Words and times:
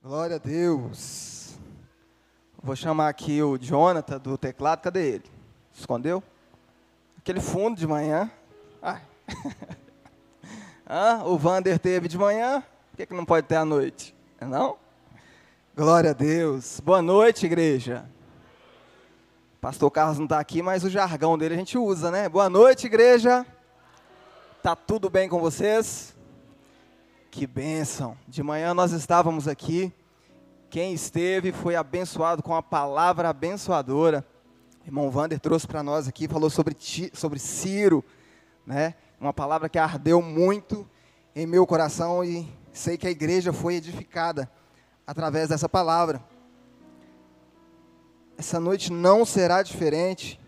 Glória 0.00 0.36
a 0.36 0.38
Deus. 0.38 1.58
Vou 2.62 2.76
chamar 2.76 3.08
aqui 3.08 3.42
o 3.42 3.58
Jonathan 3.58 4.18
do 4.18 4.38
teclado. 4.38 4.80
Cadê 4.80 5.14
ele? 5.14 5.24
Escondeu? 5.74 6.22
Aquele 7.18 7.40
fundo 7.40 7.76
de 7.76 7.86
manhã. 7.88 8.30
Ah. 8.80 9.00
ah, 10.86 11.22
o 11.24 11.36
Vander 11.36 11.76
teve 11.78 12.06
de 12.06 12.16
manhã. 12.16 12.62
Por 12.90 12.98
que, 12.98 13.06
que 13.06 13.14
não 13.14 13.24
pode 13.24 13.48
ter 13.48 13.56
à 13.56 13.64
noite? 13.64 14.14
Não? 14.40 14.76
Glória 15.76 16.10
a 16.10 16.14
Deus. 16.14 16.78
Boa 16.78 17.02
noite, 17.02 17.46
igreja. 17.46 18.08
Pastor 19.60 19.90
Carlos 19.90 20.18
não 20.18 20.26
está 20.26 20.38
aqui, 20.38 20.62
mas 20.62 20.84
o 20.84 20.90
jargão 20.90 21.36
dele 21.36 21.54
a 21.54 21.58
gente 21.58 21.76
usa, 21.76 22.12
né? 22.12 22.28
Boa 22.28 22.48
noite, 22.48 22.86
igreja. 22.86 23.44
Tá 24.62 24.76
tudo 24.76 25.10
bem 25.10 25.28
com 25.28 25.40
vocês? 25.40 26.16
Que 27.30 27.46
bênção. 27.46 28.16
De 28.26 28.42
manhã 28.42 28.72
nós 28.72 28.92
estávamos 28.92 29.46
aqui. 29.46 29.92
Quem 30.70 30.92
esteve 30.94 31.52
foi 31.52 31.76
abençoado 31.76 32.42
com 32.42 32.54
a 32.54 32.62
palavra 32.62 33.28
abençoadora. 33.28 34.26
O 34.82 34.88
irmão 34.88 35.10
Vander 35.10 35.38
trouxe 35.38 35.66
para 35.66 35.82
nós 35.82 36.08
aqui, 36.08 36.26
falou 36.26 36.48
sobre, 36.48 36.76
sobre 37.12 37.38
Ciro, 37.38 38.02
né? 38.66 38.94
Uma 39.20 39.32
palavra 39.32 39.68
que 39.68 39.78
ardeu 39.78 40.22
muito 40.22 40.88
em 41.34 41.46
meu 41.46 41.66
coração 41.66 42.24
e 42.24 42.48
sei 42.72 42.96
que 42.96 43.06
a 43.06 43.10
igreja 43.10 43.52
foi 43.52 43.74
edificada 43.74 44.50
através 45.06 45.50
dessa 45.50 45.68
palavra. 45.68 46.22
Essa 48.38 48.58
noite 48.58 48.90
não 48.90 49.24
será 49.24 49.62
diferente. 49.62 50.40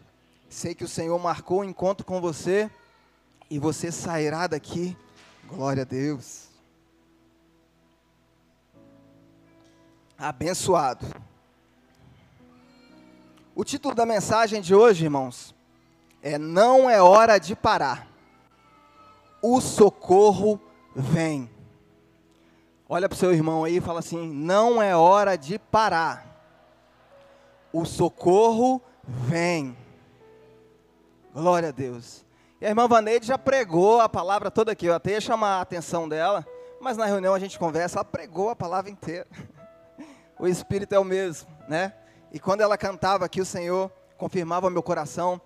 Sei 0.48 0.74
que 0.74 0.84
o 0.84 0.88
Senhor 0.88 1.18
marcou 1.18 1.58
o 1.58 1.60
um 1.60 1.64
encontro 1.64 2.06
com 2.06 2.20
você 2.20 2.70
e 3.50 3.58
você 3.58 3.92
sairá 3.92 4.46
daqui. 4.46 4.96
Glória 5.46 5.82
a 5.82 5.86
Deus. 5.86 6.49
Abençoado. 10.20 11.06
O 13.54 13.64
título 13.64 13.94
da 13.94 14.04
mensagem 14.04 14.60
de 14.60 14.74
hoje, 14.74 15.04
irmãos, 15.04 15.54
é 16.22 16.36
Não 16.36 16.90
é 16.90 17.00
hora 17.00 17.38
de 17.38 17.56
parar. 17.56 18.06
O 19.40 19.62
socorro 19.62 20.60
vem. 20.94 21.50
Olha 22.86 23.08
para 23.08 23.16
o 23.16 23.18
seu 23.18 23.32
irmão 23.32 23.64
aí 23.64 23.78
e 23.78 23.80
fala 23.80 24.00
assim: 24.00 24.30
Não 24.30 24.82
é 24.82 24.94
hora 24.94 25.38
de 25.38 25.58
parar. 25.58 26.26
O 27.72 27.86
socorro 27.86 28.82
vem. 29.02 29.74
Glória 31.32 31.70
a 31.70 31.72
Deus. 31.72 32.26
E 32.60 32.66
a 32.66 32.68
irmã 32.68 32.86
Vaneide 32.86 33.26
já 33.26 33.38
pregou 33.38 34.02
a 34.02 34.08
palavra 34.08 34.50
toda 34.50 34.72
aqui. 34.72 34.84
Eu 34.84 34.94
até 34.94 35.12
ia 35.12 35.20
chamar 35.22 35.56
a 35.56 35.60
atenção 35.62 36.06
dela, 36.06 36.46
mas 36.78 36.98
na 36.98 37.06
reunião 37.06 37.32
a 37.32 37.38
gente 37.38 37.58
conversa, 37.58 38.00
ela 38.00 38.04
pregou 38.04 38.50
a 38.50 38.56
palavra 38.56 38.90
inteira. 38.90 39.26
O 40.40 40.48
Espírito 40.48 40.94
é 40.94 40.98
o 40.98 41.04
mesmo, 41.04 41.46
né? 41.68 41.92
E 42.32 42.40
quando 42.40 42.62
ela 42.62 42.78
cantava 42.78 43.26
aqui, 43.26 43.42
o 43.42 43.44
Senhor 43.44 43.92
confirmava 44.16 44.70
meu 44.70 44.82
coração 44.82 45.38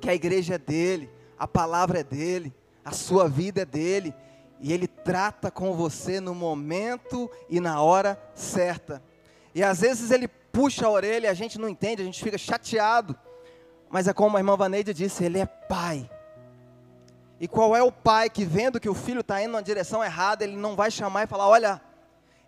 que 0.00 0.08
a 0.08 0.14
igreja 0.14 0.54
é 0.54 0.58
dele, 0.58 1.10
a 1.36 1.48
palavra 1.48 1.98
é 1.98 2.04
dele, 2.04 2.54
a 2.84 2.92
sua 2.92 3.28
vida 3.28 3.62
é 3.62 3.64
dele, 3.64 4.14
e 4.60 4.72
ele 4.72 4.86
trata 4.86 5.50
com 5.50 5.74
você 5.74 6.20
no 6.20 6.32
momento 6.32 7.28
e 7.50 7.58
na 7.58 7.82
hora 7.82 8.16
certa. 8.34 9.02
E 9.52 9.64
às 9.64 9.80
vezes 9.80 10.12
ele 10.12 10.28
puxa 10.28 10.86
a 10.86 10.90
orelha 10.90 11.28
a 11.28 11.34
gente 11.34 11.58
não 11.58 11.68
entende, 11.68 12.02
a 12.02 12.04
gente 12.04 12.22
fica 12.22 12.38
chateado. 12.38 13.18
Mas 13.90 14.06
é 14.06 14.12
como 14.12 14.36
a 14.36 14.40
irmã 14.40 14.56
Vaneide 14.56 14.94
disse, 14.94 15.24
ele 15.24 15.40
é 15.40 15.46
pai. 15.46 16.08
E 17.40 17.48
qual 17.48 17.74
é 17.74 17.82
o 17.82 17.90
pai 17.90 18.30
que, 18.30 18.44
vendo 18.44 18.78
que 18.78 18.88
o 18.88 18.94
filho 18.94 19.22
está 19.22 19.42
indo 19.42 19.52
na 19.52 19.60
direção 19.60 20.04
errada, 20.04 20.44
ele 20.44 20.56
não 20.56 20.76
vai 20.76 20.90
chamar 20.90 21.24
e 21.24 21.26
falar: 21.26 21.48
Olha, 21.48 21.82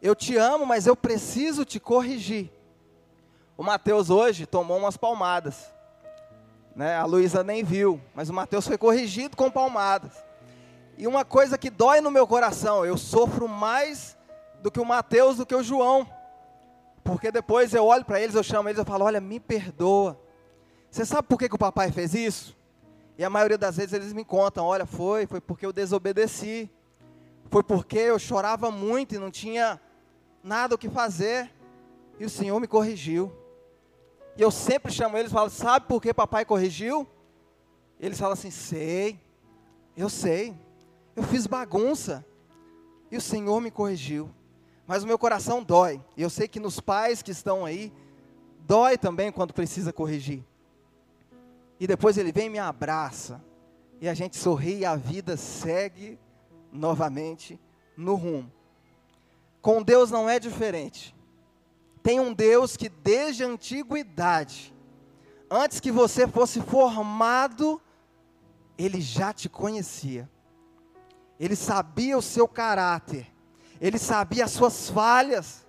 eu 0.01 0.15
te 0.15 0.37
amo, 0.37 0.65
mas 0.65 0.87
eu 0.87 0.97
preciso 0.97 1.65
te 1.65 1.81
corrigir. 1.81 2.51
O 3.57 3.63
Mateus 3.63 4.11
hoje 4.11 4.47
tomou 4.47 4.79
umas 4.79 4.97
palmadas. 4.97 5.73
Né? 6.75 6.97
A 6.97 7.05
Luísa 7.05 7.43
nem 7.43 7.65
viu, 7.65 8.01
mas 8.15 8.31
o 8.31 8.33
Mateus 8.33 8.67
foi 8.67 8.79
corrigido 8.79 9.37
com 9.37 9.51
palmadas. 9.51 10.13
E 10.97 11.07
uma 11.07 11.25
coisa 11.25 11.59
que 11.59 11.71
dói 11.71 12.01
no 12.01 12.11
meu 12.11 12.27
coração, 12.27 12.85
eu 12.85 12.97
sofro 12.97 13.49
mais 13.49 14.17
do 14.63 14.71
que 14.71 14.81
o 14.81 14.85
Mateus, 14.85 15.37
do 15.37 15.47
que 15.47 15.55
o 15.55 15.63
João. 15.63 16.07
Porque 17.03 17.33
depois 17.33 17.75
eu 17.75 17.85
olho 17.85 18.05
para 18.05 18.21
eles, 18.21 18.35
eu 18.35 18.43
chamo 18.43 18.69
eles, 18.69 18.79
eu 18.79 18.85
falo: 18.85 19.05
Olha, 19.05 19.21
me 19.21 19.41
perdoa. 19.41 20.21
Você 20.91 21.05
sabe 21.05 21.29
por 21.29 21.39
que, 21.39 21.49
que 21.49 21.55
o 21.55 21.59
papai 21.59 21.91
fez 21.93 22.15
isso? 22.15 22.57
E 23.19 23.25
a 23.25 23.31
maioria 23.31 23.59
das 23.59 23.77
vezes 23.77 23.93
eles 23.93 24.13
me 24.13 24.25
contam: 24.25 24.65
olha, 24.65 24.87
foi, 24.87 25.27
foi 25.27 25.41
porque 25.41 25.67
eu 25.67 25.73
desobedeci. 25.73 26.71
Foi 27.51 27.63
porque 27.63 27.99
eu 27.99 28.19
chorava 28.19 28.71
muito 28.71 29.15
e 29.15 29.19
não 29.19 29.31
tinha 29.31 29.81
nada 30.49 30.75
o 30.75 30.79
que 30.79 30.89
fazer. 30.89 31.53
E 32.19 32.25
o 32.25 32.31
Senhor 32.31 32.59
me 32.59 32.67
corrigiu. 32.67 33.31
E 34.37 34.43
eu 34.43 34.51
sempre 34.51 34.91
chamo 34.91 35.17
eles 35.17 35.31
e 35.31 35.35
falo: 35.35 35.51
sabe 35.51 35.87
por 35.87 36.03
que 36.03 36.13
papai 36.13 36.45
corrigiu? 36.45 37.07
Eles 38.01 38.19
falam 38.19 38.33
assim: 38.33 38.51
sei, 38.51 39.21
eu 39.97 40.09
sei. 40.09 40.57
Eu 41.15 41.23
fiz 41.23 41.47
bagunça. 41.47 42.25
E 43.11 43.17
o 43.17 43.21
Senhor 43.21 43.61
me 43.61 43.71
corrigiu. 43.71 44.31
Mas 44.87 45.03
o 45.03 45.07
meu 45.07 45.19
coração 45.19 45.63
dói. 45.63 46.03
E 46.17 46.23
eu 46.23 46.31
sei 46.31 46.49
que 46.49 46.59
nos 46.59 46.81
pais 46.81 47.23
que 47.23 47.31
estão 47.31 47.65
aí, 47.65 47.93
dói 48.61 48.97
também 48.97 49.31
quando 49.31 49.53
precisa 49.53 49.93
corrigir. 49.93 50.43
E 51.79 51.87
depois 51.87 52.17
ele 52.17 52.33
vem 52.33 52.47
e 52.47 52.51
me 52.51 52.59
abraça. 52.59 53.43
E 54.01 54.09
a 54.09 54.15
gente 54.15 54.37
sorri 54.37 54.79
e 54.79 54.85
a 54.85 54.97
vida 54.97 55.37
segue 55.37 56.19
novamente 56.73 57.61
no 57.97 58.15
rumo. 58.15 58.58
Com 59.61 59.83
Deus 59.83 60.11
não 60.11 60.29
é 60.29 60.39
diferente. 60.39 61.15
Tem 62.03 62.21
um 62.21 62.33
Deus 62.33 62.77
que 62.77 62.89
desde 62.89 63.45
a 63.45 63.49
antiguidade, 63.49 64.75
antes 65.51 65.81
que 65.81 65.91
você 65.91 66.27
fosse 66.27 66.61
formado, 66.61 67.81
ele 68.77 69.01
já 69.01 69.33
te 69.33 69.49
conhecia. 69.49 70.31
Ele 71.39 71.57
sabia 71.57 72.17
o 72.17 72.23
seu 72.23 72.49
caráter. 72.49 73.27
Ele 73.81 73.99
sabia 73.99 74.45
as 74.45 74.53
suas 74.53 74.89
falhas. 74.89 75.67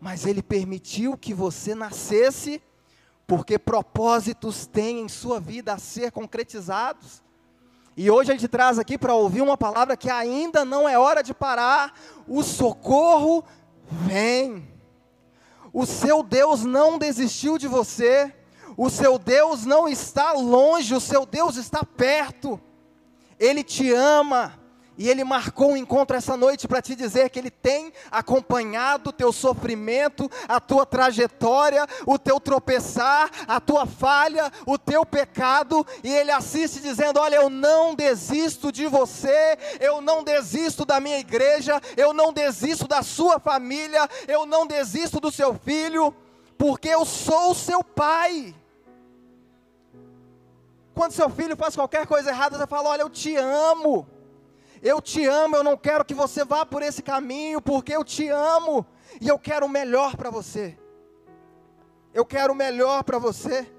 Mas 0.00 0.26
ele 0.26 0.42
permitiu 0.42 1.16
que 1.16 1.34
você 1.34 1.74
nascesse 1.74 2.62
porque 3.26 3.58
propósitos 3.58 4.66
têm 4.66 5.02
em 5.02 5.08
sua 5.08 5.38
vida 5.38 5.72
a 5.72 5.78
ser 5.78 6.10
concretizados. 6.10 7.22
E 7.96 8.10
hoje 8.10 8.30
a 8.30 8.34
gente 8.34 8.48
traz 8.48 8.78
aqui 8.78 8.96
para 8.96 9.14
ouvir 9.14 9.42
uma 9.42 9.56
palavra 9.56 9.96
que 9.96 10.10
ainda 10.10 10.64
não 10.64 10.88
é 10.88 10.98
hora 10.98 11.22
de 11.22 11.34
parar. 11.34 11.92
O 12.26 12.42
socorro 12.42 13.44
vem. 13.90 14.68
O 15.72 15.84
seu 15.86 16.22
Deus 16.22 16.64
não 16.64 16.98
desistiu 16.98 17.58
de 17.58 17.68
você. 17.68 18.32
O 18.76 18.88
seu 18.88 19.18
Deus 19.18 19.66
não 19.66 19.88
está 19.88 20.32
longe, 20.32 20.94
o 20.94 21.00
seu 21.00 21.26
Deus 21.26 21.56
está 21.56 21.84
perto. 21.84 22.60
Ele 23.38 23.62
te 23.62 23.92
ama. 23.92 24.59
E 25.00 25.08
Ele 25.08 25.24
marcou 25.24 25.70
um 25.70 25.76
encontro 25.78 26.14
essa 26.14 26.36
noite 26.36 26.68
para 26.68 26.82
te 26.82 26.94
dizer 26.94 27.30
que 27.30 27.38
Ele 27.38 27.50
tem 27.50 27.90
acompanhado 28.10 29.08
o 29.08 29.12
teu 29.14 29.32
sofrimento, 29.32 30.30
a 30.46 30.60
tua 30.60 30.84
trajetória, 30.84 31.86
o 32.04 32.18
teu 32.18 32.38
tropeçar, 32.38 33.30
a 33.48 33.58
tua 33.58 33.86
falha, 33.86 34.52
o 34.66 34.76
teu 34.76 35.06
pecado, 35.06 35.86
e 36.04 36.14
Ele 36.14 36.30
assiste 36.30 36.80
dizendo: 36.80 37.18
Olha, 37.18 37.36
eu 37.36 37.48
não 37.48 37.94
desisto 37.94 38.70
de 38.70 38.86
você, 38.88 39.56
eu 39.80 40.02
não 40.02 40.22
desisto 40.22 40.84
da 40.84 41.00
minha 41.00 41.18
igreja, 41.18 41.80
eu 41.96 42.12
não 42.12 42.30
desisto 42.30 42.86
da 42.86 43.02
sua 43.02 43.40
família, 43.40 44.06
eu 44.28 44.44
não 44.44 44.66
desisto 44.66 45.18
do 45.18 45.32
seu 45.32 45.54
filho, 45.54 46.14
porque 46.58 46.90
eu 46.90 47.06
sou 47.06 47.52
o 47.52 47.54
seu 47.54 47.82
pai. 47.82 48.54
Quando 50.94 51.12
seu 51.12 51.30
filho 51.30 51.56
faz 51.56 51.74
qualquer 51.74 52.06
coisa 52.06 52.28
errada, 52.28 52.58
você 52.58 52.66
fala: 52.66 52.90
Olha, 52.90 53.00
eu 53.00 53.08
te 53.08 53.34
amo. 53.34 54.19
Eu 54.82 55.00
te 55.00 55.26
amo, 55.26 55.56
eu 55.56 55.64
não 55.64 55.76
quero 55.76 56.04
que 56.04 56.14
você 56.14 56.44
vá 56.44 56.64
por 56.64 56.82
esse 56.82 57.02
caminho, 57.02 57.60
porque 57.60 57.94
eu 57.94 58.02
te 58.02 58.28
amo 58.28 58.86
e 59.20 59.28
eu 59.28 59.38
quero 59.38 59.66
o 59.66 59.68
melhor 59.68 60.16
para 60.16 60.30
você. 60.30 60.78
Eu 62.14 62.24
quero 62.24 62.54
o 62.54 62.56
melhor 62.56 63.04
para 63.04 63.18
você. 63.18 63.70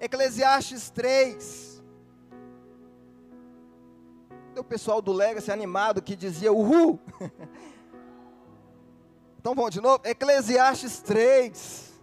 Eclesiastes 0.00 0.90
3. 0.90 1.82
O 4.58 4.64
pessoal 4.64 5.00
do 5.00 5.12
Legacy 5.12 5.52
animado 5.52 6.02
que 6.02 6.16
dizia 6.16 6.52
uhul. 6.52 6.98
Então 9.38 9.54
vamos 9.54 9.70
de 9.70 9.80
novo. 9.80 10.02
Eclesiastes 10.04 11.00
3. 11.00 11.94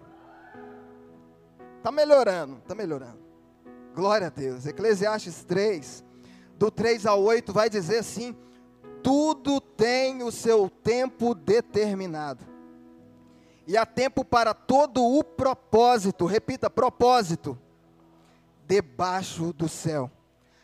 Está 1.77 1.91
melhorando, 1.91 2.57
está 2.57 2.73
melhorando. 2.73 3.19
Glória 3.93 4.25
a 4.25 4.29
Deus. 4.31 4.65
Eclesiastes 4.65 5.43
3 5.43 6.06
do 6.57 6.71
3 6.71 7.06
ao 7.06 7.21
8, 7.21 7.54
vai 7.54 7.69
dizer 7.69 8.00
assim: 8.00 8.36
tudo 9.04 9.62
tem 9.62 10.24
o 10.24 10.31
seu 10.31 10.69
tempo 10.69 11.33
determinado. 11.33 12.44
E 13.65 13.77
há 13.77 13.86
tempo 13.86 14.24
para 14.24 14.54
todo 14.54 15.04
o 15.04 15.24
propósito, 15.24 16.25
repita, 16.25 16.69
propósito, 16.69 17.57
debaixo 18.65 19.51
do 19.54 19.68
céu. 19.68 20.09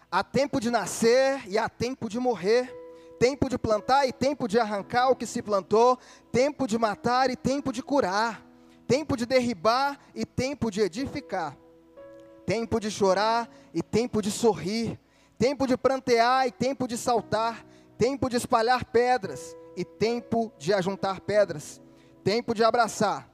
Há 0.10 0.24
tempo 0.24 0.60
de 0.60 0.70
nascer 0.70 1.42
e 1.48 1.58
há 1.58 1.68
tempo 1.68 2.08
de 2.08 2.20
morrer, 2.20 2.74
tempo 3.20 3.50
de 3.50 3.58
plantar 3.58 4.08
e 4.08 4.14
tempo 4.14 4.48
de 4.48 4.60
arrancar 4.60 5.10
o 5.10 5.16
que 5.16 5.26
se 5.26 5.42
plantou, 5.42 5.98
tempo 6.32 6.68
de 6.68 6.78
matar 6.78 7.30
e 7.30 7.36
tempo 7.36 7.74
de 7.74 7.82
curar, 7.82 8.46
tempo 8.88 9.18
de 9.18 9.26
derribar 9.26 10.00
e 10.14 10.26
tempo 10.26 10.70
de 10.70 10.82
edificar, 10.82 11.58
tempo 12.46 12.80
de 12.80 12.92
chorar 12.92 13.50
e 13.74 13.82
tempo 13.82 14.22
de 14.22 14.32
sorrir, 14.32 15.00
tempo 15.38 15.68
de 15.68 15.78
prantear 15.78 16.48
e 16.48 16.52
tempo 16.52 16.88
de 16.88 16.98
saltar, 16.98 17.66
tempo 17.98 18.30
de 18.30 18.38
espalhar 18.38 18.86
pedras 18.86 19.56
e 19.76 19.84
tempo 19.84 20.52
de 20.58 20.74
ajuntar 20.74 21.22
pedras, 21.22 21.82
tempo 22.24 22.54
de 22.54 22.64
abraçar 22.64 23.30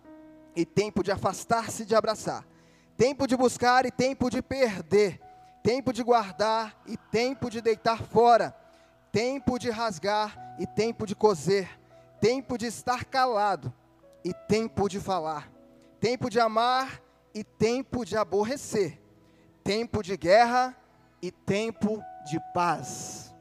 e 0.56 0.66
tempo 0.66 1.04
de 1.04 1.12
afastar-se 1.12 1.86
de 1.86 1.96
abraçar, 1.96 2.46
tempo 2.98 3.28
de 3.28 3.36
buscar 3.38 3.86
e 3.86 3.92
tempo 3.92 4.30
de 4.30 4.42
perder 4.42 5.20
tempo 5.64 5.92
de 5.92 6.04
guardar 6.04 6.82
e 6.86 6.98
tempo 6.98 7.50
de 7.50 7.62
deitar 7.62 8.02
fora, 8.04 8.56
tempo 9.12 9.60
de 9.60 9.70
rasgar 9.70 10.56
e 10.60 10.66
tempo 10.66 11.06
de 11.06 11.16
coser, 11.16 11.80
tempo 12.20 12.58
de 12.58 12.68
estar 12.68 13.06
calado 13.06 13.74
e 14.24 14.34
tempo 14.34 14.88
de 14.88 15.00
falar, 15.00 15.52
tempo 16.00 16.30
de 16.30 16.40
amar 16.40 17.02
e 17.34 17.44
tempo 17.44 18.06
de 18.06 18.18
aborrecer, 18.18 19.02
tempo 19.64 20.02
de 20.02 20.16
guerra 20.18 20.76
e 21.22 21.32
tempo 21.32 22.04
de 22.26 22.40
paz. 22.54 23.36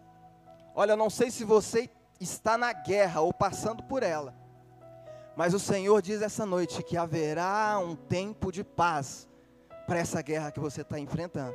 Olha, 0.74 0.96
não 0.96 1.10
sei 1.10 1.30
se 1.30 1.44
você 1.44 1.90
está 2.20 2.56
na 2.56 2.72
guerra 2.72 3.20
ou 3.20 3.32
passando 3.32 3.82
por 3.82 4.02
ela, 4.02 4.34
mas 5.36 5.54
o 5.54 5.58
Senhor 5.58 6.02
diz 6.02 6.20
essa 6.22 6.44
noite 6.44 6.82
que 6.82 6.96
haverá 6.96 7.78
um 7.78 7.94
tempo 7.94 8.50
de 8.50 8.64
paz 8.64 9.28
para 9.86 9.98
essa 9.98 10.20
guerra 10.20 10.50
que 10.50 10.60
você 10.60 10.82
está 10.82 10.98
enfrentando. 10.98 11.54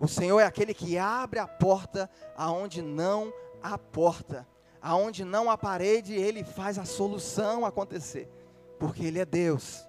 O 0.00 0.08
Senhor 0.08 0.40
é 0.40 0.44
aquele 0.44 0.74
que 0.74 0.98
abre 0.98 1.38
a 1.38 1.46
porta 1.46 2.10
aonde 2.36 2.82
não 2.82 3.32
há 3.62 3.78
porta, 3.78 4.46
aonde 4.80 5.24
não 5.24 5.50
há 5.50 5.56
parede, 5.56 6.14
ele 6.14 6.44
faz 6.44 6.78
a 6.78 6.84
solução 6.84 7.64
acontecer, 7.64 8.30
porque 8.78 9.04
ele 9.04 9.18
é 9.18 9.24
Deus. 9.24 9.86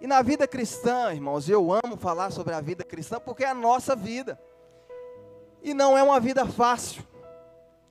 E 0.00 0.06
na 0.06 0.22
vida 0.22 0.48
cristã, 0.48 1.12
irmãos, 1.12 1.48
eu 1.48 1.70
amo 1.72 1.96
falar 1.96 2.30
sobre 2.30 2.54
a 2.54 2.60
vida 2.60 2.82
cristã 2.82 3.20
porque 3.20 3.44
é 3.44 3.48
a 3.48 3.54
nossa 3.54 3.94
vida. 3.94 4.40
E 5.62 5.74
não 5.74 5.96
é 5.96 6.02
uma 6.02 6.18
vida 6.20 6.46
fácil. 6.46 7.02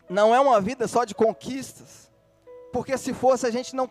Não 0.10 0.34
é 0.34 0.40
uma 0.40 0.60
vida 0.60 0.88
só 0.88 1.04
de 1.04 1.14
conquistas. 1.14 2.12
Porque 2.72 2.98
se 2.98 3.14
fosse 3.14 3.46
a 3.46 3.52
gente 3.52 3.76
não 3.76 3.90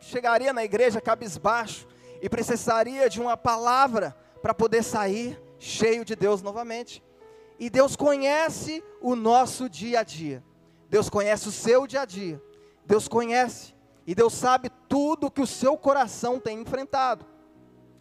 chegaria 0.00 0.52
na 0.52 0.64
igreja 0.64 1.00
cabisbaixo 1.00 1.86
e 2.20 2.28
precisaria 2.28 3.08
de 3.08 3.20
uma 3.20 3.36
palavra 3.36 4.16
para 4.40 4.54
poder 4.54 4.82
sair 4.82 5.40
cheio 5.58 6.04
de 6.04 6.14
Deus 6.14 6.42
novamente. 6.42 7.02
E 7.58 7.70
Deus 7.70 7.96
conhece 7.96 8.84
o 9.00 9.16
nosso 9.16 9.68
dia 9.68 10.00
a 10.00 10.02
dia. 10.02 10.44
Deus 10.88 11.08
conhece 11.08 11.48
o 11.48 11.52
seu 11.52 11.86
dia 11.86 12.02
a 12.02 12.04
dia. 12.04 12.40
Deus 12.84 13.08
conhece. 13.08 13.74
E 14.06 14.14
Deus 14.14 14.34
sabe 14.34 14.70
tudo 14.88 15.30
que 15.30 15.40
o 15.40 15.46
seu 15.46 15.76
coração 15.76 16.38
tem 16.38 16.60
enfrentado. 16.60 17.26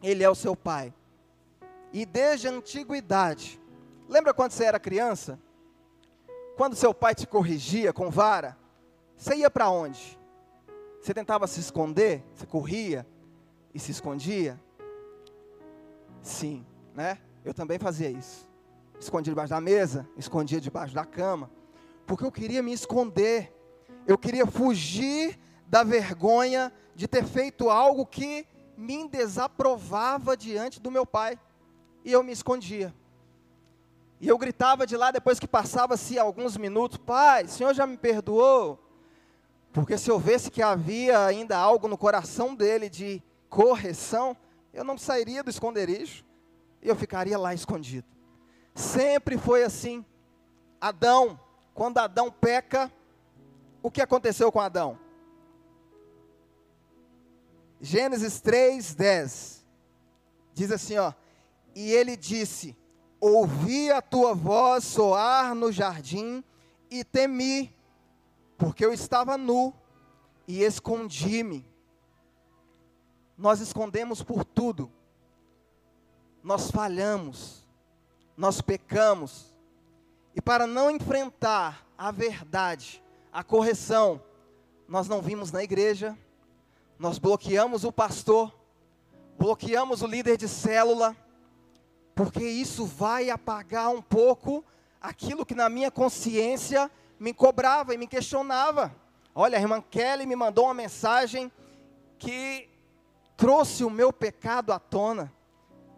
Ele 0.04 0.24
é 0.24 0.30
o 0.30 0.36
seu 0.36 0.56
Pai. 0.56 0.94
E 1.92 2.06
desde 2.06 2.48
a 2.48 2.52
antiguidade. 2.52 3.60
Lembra 4.08 4.34
quando 4.34 4.52
você 4.52 4.66
era 4.66 4.80
criança? 4.80 5.40
Quando 6.56 6.76
seu 6.76 6.94
pai 6.94 7.14
te 7.14 7.28
corrigia 7.28 7.92
com 7.92 8.10
vara, 8.10 8.58
você 9.18 9.36
ia 9.36 9.50
para 9.50 9.70
onde? 9.70 10.18
Você 11.02 11.14
tentava 11.14 11.48
se 11.48 11.60
esconder? 11.60 12.24
Você 12.34 12.46
corria 12.46 13.06
e 13.74 13.80
se 13.80 13.92
escondia? 13.92 14.60
Sim, 16.22 16.66
né? 16.94 17.20
Eu 17.44 17.54
também 17.54 17.78
fazia 17.78 18.10
isso. 18.10 18.50
Escondia 19.00 19.32
debaixo 19.32 19.52
da 19.52 19.62
mesa, 19.62 20.08
escondia 20.18 20.60
debaixo 20.60 20.96
da 20.96 21.06
cama, 21.06 21.52
porque 22.08 22.24
eu 22.24 22.32
queria 22.32 22.64
me 22.64 22.74
esconder. 22.74 23.54
Eu 24.08 24.18
queria 24.18 24.46
fugir 24.46 25.40
da 25.68 25.84
vergonha 25.84 26.72
de 26.96 27.08
ter 27.08 27.24
feito 27.24 27.70
algo 27.70 28.06
que 28.06 28.48
me 28.78 29.08
desaprovava 29.08 30.36
diante 30.38 30.80
do 30.80 30.90
meu 30.90 31.06
pai. 31.06 31.40
E 32.04 32.12
eu 32.12 32.24
me 32.24 32.32
escondia. 32.32 32.94
E 34.20 34.28
eu 34.28 34.38
gritava 34.38 34.88
de 34.88 34.96
lá 34.96 35.12
depois 35.12 35.40
que 35.40 35.48
passava-se 35.48 36.18
alguns 36.18 36.58
minutos: 36.58 36.98
Pai, 36.98 37.44
o 37.44 37.50
senhor 37.50 37.74
já 37.74 37.86
me 37.86 37.98
perdoou? 37.98 38.80
Porque 39.74 39.98
se 39.98 40.10
eu 40.10 40.18
visse 40.18 40.50
que 40.50 40.62
havia 40.62 41.26
ainda 41.26 41.58
algo 41.58 41.88
no 41.88 41.98
coração 41.98 42.56
dele 42.56 42.90
de 42.90 43.22
correção, 43.50 44.36
eu 44.74 44.84
não 44.84 44.98
sairia 44.98 45.44
do 45.44 45.50
esconderijo 45.50 46.26
eu 46.88 46.96
ficaria 46.96 47.38
lá 47.38 47.54
escondido. 47.54 48.08
Sempre 48.74 49.38
foi 49.38 49.64
assim. 49.64 50.06
Adão, 50.80 51.40
quando 51.74 51.98
Adão 51.98 52.32
peca, 52.32 52.92
o 53.82 53.90
que 53.90 54.02
aconteceu 54.02 54.52
com 54.52 54.60
Adão? 54.60 55.00
Gênesis 57.82 58.40
3, 58.40 58.94
10. 58.94 59.66
Diz 60.54 60.72
assim, 60.72 60.98
ó. 60.98 61.14
E 61.74 61.92
ele 61.92 62.16
disse: 62.16 62.76
Ouvi 63.28 63.90
a 63.92 64.04
tua 64.04 64.36
voz 64.36 64.84
soar 64.84 65.56
no 65.56 65.72
jardim 65.72 66.44
e 66.92 67.04
temi, 67.04 67.76
porque 68.56 68.86
eu 68.86 68.94
estava 68.94 69.36
nu 69.36 69.74
e 70.48 70.62
escondi-me. 70.62 71.68
Nós 73.36 73.62
escondemos 73.62 74.22
por 74.22 74.46
tudo. 74.46 74.92
Nós 76.44 76.70
falhamos, 76.70 77.68
nós 78.38 78.62
pecamos, 78.62 79.56
e 80.36 80.40
para 80.40 80.68
não 80.68 80.92
enfrentar 80.92 81.84
a 81.98 82.12
verdade, 82.12 83.04
a 83.34 83.44
correção, 83.44 84.22
nós 84.88 85.08
não 85.08 85.20
vimos 85.20 85.52
na 85.52 85.64
igreja, 85.64 86.16
nós 87.00 87.18
bloqueamos 87.18 87.86
o 87.86 87.92
pastor, 87.92 88.56
bloqueamos 89.36 90.04
o 90.04 90.08
líder 90.08 90.38
de 90.38 90.48
célula, 90.48 91.18
porque 92.16 92.44
isso 92.44 92.86
vai 92.86 93.30
apagar 93.30 93.90
um 93.90 94.02
pouco 94.02 94.64
aquilo 95.00 95.46
que 95.46 95.54
na 95.54 95.70
minha 95.70 95.92
consciência 95.92 96.90
me 97.20 97.34
cobrava 97.34 97.94
e 97.94 97.98
me 97.98 98.08
questionava. 98.08 98.96
Olha, 99.36 99.58
a 99.58 99.62
irmã 99.62 99.82
Kelly 99.82 100.26
me 100.26 100.36
mandou 100.36 100.66
uma 100.66 100.74
mensagem 100.74 101.52
que 102.18 102.70
trouxe 103.38 103.84
o 103.84 103.90
meu 103.90 104.12
pecado 104.12 104.72
à 104.72 104.80
tona 104.80 105.32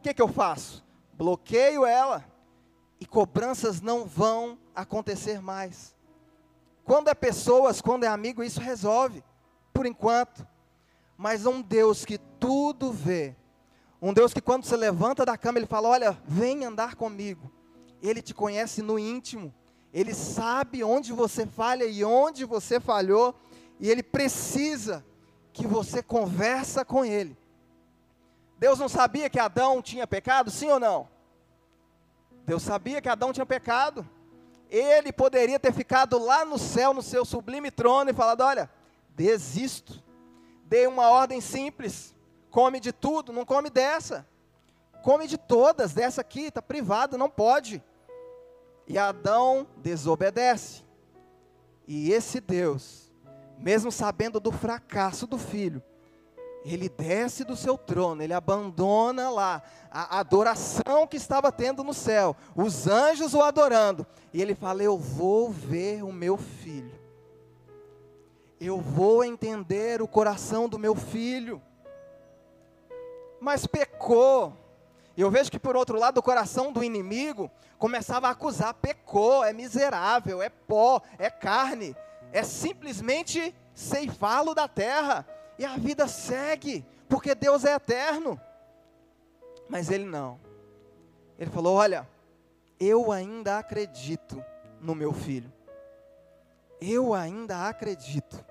que, 0.07 0.13
que 0.13 0.21
eu 0.21 0.27
faço? 0.27 0.83
Bloqueio 1.13 1.85
ela 1.85 2.23
e 2.99 3.05
cobranças 3.05 3.81
não 3.81 4.05
vão 4.05 4.57
acontecer 4.73 5.41
mais. 5.41 5.95
Quando 6.86 7.09
é 7.09 7.13
pessoas, 7.13 7.81
quando 7.81 8.05
é 8.05 8.07
amigo, 8.07 8.43
isso 8.43 8.62
resolve, 8.62 9.24
por 9.74 9.86
enquanto. 9.86 10.47
Mas 11.17 11.45
um 11.45 11.62
Deus 11.62 12.05
que 12.05 12.17
tudo 12.17 12.91
vê, 12.91 13.36
um 14.01 14.13
Deus 14.13 14.34
que 14.34 14.42
quando 14.42 14.63
você 14.63 14.75
levanta 14.75 15.25
da 15.25 15.38
cama, 15.38 15.60
Ele 15.60 15.66
fala: 15.66 15.89
Olha, 15.89 16.18
vem 16.25 16.66
andar 16.66 16.96
comigo. 16.96 17.51
Ele 18.01 18.22
te 18.22 18.34
conhece 18.34 18.82
no 18.82 19.00
íntimo, 19.00 19.54
Ele 19.94 20.13
sabe 20.13 20.84
onde 20.84 21.12
você 21.12 21.46
falha 21.46 21.86
e 21.86 22.04
onde 22.04 22.46
você 22.46 22.80
falhou, 22.80 23.36
e 23.80 23.89
Ele 23.89 24.04
precisa 24.04 25.04
que 25.51 25.66
você 25.66 26.04
conversa 26.04 26.86
com 26.86 27.04
Ele 27.04 27.36
Deus 28.60 28.80
não 28.80 28.89
sabia 28.89 29.30
que 29.30 29.39
Adão 29.39 29.82
tinha 29.82 30.08
pecado, 30.08 30.50
sim 30.50 30.70
ou 30.70 30.80
não? 30.80 31.08
Deus 32.44 32.63
sabia 32.63 33.01
que 33.01 33.10
Adão 33.10 33.32
tinha 33.32 33.46
pecado. 33.46 34.08
Ele 34.70 35.12
poderia 35.12 35.60
ter 35.60 35.72
ficado 35.72 36.18
lá 36.18 36.44
no 36.44 36.58
céu, 36.58 36.94
no 36.94 37.01
seu 37.01 37.24
sublime 37.24 37.70
trono, 37.70 38.10
e 38.10 38.13
falado: 38.13 38.42
Olha, 38.42 38.70
desisto. 39.10 40.04
Dei 40.63 40.88
uma 40.88 41.10
ordem 41.10 41.39
simples. 41.39 42.16
Come 42.50 42.80
de 42.80 42.92
tudo, 42.92 43.32
não 43.32 43.46
come 43.46 43.70
dessa. 43.70 44.25
Come 45.04 45.27
de 45.27 45.38
todas, 45.38 45.94
dessa 45.94 46.22
aqui, 46.22 46.46
está 46.46 46.62
privado, 46.62 47.18
não 47.18 47.30
pode. 47.30 47.84
E 48.88 48.98
Adão 48.98 49.68
desobedece. 49.77 50.84
E 51.88 52.12
esse 52.12 52.42
Deus, 52.42 53.12
mesmo 53.58 53.92
sabendo 53.92 54.39
do 54.39 54.51
fracasso 54.51 55.25
do 55.25 55.38
filho, 55.38 55.82
ele 56.66 56.89
desce 56.89 57.44
do 57.44 57.56
seu 57.56 57.77
trono, 57.77 58.22
ele 58.22 58.34
abandona 58.34 59.30
lá 59.30 59.62
a 59.89 60.20
adoração 60.20 61.08
que 61.08 61.16
estava 61.16 61.51
tendo 61.51 61.84
no 61.84 61.94
céu, 61.94 62.36
os 62.56 62.88
anjos 62.88 63.34
o 63.34 63.42
adorando, 63.42 64.06
e 64.34 64.42
ele 64.42 64.54
fala: 64.54 64.84
Eu 64.84 64.98
vou 64.98 65.50
ver 65.50 66.04
o 66.04 66.12
meu 66.12 66.38
filho, 66.38 67.00
eu 68.60 68.82
vou 68.82 69.24
entender 69.24 70.01
o 70.01 70.08
coração 70.08 70.68
do 70.68 70.77
meu 70.77 70.96
filho, 70.96 71.62
mas 73.39 73.65
pecou. 73.65 74.56
Eu 75.15 75.32
vejo 75.32 75.50
que 75.50 75.60
por 75.60 75.75
outro 75.75 75.98
lado 75.98 76.20
o 76.20 76.24
coração 76.24 76.72
do 76.72 76.84
inimigo 76.84 77.50
começava 77.77 78.27
a 78.27 78.32
acusar: 78.32 78.74
pecou, 78.75 79.44
é 79.44 79.53
miserável, 79.53 80.41
é 80.41 80.50
pó, 80.50 81.01
é 81.17 81.29
carne, 81.29 81.96
é 82.32 82.44
simplesmente 82.44 83.56
ceifá-lo 83.74 84.53
da 84.53 84.67
terra 84.67 85.25
e 85.58 85.65
a 85.65 85.75
vida 85.75 86.08
segue, 86.08 86.86
porque 87.10 87.34
Deus 87.34 87.65
é 87.65 87.74
eterno. 87.74 88.39
Mas 89.67 89.89
ele 89.89 90.06
não. 90.06 90.39
Ele 91.38 91.50
falou: 91.50 91.75
Olha, 91.75 92.08
eu 92.79 93.12
ainda 93.12 93.58
acredito 93.58 94.44
no 94.79 94.94
meu 94.94 95.12
filho. 95.12 95.51
Eu 96.79 97.13
ainda 97.13 97.67
acredito. 97.67 98.46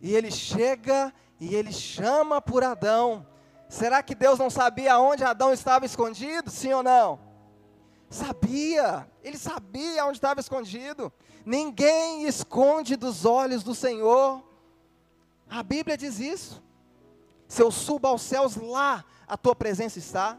E 0.00 0.14
ele 0.14 0.30
chega 0.30 1.12
e 1.38 1.54
ele 1.54 1.72
chama 1.72 2.40
por 2.40 2.64
Adão. 2.64 3.26
Será 3.70 4.02
que 4.02 4.16
Deus 4.16 4.36
não 4.36 4.50
sabia 4.50 4.98
onde 4.98 5.22
Adão 5.22 5.52
estava 5.52 5.86
escondido? 5.86 6.50
Sim 6.50 6.72
ou 6.72 6.82
não? 6.82 7.20
Sabia, 8.10 9.08
ele 9.22 9.38
sabia 9.38 10.04
onde 10.04 10.16
estava 10.16 10.40
escondido. 10.40 11.12
Ninguém 11.46 12.26
esconde 12.26 12.96
dos 12.96 13.24
olhos 13.24 13.62
do 13.62 13.72
Senhor. 13.72 14.42
A 15.48 15.62
Bíblia 15.62 15.96
diz 15.96 16.18
isso. 16.18 16.60
Se 17.46 17.62
eu 17.62 17.70
subo 17.70 18.08
aos 18.08 18.22
céus, 18.22 18.56
lá 18.56 19.04
a 19.26 19.36
tua 19.36 19.54
presença 19.54 20.00
está. 20.00 20.36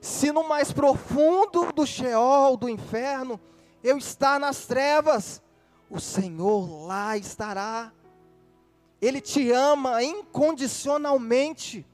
Se 0.00 0.32
no 0.32 0.48
mais 0.48 0.72
profundo 0.72 1.70
do 1.74 1.86
Sheol, 1.86 2.56
do 2.56 2.66
inferno, 2.66 3.38
eu 3.84 3.98
estar 3.98 4.40
nas 4.40 4.64
trevas, 4.64 5.42
o 5.90 6.00
Senhor 6.00 6.86
lá 6.86 7.14
estará. 7.18 7.92
Ele 9.02 9.20
te 9.20 9.52
ama 9.52 10.02
incondicionalmente. 10.02 11.86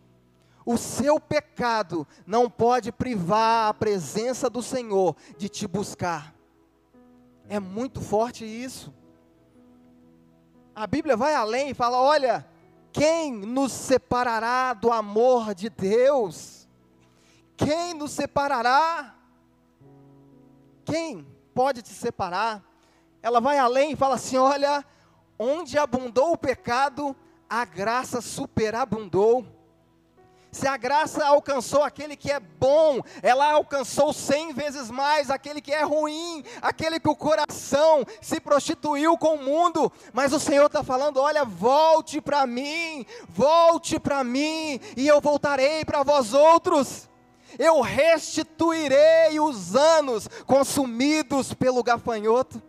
O 0.67 0.77
seu 0.77 1.21
pecado 1.21 2.05
não 2.27 2.51
pode 2.51 2.91
privar 2.91 3.69
a 3.69 3.75
presença 3.75 4.51
do 4.51 4.61
Senhor 4.61 5.15
de 5.39 5.49
te 5.49 5.65
buscar. 5.65 6.35
É 7.49 7.61
muito 7.61 8.01
forte 8.01 8.45
isso. 8.45 8.93
A 10.75 10.85
Bíblia 10.85 11.17
vai 11.17 11.37
além 11.37 11.71
e 11.71 11.75
fala: 11.75 12.01
olha, 12.01 12.45
quem 12.93 13.33
nos 13.33 13.71
separará 13.71 14.75
do 14.75 14.91
amor 14.91 15.55
de 15.55 15.71
Deus? 15.71 16.69
Quem 17.57 17.95
nos 17.95 18.11
separará? 18.11 19.15
Quem 20.85 21.25
pode 21.55 21.81
te 21.81 21.91
separar? 21.91 22.65
Ela 23.23 23.41
vai 23.41 23.57
além 23.57 23.93
e 23.93 23.97
fala 23.97 24.17
assim: 24.17 24.37
olha, 24.37 24.85
onde 25.39 25.79
abundou 25.79 26.33
o 26.33 26.39
pecado, 26.39 27.15
a 27.49 27.65
graça 27.65 28.21
superabundou. 28.21 29.56
Se 30.57 30.67
a 30.67 30.79
graça 30.79 31.23
alcançou 31.23 31.83
aquele 31.83 32.17
que 32.17 32.33
é 32.33 32.41
bom, 32.41 33.03
ela 33.23 33.53
alcançou 33.53 34.11
cem 34.11 34.55
vezes 34.55 34.91
mais 34.91 35.29
aquele 35.29 35.61
que 35.61 35.71
é 35.71 35.83
ruim, 35.83 36.43
aquele 36.63 36.99
que 36.99 37.11
o 37.11 37.15
coração 37.15 38.07
se 38.23 38.41
prostituiu 38.41 39.19
com 39.19 39.35
o 39.35 39.45
mundo. 39.45 39.93
Mas 40.15 40.33
o 40.33 40.41
Senhor 40.41 40.65
está 40.65 40.83
falando: 40.83 41.21
olha, 41.21 41.45
volte 41.45 42.23
para 42.23 42.47
mim, 42.47 43.05
volte 43.29 44.01
para 44.01 44.25
mim, 44.25 44.81
e 44.97 45.07
eu 45.07 45.21
voltarei 45.21 45.85
para 45.85 46.03
vós 46.03 46.33
outros. 46.33 47.07
Eu 47.59 47.83
restituirei 47.83 49.39
os 49.39 49.77
anos 49.77 50.27
consumidos 50.47 51.53
pelo 51.53 51.83
gafanhoto. 51.83 52.63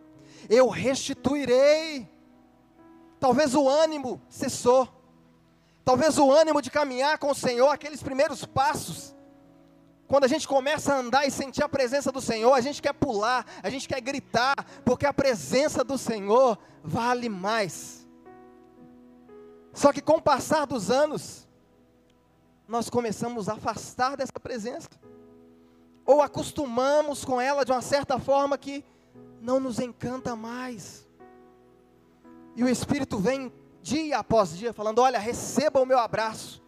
Eu 0.50 0.67
restituirei. 0.67 2.06
Talvez 3.17 3.56
o 3.56 3.70
ânimo 3.70 4.22
cessou 4.27 4.97
Talvez 5.88 6.17
o 6.17 6.29
ânimo 6.29 6.62
de 6.62 6.70
caminhar 6.70 7.17
com 7.17 7.32
o 7.32 7.34
Senhor, 7.34 7.70
aqueles 7.70 8.03
primeiros 8.03 8.44
passos, 8.44 9.15
quando 10.06 10.25
a 10.25 10.27
gente 10.27 10.46
começa 10.46 10.94
a 10.94 10.98
andar 10.98 11.25
e 11.25 11.32
sentir 11.32 11.63
a 11.63 11.70
presença 11.70 12.12
do 12.12 12.20
Senhor, 12.20 12.51
a 12.51 12.60
gente 12.60 12.82
quer 12.82 12.91
pular, 12.91 13.46
a 13.63 13.70
gente 13.70 13.88
quer 13.88 14.01
gritar, 14.01 14.53
porque 14.84 15.06
a 15.06 15.13
presença 15.13 15.86
do 15.86 15.98
Senhor 15.98 16.60
vale 16.84 17.29
mais. 17.29 18.06
Só 19.74 19.94
que 19.94 20.01
com 20.01 20.17
o 20.17 20.22
passar 20.22 20.65
dos 20.65 20.91
anos, 20.91 21.48
nós 22.67 22.89
começamos 22.89 23.48
a 23.48 23.53
afastar 23.53 24.17
dessa 24.17 24.38
presença, 24.41 24.89
ou 26.06 26.22
acostumamos 26.22 27.24
com 27.24 27.39
ela 27.39 27.63
de 27.63 27.72
uma 27.72 27.82
certa 27.82 28.20
forma 28.20 28.58
que 28.58 28.84
não 29.39 29.58
nos 29.58 29.79
encanta 29.79 30.36
mais. 30.36 31.08
E 32.58 32.63
o 32.65 32.67
Espírito 32.67 33.17
vem 33.20 33.53
dia 33.88 34.20
após 34.20 34.58
dia, 34.58 34.74
falando: 34.74 35.00
Olha, 35.00 35.17
receba 35.17 35.79
o 35.79 35.86
meu 35.86 35.98
abraço. 35.98 36.62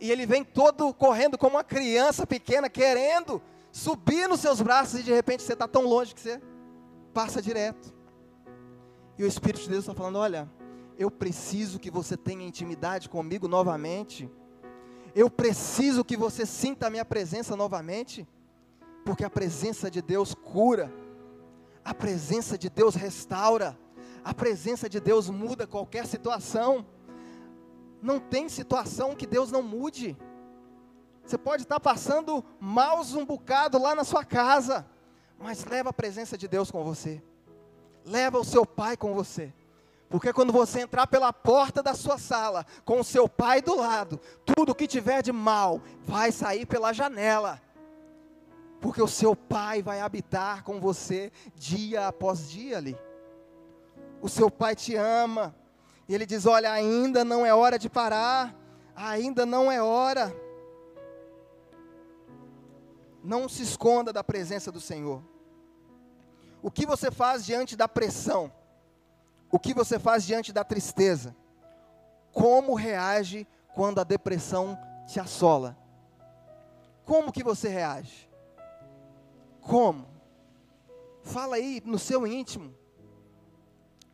E 0.00 0.10
ele 0.10 0.26
vem 0.26 0.42
todo 0.42 0.92
correndo 0.94 1.36
como 1.36 1.56
uma 1.56 1.64
criança 1.64 2.26
pequena, 2.26 2.68
querendo 2.68 3.40
subir 3.70 4.28
nos 4.28 4.40
seus 4.40 4.60
braços, 4.60 5.00
e 5.00 5.02
de 5.02 5.12
repente 5.12 5.42
você 5.42 5.52
está 5.52 5.68
tão 5.68 5.82
longe 5.82 6.14
que 6.14 6.20
você 6.20 6.40
passa 7.12 7.42
direto. 7.42 7.92
E 9.18 9.24
o 9.24 9.26
Espírito 9.26 9.62
de 9.62 9.70
Deus 9.70 9.84
está 9.84 9.94
falando: 9.94 10.18
Olha, 10.18 10.50
eu 10.98 11.10
preciso 11.10 11.78
que 11.78 11.90
você 11.90 12.16
tenha 12.16 12.46
intimidade 12.46 13.08
comigo 13.08 13.46
novamente. 13.46 14.30
Eu 15.14 15.30
preciso 15.30 16.04
que 16.04 16.16
você 16.16 16.44
sinta 16.44 16.86
a 16.86 16.90
minha 16.90 17.04
presença 17.04 17.54
novamente, 17.54 18.26
porque 19.04 19.24
a 19.24 19.30
presença 19.30 19.88
de 19.88 20.02
Deus 20.02 20.34
cura, 20.34 20.92
a 21.84 21.94
presença 21.94 22.58
de 22.58 22.68
Deus 22.68 22.96
restaura, 22.96 23.78
a 24.24 24.32
presença 24.32 24.88
de 24.88 24.98
Deus 24.98 25.28
muda 25.28 25.66
qualquer 25.66 26.06
situação. 26.06 26.86
Não 28.00 28.18
tem 28.18 28.48
situação 28.48 29.14
que 29.14 29.26
Deus 29.26 29.52
não 29.52 29.62
mude. 29.62 30.16
Você 31.24 31.36
pode 31.36 31.64
estar 31.64 31.78
passando 31.78 32.42
maus 32.58 33.14
um 33.14 33.24
bocado 33.24 33.78
lá 33.78 33.94
na 33.94 34.02
sua 34.02 34.24
casa, 34.24 34.86
mas 35.38 35.64
leva 35.66 35.90
a 35.90 35.92
presença 35.92 36.38
de 36.38 36.48
Deus 36.48 36.70
com 36.70 36.82
você. 36.82 37.22
Leva 38.04 38.38
o 38.38 38.44
seu 38.44 38.64
pai 38.64 38.96
com 38.96 39.14
você. 39.14 39.52
Porque 40.08 40.32
quando 40.32 40.52
você 40.52 40.80
entrar 40.80 41.06
pela 41.06 41.32
porta 41.32 41.82
da 41.82 41.94
sua 41.94 42.18
sala, 42.18 42.64
com 42.84 43.00
o 43.00 43.04
seu 43.04 43.28
pai 43.28 43.60
do 43.60 43.74
lado, 43.74 44.20
tudo 44.44 44.74
que 44.74 44.86
tiver 44.86 45.22
de 45.22 45.32
mal 45.32 45.82
vai 46.00 46.32
sair 46.32 46.66
pela 46.66 46.92
janela. 46.92 47.60
Porque 48.80 49.02
o 49.02 49.08
seu 49.08 49.34
pai 49.34 49.82
vai 49.82 50.00
habitar 50.00 50.62
com 50.62 50.78
você 50.80 51.32
dia 51.56 52.06
após 52.06 52.50
dia 52.50 52.78
ali 52.78 52.96
o 54.24 54.28
seu 54.28 54.50
pai 54.50 54.74
te 54.74 54.96
ama. 54.96 55.54
E 56.08 56.14
ele 56.14 56.24
diz: 56.24 56.46
Olha, 56.46 56.72
ainda 56.72 57.22
não 57.22 57.44
é 57.44 57.54
hora 57.54 57.78
de 57.78 57.90
parar, 57.90 58.56
ainda 58.96 59.44
não 59.44 59.70
é 59.70 59.82
hora. 59.82 60.34
Não 63.22 63.50
se 63.50 63.62
esconda 63.62 64.14
da 64.14 64.24
presença 64.24 64.72
do 64.72 64.80
Senhor. 64.80 65.22
O 66.62 66.70
que 66.70 66.86
você 66.86 67.10
faz 67.10 67.44
diante 67.44 67.76
da 67.76 67.86
pressão? 67.86 68.50
O 69.52 69.58
que 69.58 69.74
você 69.74 69.98
faz 69.98 70.24
diante 70.24 70.54
da 70.54 70.64
tristeza? 70.64 71.36
Como 72.32 72.74
reage 72.74 73.46
quando 73.74 74.00
a 74.00 74.04
depressão 74.04 74.78
te 75.06 75.20
assola? 75.20 75.76
Como 77.04 77.30
que 77.30 77.44
você 77.44 77.68
reage? 77.68 78.26
Como? 79.60 80.06
Fala 81.22 81.56
aí 81.56 81.82
no 81.84 81.98
seu 81.98 82.26
íntimo 82.26 82.74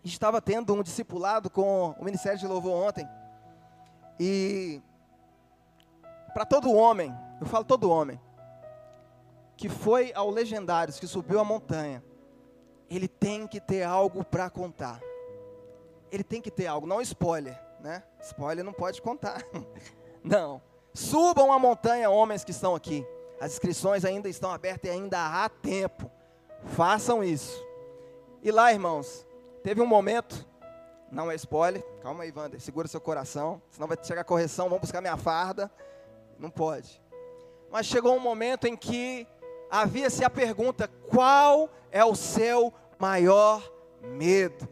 estava 0.05 0.41
tendo 0.41 0.75
um 0.75 0.83
discipulado 0.83 1.51
com 1.51 1.91
o 1.99 2.05
Ministério 2.05 2.39
de 2.39 2.47
Louvor 2.47 2.73
ontem. 2.73 3.09
E 4.19 4.81
para 6.33 6.45
todo 6.45 6.73
homem, 6.73 7.15
eu 7.41 7.47
falo 7.47 7.65
todo 7.65 7.91
homem, 7.91 8.21
que 9.57 9.69
foi 9.69 10.13
ao 10.15 10.31
Legendários, 10.31 10.99
que 10.99 11.07
subiu 11.07 11.41
a 11.41 11.45
montanha, 11.45 12.03
ele 12.89 13.07
tem 13.07 13.47
que 13.47 13.61
ter 13.61 13.83
algo 13.83 14.25
para 14.25 14.49
contar. 14.49 15.01
Ele 16.11 16.25
tem 16.25 16.41
que 16.41 16.51
ter 16.51 16.67
algo, 16.67 16.87
não 16.87 17.01
spoiler, 17.01 17.61
né? 17.81 18.03
Spoiler 18.21 18.65
não 18.65 18.73
pode 18.73 19.01
contar. 19.01 19.43
não. 20.25 20.61
Subam 20.93 21.53
a 21.53 21.59
montanha, 21.59 22.11
homens 22.11 22.43
que 22.43 22.51
estão 22.51 22.75
aqui. 22.75 23.07
As 23.41 23.53
inscrições 23.53 24.05
ainda 24.05 24.29
estão 24.29 24.51
abertas 24.51 24.91
e 24.91 24.93
ainda 24.93 25.19
há 25.19 25.49
tempo. 25.49 26.11
Façam 26.65 27.23
isso. 27.23 27.65
E 28.43 28.51
lá, 28.51 28.73
irmãos, 28.73 29.27
Teve 29.63 29.81
um 29.83 29.87
momento, 29.87 30.47
não 31.11 31.31
é 31.31 31.35
spoiler, 31.35 31.83
calma 32.01 32.25
aí, 32.25 32.33
Wander, 32.35 32.61
segura 32.61 32.89
seu 32.89 33.01
coração, 33.01 33.61
senão 33.71 33.87
vai 33.87 33.99
chegar 34.03 34.23
a 34.23 34.25
correção, 34.25 34.69
vamos 34.69 34.83
buscar 34.83 35.01
minha 35.01 35.17
farda. 35.17 35.71
Não 36.39 36.51
pode. 36.51 37.01
Mas 37.71 37.87
chegou 37.87 38.17
um 38.17 38.21
momento 38.21 38.67
em 38.67 38.77
que 38.77 39.27
havia-se 39.71 40.25
a 40.25 40.31
pergunta: 40.31 40.89
qual 40.89 41.69
é 41.91 42.05
o 42.05 42.15
seu 42.15 42.73
maior 42.99 43.71
medo? 44.03 44.67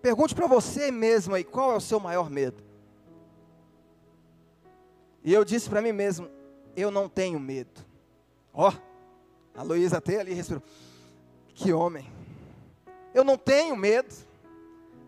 Pergunte 0.00 0.34
para 0.34 0.46
você 0.46 0.92
mesmo 0.92 1.34
aí, 1.34 1.42
qual 1.42 1.72
é 1.72 1.76
o 1.76 1.80
seu 1.80 1.98
maior 1.98 2.30
medo? 2.30 2.62
E 5.24 5.32
eu 5.34 5.44
disse 5.44 5.68
para 5.68 5.82
mim 5.82 5.90
mesmo: 5.90 6.30
eu 6.76 6.90
não 6.90 7.08
tenho 7.08 7.40
medo. 7.40 7.84
Ó, 8.54 8.70
oh, 8.70 9.58
a 9.58 9.62
Luísa 9.64 9.98
até 9.98 10.20
ali 10.20 10.32
respirou. 10.32 10.62
Que 11.54 11.72
homem. 11.72 12.15
Eu 13.16 13.24
não 13.24 13.38
tenho 13.38 13.74
medo. 13.74 14.14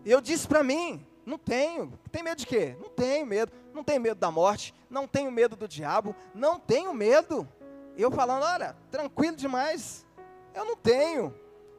Eu 0.03 0.19
disse 0.19 0.47
para 0.47 0.63
mim, 0.63 1.05
não 1.23 1.37
tenho. 1.37 1.93
Tem 2.11 2.23
medo 2.23 2.39
de 2.39 2.47
quê? 2.47 2.75
Não 2.81 2.89
tenho 2.89 3.23
medo. 3.23 3.51
Não 3.71 3.83
tenho 3.83 4.01
medo 4.01 4.19
da 4.19 4.31
morte. 4.31 4.73
Não 4.89 5.07
tenho 5.07 5.29
medo 5.31 5.55
do 5.55 5.67
diabo. 5.67 6.15
Não 6.33 6.59
tenho 6.59 6.91
medo. 6.91 7.47
Eu 7.95 8.09
falando, 8.09 8.41
olha, 8.41 8.75
tranquilo 8.89 9.37
demais. 9.37 10.07
Eu 10.55 10.65
não 10.65 10.75
tenho. 10.75 11.35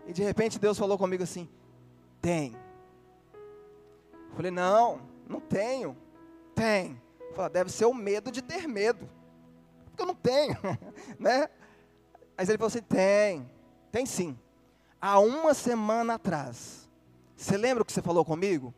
E 0.06 0.12
de 0.12 0.22
repente 0.22 0.56
Deus 0.56 0.78
falou 0.78 0.96
comigo 0.96 1.24
assim: 1.24 1.48
tem. 2.22 2.56
Eu 4.28 4.36
falei, 4.36 4.52
não, 4.52 5.00
não 5.28 5.40
tenho. 5.40 5.96
Tem. 6.54 7.02
Falei, 7.34 7.50
deve 7.50 7.72
ser 7.72 7.86
o 7.86 7.92
medo 7.92 8.30
de 8.30 8.40
ter 8.40 8.68
medo. 8.68 9.10
Porque 9.86 10.00
eu 10.00 10.06
não 10.06 10.14
tenho, 10.14 10.56
né? 11.18 11.50
Aí 12.38 12.46
ele 12.46 12.56
falou 12.56 12.68
assim: 12.68 12.82
tem, 12.82 13.50
tem 13.90 14.06
sim. 14.06 14.38
Há 15.00 15.18
uma 15.18 15.54
semana 15.54 16.14
atrás, 16.14 16.88
você 17.36 17.56
lembra 17.56 17.82
o 17.82 17.86
que 17.86 17.92
você 17.92 18.02
falou 18.02 18.24
comigo? 18.24 18.74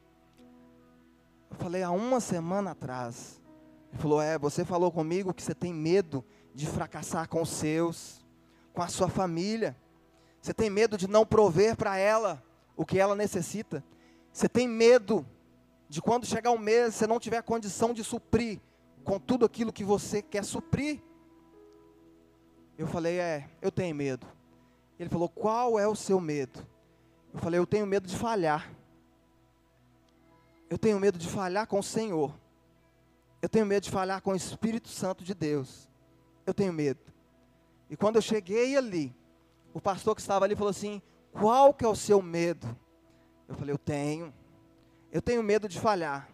Eu 1.51 1.57
falei, 1.57 1.83
há 1.83 1.91
uma 1.91 2.21
semana 2.21 2.71
atrás. 2.71 3.43
Ele 3.93 4.01
falou: 4.01 4.21
É, 4.21 4.39
você 4.39 4.65
falou 4.65 4.91
comigo 4.91 5.35
que 5.35 5.43
você 5.43 5.55
tem 5.55 5.73
medo 5.73 6.25
de 6.55 6.67
fracassar 6.67 7.29
com 7.29 7.43
os 7.43 7.51
seus, 7.51 8.25
com 8.73 8.83
a 8.83 8.89
sua 8.89 9.09
família. 9.09 9.77
Você 10.41 10.55
tem 10.55 10.71
medo 10.71 10.97
de 10.97 11.07
não 11.07 11.27
prover 11.27 11.77
para 11.77 11.97
ela 11.97 12.43
o 12.75 12.85
que 12.85 12.99
ela 12.99 13.15
necessita. 13.15 13.85
Você 14.33 14.49
tem 14.49 14.67
medo 14.67 15.27
de 15.89 16.01
quando 16.01 16.25
chegar 16.25 16.51
o 16.51 16.55
um 16.55 16.59
mês 16.59 16.95
você 16.95 17.07
não 17.07 17.21
tiver 17.21 17.43
condição 17.43 17.93
de 17.93 18.03
suprir 18.03 18.61
com 19.05 19.21
tudo 19.21 19.45
aquilo 19.45 19.73
que 19.73 19.85
você 19.85 20.23
quer 20.23 20.43
suprir. 20.43 21.03
Eu 22.79 22.87
falei: 22.87 23.19
É, 23.19 23.51
eu 23.61 23.71
tenho 23.71 23.95
medo. 23.95 24.27
Ele 24.99 25.09
falou: 25.09 25.29
Qual 25.29 25.79
é 25.79 25.87
o 25.87 25.95
seu 25.95 26.21
medo? 26.21 26.67
Eu 27.33 27.41
falei: 27.41 27.59
Eu 27.59 27.67
tenho 27.67 27.87
medo 27.87 28.07
de 28.07 28.17
falhar. 28.17 28.73
Eu 30.69 30.79
tenho 30.79 30.99
medo 30.99 31.19
de 31.19 31.29
falhar 31.29 31.67
com 31.67 31.79
o 31.79 31.83
Senhor. 31.83 32.35
Eu 33.41 33.49
tenho 33.49 33.67
medo 33.67 33.83
de 33.83 33.91
falhar 33.91 34.23
com 34.23 34.33
o 34.33 34.37
Espírito 34.37 34.89
Santo 34.89 35.25
de 35.25 35.35
Deus. 35.35 35.91
Eu 36.47 36.55
tenho 36.55 36.73
medo. 36.73 37.01
E 37.91 37.97
quando 37.97 38.17
eu 38.17 38.23
cheguei 38.23 38.77
ali, 38.77 39.15
o 39.75 39.81
pastor 39.81 40.15
que 40.15 40.21
estava 40.21 40.45
ali 40.45 40.55
falou 40.55 40.71
assim: 40.71 41.03
Qual 41.33 41.75
que 41.75 41.85
é 41.85 41.89
o 41.89 41.97
seu 41.97 42.23
medo? 42.23 42.67
Eu 43.49 43.55
falei: 43.55 43.73
Eu 43.73 43.79
tenho. 43.79 44.33
Eu 45.11 45.21
tenho 45.21 45.43
medo 45.43 45.69
de 45.69 45.79
falhar. 45.79 46.29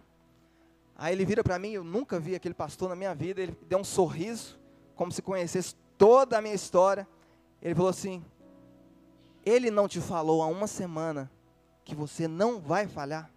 Aí 0.94 1.14
ele 1.14 1.24
vira 1.24 1.44
para 1.44 1.58
mim, 1.60 1.70
eu 1.70 1.84
nunca 1.84 2.18
vi 2.18 2.34
aquele 2.34 2.54
pastor 2.54 2.88
na 2.88 2.96
minha 2.96 3.14
vida, 3.14 3.40
ele 3.40 3.56
deu 3.68 3.78
um 3.78 3.84
sorriso, 3.84 4.58
como 4.96 5.12
se 5.12 5.22
conhecesse 5.22 5.76
toda 5.96 6.36
a 6.36 6.42
minha 6.42 6.54
história. 6.54 7.06
Ele 7.62 7.74
falou 7.74 7.90
assim: 7.90 8.24
Ele 9.48 9.70
não 9.70 9.88
te 9.88 10.00
falou 10.00 10.42
há 10.42 10.46
uma 10.46 10.66
semana 10.66 11.30
que 11.84 11.94
você 11.94 12.28
não 12.28 12.60
vai 12.60 12.86
falhar? 12.86 13.30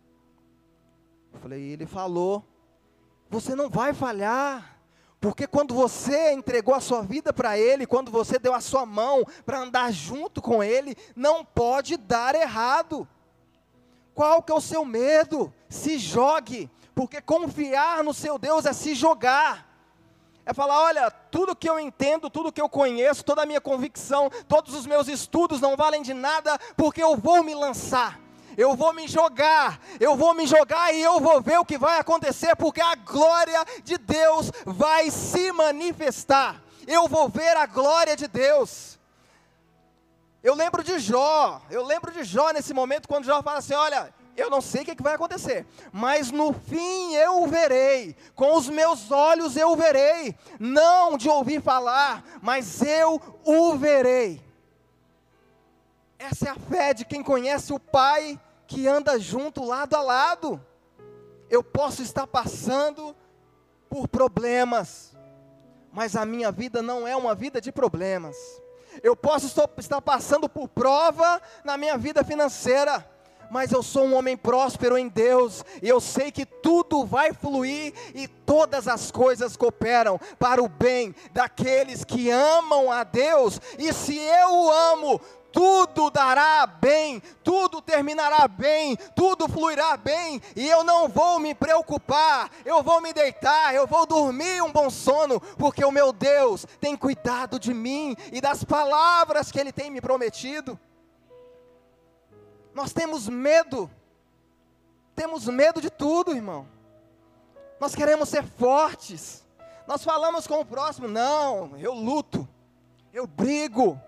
Eu 1.34 1.39
falei: 1.39 1.62
Ele 1.62 1.86
falou. 1.86 2.46
Você 3.30 3.56
não 3.56 3.70
vai 3.70 3.94
falhar. 3.94 4.77
Porque 5.22 5.48
quando 5.48 5.74
você 5.74 6.34
entregou 6.34 6.74
a 6.74 6.82
sua 6.82 7.01
vida 7.01 7.32
para 7.32 7.58
Ele, 7.58 7.86
quando 7.86 8.12
você 8.12 8.38
deu 8.38 8.53
a 8.53 8.60
sua 8.60 8.86
mão 8.86 9.24
para 9.46 9.60
andar 9.60 9.91
junto 9.94 10.41
com 10.41 10.63
Ele, 10.63 10.98
não 11.15 11.46
pode 11.46 11.96
dar 11.96 12.36
errado. 12.36 13.08
Qual 14.13 14.41
que 14.44 14.51
é 14.51 14.56
o 14.56 14.60
seu 14.60 14.84
medo? 14.84 15.53
Se 15.70 15.98
jogue, 15.98 16.70
porque 16.94 17.22
confiar 17.22 18.03
no 18.03 18.13
seu 18.13 18.38
Deus 18.38 18.65
é 18.65 18.74
se 18.74 18.96
jogar. 18.96 19.71
É 20.46 20.54
falar, 20.54 20.82
olha, 20.82 21.12
tudo 21.12 21.56
que 21.56 21.70
eu 21.70 21.80
entendo, 21.80 22.30
tudo 22.30 22.52
que 22.52 22.62
eu 22.62 22.68
conheço, 22.68 23.24
toda 23.24 23.44
a 23.44 23.46
minha 23.46 23.62
convicção, 23.62 24.30
todos 24.48 24.74
os 24.74 24.86
meus 24.86 25.08
estudos 25.08 25.62
não 25.62 25.78
valem 25.78 26.02
de 26.02 26.14
nada, 26.14 26.58
porque 26.76 27.02
eu 27.02 27.16
vou 27.16 27.44
me 27.44 27.54
lançar 27.54 28.20
eu 28.58 28.76
vou 28.76 28.94
me 28.94 29.08
jogar, 29.08 29.80
eu 30.00 30.16
vou 30.16 30.34
me 30.34 30.46
jogar 30.46 30.94
e 30.94 31.02
eu 31.02 31.20
vou 31.20 31.42
ver 31.42 31.60
o 31.60 31.66
que 31.66 31.78
vai 31.78 32.00
acontecer, 32.00 32.56
porque 32.56 32.82
a 32.82 32.96
glória 32.96 33.64
de 33.84 33.98
Deus 33.98 34.52
vai 34.66 35.10
se 35.10 35.52
manifestar. 35.52 36.62
Eu 36.88 37.08
vou 37.08 37.30
ver 37.30 37.56
a 37.56 37.66
glória 37.66 38.16
de 38.16 38.28
Deus. 38.28 39.00
Eu 40.44 40.56
lembro 40.56 40.84
de 40.84 40.98
Jó, 41.00 41.62
eu 41.70 41.86
lembro 41.86 42.12
de 42.12 42.24
Jó 42.24 42.52
nesse 42.52 42.74
momento, 42.74 43.08
quando 43.08 43.26
Jó 43.26 43.42
fala 43.44 43.60
assim: 43.60 43.74
Olha, 43.74 44.14
eu 44.36 44.50
não 44.50 44.62
sei 44.62 44.82
o 44.82 44.86
que, 44.86 45.04
vai 45.04 45.16
acontecer, 45.16 45.66
mas 45.92 46.32
no 46.32 46.54
fim 46.54 47.14
eu 47.16 47.44
o 47.44 47.48
verei, 47.48 48.16
com 48.36 48.56
os 48.56 48.70
meus 48.70 49.12
olhos 49.12 49.56
eu 49.56 49.72
o 49.72 49.76
verei, 49.76 50.36
não 50.60 51.18
de 51.18 51.30
ouvir 51.30 51.62
falar, 51.62 52.24
mas 52.42 52.82
eu 52.82 53.22
o 53.44 53.76
verei. 53.76 54.42
Essa 56.18 56.50
é 56.50 56.52
a 56.52 56.56
fé 56.56 56.94
de 56.94 57.04
quem 57.04 57.24
conhece 57.24 57.74
o 57.74 57.80
Pai 57.80 58.40
que 58.68 58.88
anda 58.88 59.20
junto, 59.20 59.66
lado 59.66 59.96
a 59.96 60.02
lado. 60.02 60.66
Eu 61.50 61.64
posso 61.64 62.01
estar 62.01 62.25
passando 62.27 63.16
por 63.90 64.08
problemas, 64.08 65.18
mas 65.92 66.16
a 66.16 66.25
minha 66.25 66.51
vida 66.51 66.82
não 66.82 67.05
é 67.08 67.16
uma 67.16 67.36
vida 67.36 67.60
de 67.60 67.72
problemas. 67.72 68.38
Eu 69.03 69.16
posso 69.16 69.48
estar 69.77 70.01
passando 70.01 70.48
por 70.48 70.68
prova 70.68 71.42
na 71.64 71.77
minha 71.77 71.98
vida 71.98 72.24
financeira, 72.24 73.05
mas 73.51 73.72
eu 73.72 73.83
sou 73.83 74.05
um 74.05 74.16
homem 74.16 74.37
próspero 74.37 74.98
em 74.98 75.09
Deus, 75.09 75.64
e 75.81 75.90
eu 75.90 76.00
sei 76.00 76.31
que 76.31 76.46
tudo 76.46 77.05
vai 77.05 77.33
fluir 77.33 77.94
e 78.16 78.25
todas 78.25 78.87
as 78.87 79.11
coisas 79.11 79.57
cooperam 79.57 80.18
para 80.40 80.64
o 80.64 80.70
bem 80.70 81.14
daqueles 81.33 82.05
que 82.05 82.29
amam 82.31 82.90
a 82.90 83.03
Deus, 83.03 83.59
e 83.77 83.92
se 83.92 84.18
eu 84.18 84.53
o 84.53 84.72
amo, 84.72 85.22
tudo 85.51 86.09
dará 86.09 86.66
bem, 86.66 87.22
tudo 87.44 87.81
terminará 87.81 88.48
bem, 88.48 88.96
tudo 89.14 89.50
fluirá 89.50 89.98
bem, 89.98 90.42
e 90.55 90.70
eu 90.70 90.81
não 90.83 91.09
vou 91.09 91.37
me 91.37 91.53
preocupar, 91.53 92.50
eu 92.64 92.81
vou 92.81 93.01
me 93.01 93.11
deitar, 93.11 93.75
eu 93.75 93.85
vou 93.85 94.05
dormir 94.05 94.64
um 94.64 94.72
bom 94.72 94.90
sono, 94.90 95.42
porque 95.57 95.83
o 95.83 95.92
meu 95.92 96.14
Deus 96.14 96.66
tem 96.79 96.96
cuidado 96.96 97.59
de 97.59 97.74
mim 97.74 98.16
e 98.31 98.40
das 98.40 98.64
palavras 98.64 99.51
que 99.51 99.59
Ele 99.59 99.74
tem 99.74 99.92
me 99.92 100.00
prometido. 100.00 100.79
Nós 102.74 102.94
temos 102.94 103.27
medo, 103.27 103.90
temos 105.16 105.48
medo 105.48 105.81
de 105.81 105.90
tudo, 105.90 106.34
irmão. 106.34 106.68
Nós 107.79 107.96
queremos 107.96 108.29
ser 108.29 108.44
fortes, 108.44 109.46
nós 109.88 110.03
falamos 110.03 110.48
com 110.48 110.60
o 110.60 110.66
próximo, 110.66 111.07
não, 111.07 111.77
eu 111.77 111.94
luto, 111.94 112.48
eu 113.12 113.25
brigo, 113.25 114.00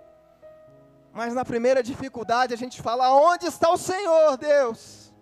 mas 1.11 1.33
na 1.33 1.43
primeira 1.43 1.83
dificuldade 1.83 2.53
a 2.53 2.57
gente 2.57 2.81
fala: 2.81 3.05
aonde 3.05 3.45
está 3.45 3.69
o 3.71 3.77
Senhor, 3.77 4.37
Deus? 4.37 5.13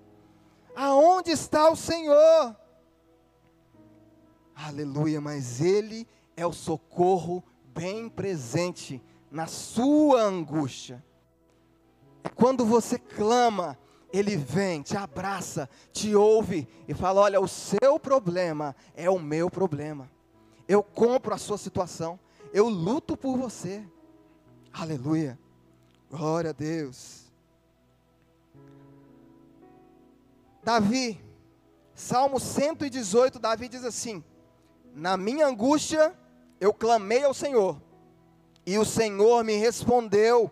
Aonde 0.76 1.32
está 1.32 1.70
o 1.70 1.76
Senhor? 1.76 2.56
Aleluia, 4.56 5.20
mas 5.20 5.60
Ele 5.60 6.08
é 6.38 6.46
o 6.46 6.54
socorro 6.54 7.44
bem 7.66 8.08
presente 8.08 9.04
na 9.30 9.48
sua 9.48 10.22
angústia. 10.22 11.04
Quando 12.36 12.66
você 12.66 12.98
clama, 12.98 13.78
Ele 14.12 14.36
vem, 14.36 14.82
te 14.82 14.96
abraça, 14.98 15.70
te 15.92 16.16
ouve 16.16 16.68
e 16.88 16.94
fala: 16.94 17.22
Olha, 17.22 17.40
o 17.40 17.48
seu 17.48 18.00
problema 18.00 18.76
é 18.96 19.10
o 19.10 19.20
meu 19.20 19.50
problema. 19.50 20.10
Eu 20.68 20.84
compro 20.84 21.34
a 21.34 21.38
sua 21.38 21.58
situação, 21.58 22.20
eu 22.54 22.70
luto 22.70 23.18
por 23.18 23.38
você. 23.38 23.86
Aleluia. 24.72 25.38
Glória 26.10 26.52
a 26.52 26.54
Deus. 26.54 27.32
Davi, 30.64 31.20
Salmo 31.94 32.40
118, 32.40 33.40
Davi 33.40 33.68
diz 33.68 33.84
assim: 33.84 34.24
Na 34.94 35.18
minha 35.18 35.48
angústia 35.48 36.16
eu 36.60 36.74
clamei 36.74 37.24
ao 37.24 37.34
Senhor, 37.34 37.82
e 38.66 38.78
o 38.78 38.86
Senhor 38.86 39.44
me 39.44 39.56
respondeu, 39.56 40.52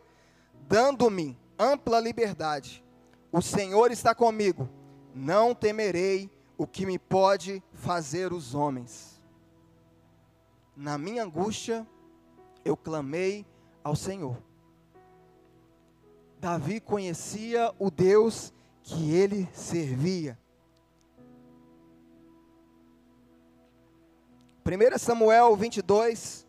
dando-me 0.67 1.38
ampla 1.59 1.99
liberdade. 1.99 2.83
O 3.31 3.41
Senhor 3.41 3.91
está 3.91 4.15
comigo, 4.15 4.69
não 5.13 5.53
temerei 5.53 6.31
o 6.57 6.65
que 6.65 6.85
me 6.85 6.97
pode 6.97 7.61
fazer 7.73 8.31
os 8.31 8.55
homens. 8.55 9.21
Na 10.75 10.97
minha 10.97 11.23
angústia 11.23 11.85
eu 12.63 12.77
clamei 12.77 13.45
ao 13.83 13.95
Senhor. 13.95 14.41
Davi 16.39 16.79
conhecia 16.79 17.73
o 17.77 17.91
Deus 17.91 18.53
que 18.81 19.13
ele 19.13 19.47
servia. 19.53 20.39
1 24.65 24.97
Samuel 24.97 25.55
22, 25.55 26.47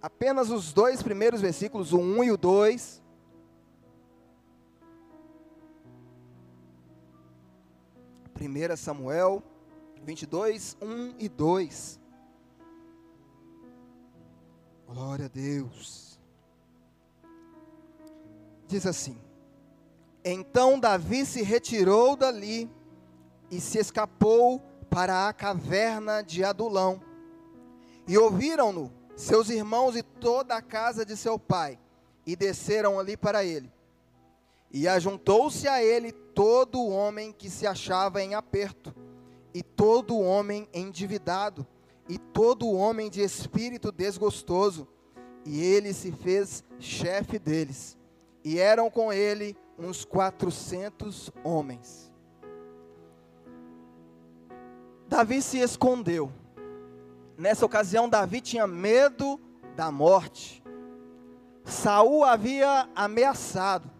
apenas 0.00 0.50
os 0.50 0.72
dois 0.72 1.02
primeiros 1.02 1.40
versículos, 1.40 1.92
o 1.92 1.98
1 1.98 2.24
e 2.24 2.32
o 2.32 2.36
2. 2.36 3.03
Primeira 8.34 8.76
Samuel 8.76 9.42
22, 10.04 10.76
1 10.82 11.14
e 11.18 11.28
2. 11.28 12.00
Glória 14.86 15.24
a 15.24 15.28
Deus 15.28 16.04
diz 18.74 18.86
assim: 18.86 19.16
Então 20.24 20.78
Davi 20.78 21.24
se 21.24 21.42
retirou 21.42 22.16
dali 22.16 22.70
e 23.50 23.60
se 23.60 23.78
escapou 23.78 24.60
para 24.90 25.28
a 25.28 25.32
caverna 25.32 26.22
de 26.22 26.44
Adulão. 26.44 27.00
E 28.06 28.18
ouviram-no 28.18 28.92
seus 29.16 29.48
irmãos 29.48 29.96
e 29.96 30.02
toda 30.02 30.56
a 30.56 30.62
casa 30.62 31.06
de 31.06 31.16
seu 31.16 31.38
pai, 31.38 31.78
e 32.26 32.34
desceram 32.34 32.98
ali 32.98 33.16
para 33.16 33.44
ele. 33.44 33.72
E 34.74 34.88
ajuntou-se 34.88 35.68
a 35.68 35.80
ele 35.80 36.10
todo 36.10 36.80
o 36.80 36.90
homem 36.90 37.32
que 37.32 37.48
se 37.48 37.64
achava 37.64 38.20
em 38.20 38.34
aperto, 38.34 38.92
e 39.54 39.62
todo 39.62 40.16
o 40.16 40.20
homem 40.20 40.68
endividado, 40.74 41.64
e 42.08 42.18
todo 42.18 42.66
o 42.66 42.74
homem 42.74 43.08
de 43.08 43.22
espírito 43.22 43.92
desgostoso, 43.92 44.88
e 45.46 45.62
ele 45.62 45.92
se 45.92 46.10
fez 46.10 46.64
chefe 46.80 47.38
deles. 47.38 47.96
E 48.42 48.58
eram 48.58 48.90
com 48.90 49.12
ele 49.12 49.56
uns 49.78 50.04
quatrocentos 50.04 51.30
homens. 51.44 52.12
Davi 55.06 55.40
se 55.40 55.60
escondeu. 55.60 56.32
Nessa 57.38 57.64
ocasião, 57.64 58.08
Davi 58.08 58.40
tinha 58.40 58.66
medo 58.66 59.40
da 59.76 59.92
morte. 59.92 60.64
Saul 61.64 62.24
havia 62.24 62.88
ameaçado. 62.96 63.93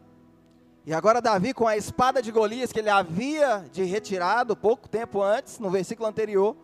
E 0.86 0.92
agora 0.92 1.22
Davi, 1.22 1.54
com 1.54 1.66
a 1.66 1.76
espada 1.76 2.20
de 2.20 2.30
Golias 2.30 2.70
que 2.70 2.78
ele 2.78 2.90
havia 2.90 3.64
de 3.72 3.84
retirado 3.84 4.54
pouco 4.54 4.86
tempo 4.86 5.22
antes, 5.22 5.58
no 5.58 5.70
versículo 5.70 6.06
anterior, 6.06 6.54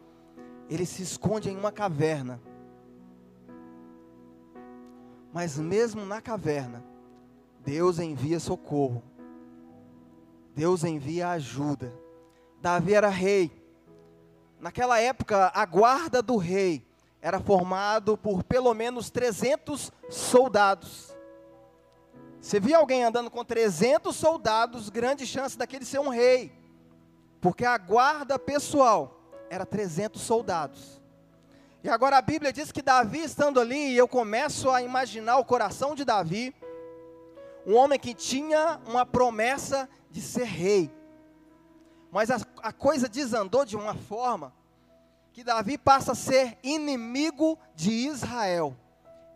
ele 0.69 0.85
se 0.85 1.03
esconde 1.03 1.49
em 1.49 1.57
uma 1.57 1.73
caverna. 1.73 2.41
Mas 5.33 5.57
mesmo 5.59 6.05
na 6.05 6.21
caverna, 6.21 6.85
Deus 7.65 7.99
envia 7.99 8.39
socorro. 8.39 9.03
Deus 10.55 10.85
envia 10.85 11.31
ajuda. 11.31 11.93
Davi 12.61 12.93
era 12.93 13.09
rei. 13.09 13.51
Naquela 14.59 15.01
época, 15.01 15.51
a 15.55 15.65
guarda 15.65 16.21
do 16.21 16.37
rei 16.37 16.87
era 17.23 17.41
formado 17.41 18.19
por 18.19 18.43
pelo 18.43 18.75
menos 18.75 19.09
300 19.09 19.91
soldados. 20.11 21.10
Você 22.41 22.59
via 22.59 22.79
alguém 22.79 23.05
andando 23.05 23.31
com 23.31 23.45
300 23.45 24.17
soldados, 24.17 24.89
grande 24.89 25.27
chance 25.27 25.59
daquele 25.59 25.85
ser 25.85 26.01
um 26.01 26.09
rei, 26.09 26.51
porque 27.39 27.67
a 27.67 27.77
guarda 27.77 28.39
pessoal 28.39 29.21
era 29.51 29.67
300 29.67 30.21
soldados. 30.23 31.03
E 31.85 31.89
agora 31.89 32.17
a 32.17 32.23
Bíblia 32.23 32.51
diz 32.51 32.73
que 32.73 32.81
Davi 32.81 33.23
estando 33.23 33.61
ali, 33.61 33.91
e 33.91 33.97
eu 33.97 34.09
começo 34.09 34.71
a 34.71 34.83
imaginar 34.83 35.37
o 35.37 35.45
coração 35.45 35.95
de 35.95 36.03
Davi, 36.03 36.55
um 37.67 37.77
homem 37.77 37.99
que 37.99 38.15
tinha 38.15 38.81
uma 38.87 39.05
promessa 39.05 39.87
de 40.11 40.23
ser 40.23 40.45
rei, 40.45 40.91
mas 42.11 42.31
a, 42.31 42.39
a 42.63 42.73
coisa 42.73 43.07
desandou 43.07 43.67
de 43.67 43.77
uma 43.77 43.95
forma 43.95 44.53
que 45.31 45.45
Davi 45.45 45.77
passa 45.77 46.13
a 46.13 46.15
ser 46.15 46.59
inimigo 46.63 47.59
de 47.75 47.91
Israel, 47.93 48.75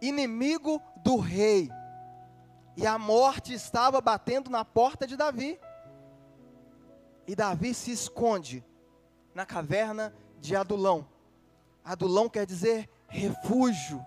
inimigo 0.01 0.81
do 1.05 1.19
rei 1.19 1.71
e 2.77 2.87
a 2.87 2.99
morte 2.99 3.53
estava 3.53 4.01
batendo 4.01 4.51
na 4.51 4.65
porta 4.65 5.07
de 5.07 5.17
Davi. 5.17 5.59
E 7.27 7.35
Davi 7.35 7.73
se 7.73 7.91
esconde 7.91 8.65
na 9.35 9.47
caverna 9.47 10.15
de 10.41 10.55
Adulão. 10.55 11.07
Adulão 11.85 12.29
quer 12.29 12.47
dizer 12.47 12.89
refúgio. 13.09 14.05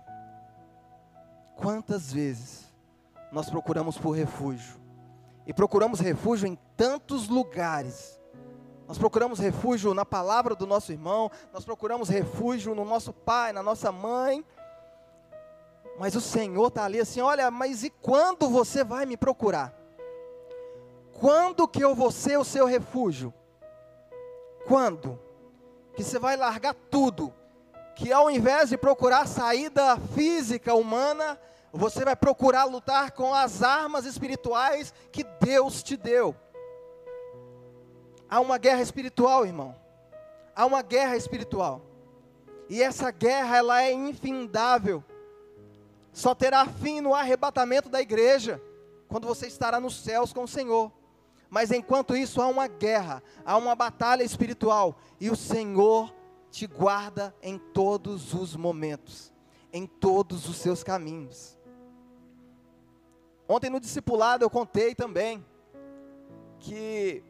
Quantas 1.56 2.12
vezes 2.12 2.72
nós 3.32 3.50
procuramos 3.50 3.98
por 3.98 4.12
refúgio? 4.12 4.78
E 5.46 5.52
procuramos 5.52 5.98
refúgio 5.98 6.46
em 6.46 6.56
tantos 6.76 7.28
lugares. 7.28 8.20
Nós 8.86 8.98
procuramos 8.98 9.38
refúgio 9.38 9.92
na 9.92 10.04
palavra 10.04 10.54
do 10.54 10.66
nosso 10.66 10.92
irmão, 10.92 11.30
nós 11.52 11.64
procuramos 11.64 12.08
refúgio 12.08 12.74
no 12.74 12.84
nosso 12.84 13.12
pai, 13.12 13.52
na 13.52 13.62
nossa 13.62 13.92
mãe, 13.92 14.44
mas 15.98 16.14
o 16.14 16.20
Senhor 16.20 16.68
está 16.68 16.84
ali 16.84 17.00
assim: 17.00 17.20
olha, 17.20 17.50
mas 17.50 17.82
e 17.82 17.90
quando 17.90 18.48
você 18.48 18.84
vai 18.84 19.04
me 19.04 19.16
procurar? 19.16 19.74
Quando 21.12 21.66
que 21.66 21.82
eu 21.82 21.94
vou 21.94 22.12
ser 22.12 22.38
o 22.38 22.44
seu 22.44 22.64
refúgio? 22.64 23.34
Quando? 24.66 25.18
Que 25.94 26.04
você 26.04 26.18
vai 26.18 26.36
largar 26.36 26.74
tudo. 26.74 27.34
Que 27.96 28.12
ao 28.12 28.30
invés 28.30 28.68
de 28.68 28.78
procurar 28.78 29.26
saída 29.26 29.98
física, 30.14 30.72
humana, 30.74 31.40
você 31.72 32.04
vai 32.04 32.14
procurar 32.14 32.64
lutar 32.64 33.10
com 33.10 33.34
as 33.34 33.64
armas 33.64 34.04
espirituais 34.04 34.94
que 35.10 35.24
Deus 35.24 35.82
te 35.82 35.96
deu. 35.96 36.36
Há 38.30 38.38
uma 38.38 38.56
guerra 38.56 38.82
espiritual, 38.82 39.44
irmão. 39.44 39.74
Há 40.54 40.64
uma 40.64 40.82
guerra 40.82 41.16
espiritual. 41.16 41.80
E 42.68 42.80
essa 42.80 43.10
guerra, 43.10 43.56
ela 43.56 43.82
é 43.82 43.92
infindável 43.92 45.02
só 46.12 46.34
terá 46.34 46.66
fim 46.66 47.00
no 47.00 47.14
arrebatamento 47.14 47.88
da 47.88 48.00
igreja, 48.00 48.62
quando 49.08 49.26
você 49.26 49.46
estará 49.46 49.80
nos 49.80 49.96
céus 49.96 50.32
com 50.32 50.44
o 50.44 50.48
Senhor. 50.48 50.92
Mas 51.50 51.70
enquanto 51.70 52.16
isso, 52.16 52.42
há 52.42 52.46
uma 52.46 52.66
guerra, 52.66 53.22
há 53.44 53.56
uma 53.56 53.74
batalha 53.74 54.22
espiritual, 54.22 54.98
e 55.20 55.30
o 55.30 55.36
Senhor 55.36 56.14
te 56.50 56.66
guarda 56.66 57.34
em 57.42 57.58
todos 57.58 58.34
os 58.34 58.56
momentos, 58.56 59.32
em 59.72 59.86
todos 59.86 60.48
os 60.48 60.56
seus 60.56 60.82
caminhos. 60.82 61.58
Ontem 63.48 63.70
no 63.70 63.80
discipulado 63.80 64.44
eu 64.44 64.50
contei 64.50 64.94
também 64.94 65.44
que 66.58 67.22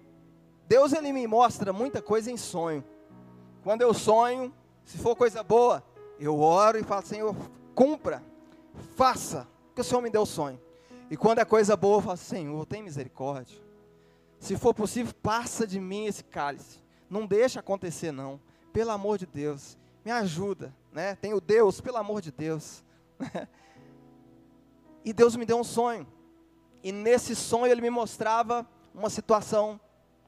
Deus 0.67 0.93
ele 0.93 1.13
me 1.13 1.27
mostra 1.27 1.73
muita 1.73 2.03
coisa 2.03 2.31
em 2.31 2.37
sonho. 2.37 2.85
Quando 3.63 3.83
eu 3.83 3.95
sonho, 3.95 4.53
se 4.85 4.99
for 4.99 5.15
coisa 5.15 5.43
boa, 5.43 5.85
eu 6.19 6.41
oro 6.41 6.79
e 6.79 6.83
falo, 6.83 7.07
Senhor, 7.07 7.37
cumpra 7.75 8.23
faça, 8.79 9.47
que 9.75 9.81
o 9.81 9.85
Senhor 9.85 10.01
me 10.01 10.11
deu 10.11 10.23
o 10.23 10.27
sonho. 10.27 10.61
E 11.11 11.17
quando 11.17 11.39
é 11.39 11.45
coisa 11.45 11.77
boa, 11.77 11.99
eu 11.99 12.03
falo, 12.03 12.17
Senhor, 12.17 12.67
tem 12.67 12.83
misericórdia. 12.83 13.59
Se 14.39 14.57
for 14.57 14.75
possível, 14.75 15.13
passa 15.23 15.67
de 15.67 15.81
mim 15.81 16.07
esse 16.07 16.23
cálice. 16.23 16.83
Não 17.09 17.27
deixa 17.27 17.61
acontecer, 17.61 18.13
não. 18.13 18.41
Pelo 18.73 18.91
amor 18.91 19.19
de 19.19 19.27
Deus, 19.27 19.77
me 20.05 20.11
ajuda. 20.11 20.75
Né? 20.93 21.15
Tenho 21.17 21.41
Deus, 21.41 21.81
pelo 21.81 21.97
amor 21.97 22.21
de 22.21 22.31
Deus. 22.31 22.85
e 25.05 25.13
Deus 25.13 25.35
me 25.37 25.45
deu 25.47 25.59
um 25.59 25.65
sonho. 25.65 26.07
E 26.83 26.93
nesse 26.93 27.35
sonho 27.35 27.73
ele 27.73 27.81
me 27.81 27.91
mostrava 27.91 28.67
uma 28.95 29.11
situação 29.11 29.81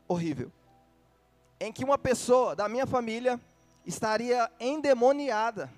horrível. 0.09 0.51
Em 1.61 1.73
que 1.73 1.85
uma 1.85 1.99
pessoa 1.99 2.57
da 2.57 2.69
minha 2.69 2.87
família 2.87 3.39
estaria 3.85 4.51
endemoniada. 4.59 5.71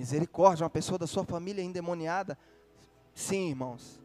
Misericórdia, 0.00 0.64
uma 0.64 0.70
pessoa 0.70 0.98
da 0.98 1.06
sua 1.06 1.26
família 1.26 1.62
endemoniada? 1.62 2.38
Sim, 3.14 3.50
irmãos. 3.50 4.00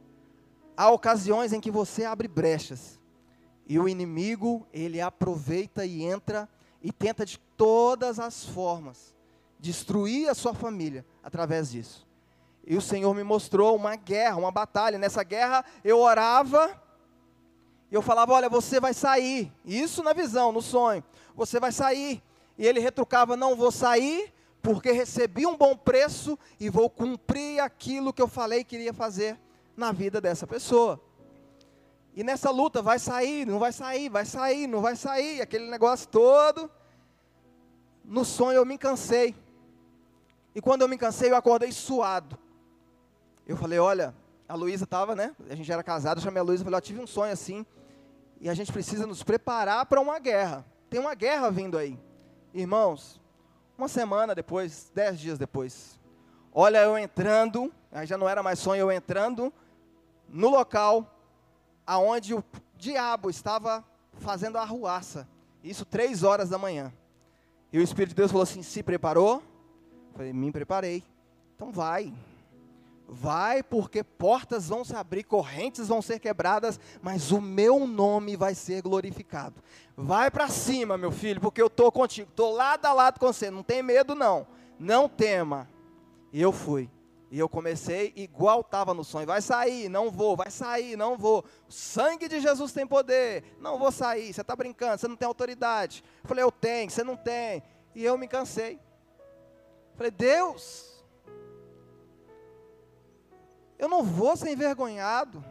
Há 0.75 0.91
ocasiões 0.91 1.53
em 1.53 1.61
que 1.61 1.71
você 1.71 2.03
abre 2.03 2.27
brechas 2.27 2.99
e 3.65 3.79
o 3.79 3.87
inimigo, 3.87 4.67
ele 4.73 4.99
aproveita 4.99 5.85
e 5.85 6.03
entra 6.03 6.49
e 6.83 6.91
tenta 6.91 7.25
de 7.25 7.39
todas 7.55 8.19
as 8.19 8.43
formas 8.43 9.15
destruir 9.57 10.27
a 10.27 10.33
sua 10.33 10.53
família 10.53 11.05
através 11.23 11.71
disso. 11.71 12.05
E 12.67 12.75
o 12.75 12.81
Senhor 12.81 13.13
me 13.15 13.23
mostrou 13.23 13.73
uma 13.73 13.95
guerra, 13.95 14.35
uma 14.35 14.51
batalha. 14.51 14.99
Nessa 14.99 15.23
guerra 15.23 15.63
eu 15.81 15.97
orava 16.01 16.77
e 17.89 17.95
eu 17.95 18.01
falava: 18.01 18.33
Olha, 18.33 18.49
você 18.49 18.81
vai 18.81 18.93
sair. 18.93 19.49
Isso 19.63 20.03
na 20.03 20.11
visão, 20.11 20.51
no 20.51 20.61
sonho. 20.61 21.01
Você 21.37 21.57
vai 21.57 21.71
sair. 21.71 22.21
E 22.57 22.67
ele 22.67 22.81
retrucava: 22.81 23.37
Não 23.37 23.55
vou 23.55 23.71
sair, 23.71 24.34
porque 24.65 24.91
recebi 24.91 25.45
um 25.45 25.55
bom 25.55 25.77
preço 25.77 26.39
e 26.59 26.71
vou 26.71 26.89
cumprir 26.89 27.59
aquilo 27.59 28.11
que 28.11 28.19
eu 28.19 28.27
falei 28.27 28.63
que 28.63 28.75
iria 28.75 28.91
fazer 28.91 29.39
na 29.77 29.91
vida 29.91 30.19
dessa 30.19 30.47
pessoa. 30.47 30.99
E 32.15 32.23
nessa 32.23 32.49
luta 32.49 32.81
vai 32.81 32.97
sair, 32.97 33.45
não 33.45 33.59
vai 33.59 33.71
sair, 33.71 34.09
vai 34.09 34.25
sair, 34.25 34.65
não 34.65 34.81
vai 34.81 34.95
sair, 34.95 35.39
aquele 35.39 35.69
negócio 35.69 36.07
todo. 36.07 36.71
No 38.03 38.25
sonho 38.25 38.57
eu 38.57 38.65
me 38.65 38.75
cansei. 38.75 39.35
E 40.55 40.59
quando 40.59 40.81
eu 40.81 40.87
me 40.87 40.97
cansei, 40.97 41.29
eu 41.29 41.35
acordei 41.35 41.71
suado. 41.71 42.35
Eu 43.45 43.55
falei, 43.55 43.77
olha, 43.77 44.15
a 44.49 44.55
Luísa 44.55 44.85
estava, 44.85 45.15
né? 45.15 45.35
A 45.47 45.53
gente 45.53 45.71
era 45.71 45.83
casado, 45.83 46.17
eu 46.17 46.23
chamei 46.23 46.39
a 46.39 46.43
Luísa 46.43 46.63
e 46.63 46.65
falei, 46.65 46.77
eu 46.77 46.81
tive 46.81 46.99
um 46.99 47.05
sonho 47.05 47.31
assim. 47.31 47.63
E 48.41 48.49
a 48.49 48.53
gente 48.55 48.73
precisa 48.73 49.05
nos 49.05 49.21
preparar 49.21 49.85
para 49.85 50.01
uma 50.01 50.17
guerra. 50.17 50.65
Tem 50.89 50.99
uma 50.99 51.13
guerra 51.13 51.51
vindo 51.51 51.77
aí. 51.77 51.99
Irmãos, 52.51 53.21
uma 53.77 53.87
semana 53.87 54.33
depois, 54.33 54.91
dez 54.93 55.19
dias 55.19 55.37
depois, 55.37 55.99
olha 56.53 56.83
eu 56.83 56.97
entrando, 56.97 57.71
aí 57.91 58.05
já 58.05 58.17
não 58.17 58.27
era 58.27 58.41
mais 58.41 58.59
sonho, 58.59 58.81
eu 58.81 58.91
entrando 58.91 59.51
no 60.29 60.49
local 60.49 61.11
aonde 61.85 62.33
o 62.33 62.43
diabo 62.77 63.29
estava 63.29 63.83
fazendo 64.13 64.57
a 64.57 64.61
arruaça. 64.61 65.27
Isso 65.63 65.85
três 65.85 66.23
horas 66.23 66.49
da 66.49 66.57
manhã. 66.57 66.93
E 67.71 67.79
o 67.79 67.81
Espírito 67.81 68.09
de 68.09 68.15
Deus 68.15 68.31
falou 68.31 68.43
assim: 68.43 68.61
se 68.63 68.81
preparou? 68.81 69.43
Eu 70.11 70.13
falei, 70.13 70.33
me 70.33 70.51
preparei. 70.51 71.03
Então 71.55 71.71
vai. 71.71 72.13
Vai, 73.07 73.61
porque 73.61 74.03
portas 74.03 74.67
vão 74.67 74.83
se 74.83 74.95
abrir, 74.95 75.23
correntes 75.23 75.87
vão 75.87 76.01
ser 76.01 76.19
quebradas, 76.19 76.79
mas 77.01 77.31
o 77.31 77.39
meu 77.39 77.85
nome 77.85 78.35
vai 78.35 78.55
ser 78.55 78.81
glorificado. 78.81 79.61
Vai 79.95 80.31
para 80.31 80.47
cima, 80.47 80.97
meu 80.97 81.11
filho, 81.11 81.39
porque 81.39 81.61
eu 81.61 81.67
estou 81.67 81.91
contigo, 81.91 82.29
estou 82.29 82.51
lado 82.51 82.85
a 82.85 82.93
lado 82.93 83.19
com 83.19 83.27
você, 83.27 83.51
não 83.51 83.61
tem 83.61 83.83
medo 83.83 84.15
não, 84.15 84.47
não 84.79 85.07
tema. 85.07 85.69
E 86.33 86.41
eu 86.41 86.51
fui, 86.51 86.89
e 87.29 87.37
eu 87.37 87.47
comecei 87.47 88.11
igual 88.15 88.61
estava 88.61 88.93
no 88.93 89.03
sonho, 89.03 89.27
vai 89.27 89.41
sair, 89.41 89.87
não 89.87 90.09
vou, 90.09 90.35
vai 90.35 90.49
sair, 90.49 90.97
não 90.97 91.15
vou. 91.15 91.45
O 91.67 91.71
sangue 91.71 92.27
de 92.27 92.39
Jesus 92.39 92.71
tem 92.71 92.87
poder, 92.87 93.43
não 93.59 93.77
vou 93.77 93.91
sair, 93.91 94.33
você 94.33 94.41
está 94.41 94.55
brincando, 94.55 94.97
você 94.97 95.07
não 95.07 95.15
tem 95.15 95.27
autoridade. 95.27 96.03
Eu 96.23 96.27
falei, 96.27 96.43
eu 96.43 96.51
tenho, 96.51 96.89
você 96.89 97.03
não 97.03 97.15
tem. 97.15 97.61
E 97.93 98.03
eu 98.03 98.17
me 98.17 98.27
cansei. 98.27 98.73
Eu 98.75 99.97
falei, 99.97 100.11
Deus, 100.11 100.94
eu 103.77 103.87
não 103.87 104.03
vou 104.03 104.35
ser 104.35 104.51
envergonhado. 104.51 105.43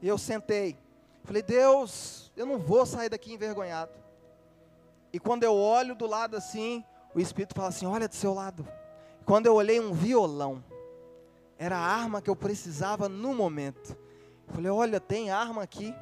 E 0.00 0.08
eu 0.08 0.18
sentei. 0.18 0.78
Falei, 1.24 1.42
Deus, 1.42 2.30
eu 2.36 2.46
não 2.46 2.58
vou 2.58 2.86
sair 2.86 3.08
daqui 3.08 3.32
envergonhado. 3.32 3.92
E 5.12 5.18
quando 5.18 5.44
eu 5.44 5.54
olho 5.54 5.94
do 5.94 6.06
lado 6.06 6.36
assim, 6.36 6.84
o 7.14 7.20
Espírito 7.20 7.54
fala 7.54 7.68
assim: 7.68 7.86
olha 7.86 8.06
do 8.06 8.14
seu 8.14 8.34
lado. 8.34 8.66
Quando 9.24 9.46
eu 9.46 9.54
olhei 9.54 9.80
um 9.80 9.92
violão, 9.92 10.62
era 11.58 11.76
a 11.76 11.80
arma 11.80 12.20
que 12.20 12.28
eu 12.28 12.36
precisava 12.36 13.08
no 13.08 13.34
momento. 13.34 13.96
Eu 14.46 14.54
falei: 14.54 14.70
olha, 14.70 15.00
tem 15.00 15.30
arma 15.30 15.62
aqui. 15.62 15.94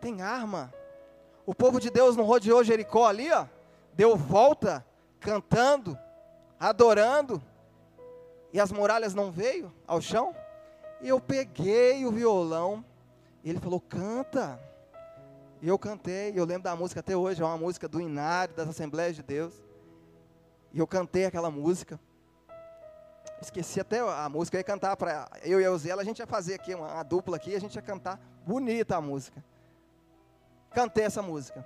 Tem 0.00 0.20
arma. 0.20 0.72
O 1.46 1.54
povo 1.54 1.80
de 1.80 1.90
Deus 1.90 2.16
não 2.16 2.24
rodeou 2.24 2.62
Jericó 2.62 3.06
ali, 3.06 3.32
ó. 3.32 3.46
Deu 3.94 4.14
volta, 4.14 4.84
cantando, 5.18 5.98
adorando. 6.60 7.42
E 8.56 8.60
as 8.60 8.72
muralhas 8.72 9.12
não 9.12 9.30
veio 9.30 9.70
ao 9.86 10.00
chão. 10.00 10.34
E 11.02 11.08
eu 11.10 11.20
peguei 11.20 12.06
o 12.06 12.10
violão. 12.10 12.82
E 13.44 13.50
ele 13.50 13.60
falou: 13.60 13.78
canta. 13.78 14.58
E 15.60 15.68
eu 15.68 15.78
cantei. 15.78 16.32
Eu 16.34 16.46
lembro 16.46 16.62
da 16.62 16.74
música 16.74 17.00
até 17.00 17.14
hoje. 17.14 17.42
É 17.42 17.44
uma 17.44 17.58
música 17.58 17.86
do 17.86 18.00
Inário, 18.00 18.54
das 18.54 18.66
Assembleias 18.66 19.14
de 19.14 19.22
Deus. 19.22 19.52
E 20.72 20.78
eu 20.78 20.86
cantei 20.86 21.26
aquela 21.26 21.50
música. 21.50 22.00
Esqueci 23.42 23.78
até 23.78 24.00
a 24.00 24.26
música, 24.30 24.56
eu 24.56 24.60
ia 24.60 24.64
cantar 24.64 24.96
para 24.96 25.28
eu 25.42 25.60
e 25.60 25.64
a 25.64 25.66
Eusela, 25.66 26.00
a 26.00 26.04
gente 26.04 26.20
ia 26.20 26.26
fazer 26.26 26.54
aqui 26.54 26.74
uma, 26.74 26.90
uma 26.94 27.02
dupla 27.02 27.36
aqui, 27.36 27.54
a 27.54 27.60
gente 27.60 27.74
ia 27.74 27.82
cantar 27.82 28.18
bonita 28.46 28.96
a 28.96 29.00
música. 29.02 29.44
Cantei 30.70 31.04
essa 31.04 31.20
música. 31.20 31.62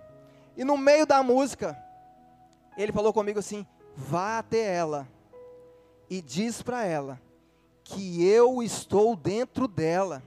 E 0.56 0.64
no 0.64 0.76
meio 0.76 1.06
da 1.06 1.22
música, 1.22 1.80
ele 2.76 2.90
falou 2.90 3.12
comigo 3.12 3.38
assim: 3.38 3.64
vá 3.94 4.40
até 4.40 4.74
ela 4.74 5.06
e 6.10 6.20
diz 6.20 6.60
para 6.60 6.84
ela 6.84 7.20
que 7.84 8.28
eu 8.28 8.62
estou 8.62 9.14
dentro 9.14 9.68
dela. 9.68 10.22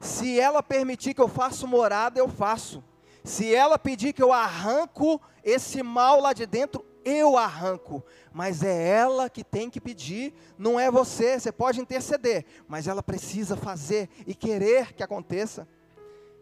Se 0.00 0.40
ela 0.40 0.62
permitir 0.62 1.14
que 1.14 1.20
eu 1.20 1.28
faça 1.28 1.66
morada, 1.66 2.18
eu 2.18 2.28
faço. 2.28 2.82
Se 3.22 3.54
ela 3.54 3.78
pedir 3.78 4.12
que 4.12 4.22
eu 4.22 4.32
arranco 4.32 5.20
esse 5.42 5.82
mal 5.82 6.20
lá 6.20 6.32
de 6.32 6.46
dentro, 6.46 6.84
eu 7.04 7.36
arranco, 7.36 8.02
mas 8.32 8.62
é 8.62 8.88
ela 8.88 9.28
que 9.28 9.44
tem 9.44 9.68
que 9.68 9.80
pedir, 9.80 10.32
não 10.56 10.80
é 10.80 10.90
você. 10.90 11.38
Você 11.38 11.52
pode 11.52 11.80
interceder, 11.80 12.44
mas 12.66 12.86
ela 12.86 13.02
precisa 13.02 13.56
fazer 13.56 14.08
e 14.26 14.34
querer 14.34 14.94
que 14.94 15.02
aconteça. 15.02 15.68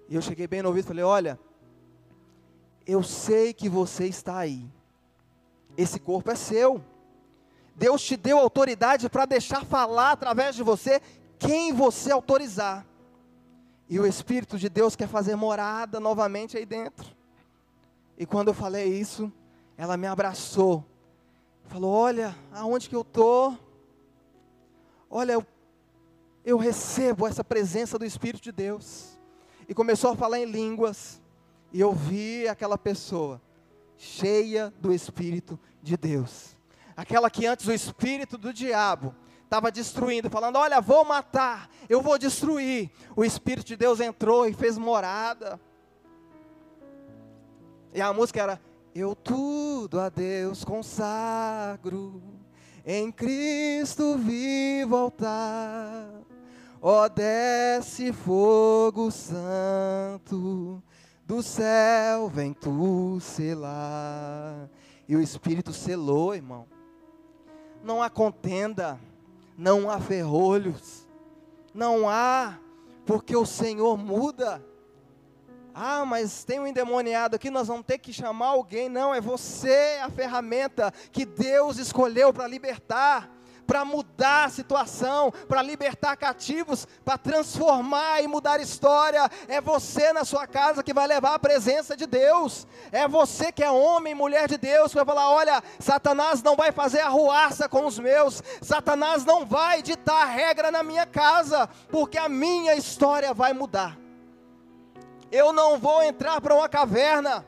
E 0.08 0.14
eu 0.14 0.22
cheguei 0.22 0.46
bem 0.46 0.62
no 0.62 0.68
ouvido 0.68 0.84
e 0.84 0.88
falei: 0.88 1.04
Olha, 1.04 1.38
eu 2.86 3.02
sei 3.02 3.52
que 3.52 3.68
você 3.68 4.06
está 4.06 4.38
aí, 4.38 4.68
esse 5.76 5.98
corpo 5.98 6.30
é 6.30 6.36
seu. 6.36 6.82
Deus 7.74 8.02
te 8.02 8.16
deu 8.16 8.38
autoridade 8.38 9.08
para 9.08 9.24
deixar 9.24 9.64
falar 9.64 10.12
através 10.12 10.54
de 10.54 10.62
você 10.62 11.00
quem 11.38 11.72
você 11.72 12.10
autorizar. 12.10 12.86
E 13.88 13.98
o 13.98 14.06
Espírito 14.06 14.58
de 14.58 14.68
Deus 14.68 14.96
quer 14.96 15.08
fazer 15.08 15.36
morada 15.36 15.98
novamente 15.98 16.56
aí 16.56 16.64
dentro. 16.64 17.14
E 18.16 18.24
quando 18.24 18.48
eu 18.48 18.54
falei 18.54 18.86
isso, 18.86 19.32
ela 19.76 19.96
me 19.96 20.06
abraçou, 20.06 20.84
falou: 21.64 21.90
Olha, 21.90 22.36
aonde 22.52 22.88
que 22.88 22.96
eu 22.96 23.00
estou? 23.02 23.58
Olha, 25.10 25.32
eu, 25.32 25.46
eu 26.44 26.56
recebo 26.56 27.26
essa 27.26 27.42
presença 27.42 27.98
do 27.98 28.04
Espírito 28.04 28.42
de 28.42 28.52
Deus. 28.52 29.18
E 29.68 29.74
começou 29.74 30.10
a 30.10 30.16
falar 30.16 30.38
em 30.38 30.44
línguas, 30.44 31.20
e 31.72 31.80
eu 31.80 31.92
vi 31.92 32.48
aquela 32.48 32.78
pessoa 32.78 33.40
cheia 33.96 34.72
do 34.80 34.92
Espírito 34.92 35.58
de 35.82 35.96
Deus. 35.96 36.51
Aquela 37.02 37.28
que 37.28 37.46
antes 37.46 37.66
o 37.66 37.72
Espírito 37.72 38.38
do 38.38 38.52
diabo 38.52 39.12
estava 39.42 39.72
destruindo, 39.72 40.30
falando: 40.30 40.54
Olha, 40.54 40.80
vou 40.80 41.04
matar, 41.04 41.68
eu 41.88 42.00
vou 42.00 42.16
destruir. 42.16 42.92
O 43.16 43.24
Espírito 43.24 43.66
de 43.66 43.76
Deus 43.76 43.98
entrou 43.98 44.46
e 44.46 44.54
fez 44.54 44.78
morada. 44.78 45.60
E 47.92 48.00
a 48.00 48.12
música 48.12 48.40
era: 48.40 48.60
eu 48.94 49.16
tudo 49.16 49.98
a 49.98 50.08
Deus 50.08 50.62
consagro, 50.62 52.22
em 52.86 53.10
Cristo 53.10 54.16
vivo 54.16 54.94
altar. 54.94 56.06
Ó, 56.80 57.04
oh, 57.04 57.08
desce 57.08 58.12
fogo 58.12 59.10
santo, 59.10 60.80
do 61.26 61.42
céu 61.42 62.28
vem 62.28 62.52
tu 62.52 63.18
selar. 63.18 64.70
E 65.08 65.16
o 65.16 65.20
Espírito 65.20 65.72
selou, 65.72 66.32
irmão. 66.32 66.64
Não 67.82 68.02
há 68.02 68.08
contenda, 68.08 68.98
não 69.56 69.90
há 69.90 69.98
ferrolhos, 70.00 71.06
não 71.74 72.08
há, 72.08 72.58
porque 73.04 73.36
o 73.36 73.44
Senhor 73.44 73.96
muda. 73.96 74.64
Ah, 75.74 76.04
mas 76.04 76.44
tem 76.44 76.60
um 76.60 76.66
endemoniado 76.66 77.36
aqui, 77.36 77.50
nós 77.50 77.68
vamos 77.68 77.86
ter 77.86 77.98
que 77.98 78.12
chamar 78.12 78.48
alguém. 78.48 78.88
Não, 78.88 79.14
é 79.14 79.20
você 79.20 79.98
a 80.02 80.10
ferramenta 80.10 80.92
que 81.10 81.24
Deus 81.24 81.78
escolheu 81.78 82.32
para 82.32 82.46
libertar, 82.46 83.30
para 83.66 83.84
mudar 83.84 84.44
a 84.44 84.50
situação, 84.50 85.32
para 85.48 85.62
libertar 85.62 86.16
cativos, 86.16 86.86
para 87.04 87.18
transformar 87.18 88.22
e 88.22 88.28
mudar 88.28 88.60
história. 88.60 89.30
É 89.48 89.60
você 89.60 90.12
na 90.12 90.24
sua 90.24 90.46
casa 90.46 90.82
que 90.82 90.94
vai 90.94 91.06
levar 91.06 91.34
a 91.34 91.38
presença 91.38 91.96
de 91.96 92.06
Deus. 92.06 92.66
É 92.90 93.06
você 93.08 93.52
que 93.52 93.62
é 93.62 93.70
homem, 93.70 94.14
mulher 94.14 94.48
de 94.48 94.58
Deus, 94.58 94.90
que 94.90 94.96
vai 94.96 95.04
falar: 95.04 95.30
olha, 95.30 95.62
Satanás 95.78 96.42
não 96.42 96.56
vai 96.56 96.72
fazer 96.72 97.00
arruaça 97.00 97.68
com 97.68 97.86
os 97.86 97.98
meus, 97.98 98.42
Satanás 98.60 99.24
não 99.24 99.46
vai 99.46 99.82
ditar 99.82 100.26
regra 100.26 100.70
na 100.70 100.82
minha 100.82 101.06
casa, 101.06 101.68
porque 101.90 102.18
a 102.18 102.28
minha 102.28 102.74
história 102.74 103.32
vai 103.32 103.52
mudar. 103.52 103.98
Eu 105.30 105.52
não 105.52 105.78
vou 105.78 106.02
entrar 106.02 106.40
para 106.40 106.54
uma 106.54 106.68
caverna. 106.68 107.46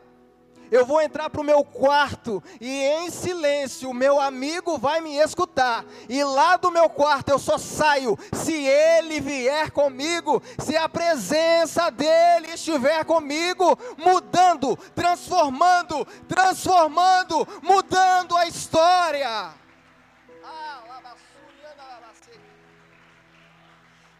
Eu 0.75 0.85
vou 0.85 1.01
entrar 1.01 1.31
para 1.31 1.41
o 1.41 1.45
meu 1.45 1.65
quarto 1.65 2.43
e 2.61 2.83
em 2.83 3.09
silêncio 3.09 3.91
o 3.91 3.95
meu 3.95 4.21
amigo 4.21 4.77
vai 4.77 5.01
me 5.01 5.17
escutar. 5.19 5.85
E 6.09 6.25
lá 6.25 6.57
do 6.57 6.69
meu 6.69 6.91
quarto 6.91 7.29
eu 7.29 7.39
só 7.39 7.57
saio 7.57 8.19
se 8.33 8.67
ele 8.67 9.21
vier 9.21 9.71
comigo, 9.71 10.43
se 10.59 10.77
a 10.77 10.89
presença 10.89 11.91
dele 11.91 12.55
estiver 12.55 13.05
comigo, 13.05 13.79
mudando, 13.97 14.77
transformando, 14.97 16.05
transformando, 16.27 17.47
mudando 17.63 18.37
a 18.37 18.49
história. 18.49 19.55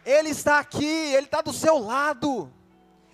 Ele 0.05 0.29
está 0.29 0.59
aqui, 0.59 0.85
ele 0.85 1.25
está 1.25 1.41
do 1.41 1.51
seu 1.51 1.77
lado. 1.79 2.49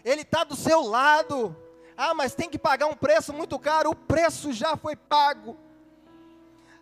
Ele 0.06 0.22
está 0.22 0.44
do 0.44 0.56
seu 0.56 0.84
lado. 0.84 1.58
Ah, 2.04 2.16
mas 2.16 2.34
tem 2.34 2.50
que 2.50 2.58
pagar 2.58 2.88
um 2.88 2.96
preço 2.96 3.32
muito 3.32 3.60
caro. 3.60 3.92
O 3.92 3.96
preço 3.96 4.52
já 4.52 4.76
foi 4.76 4.96
pago. 4.96 5.56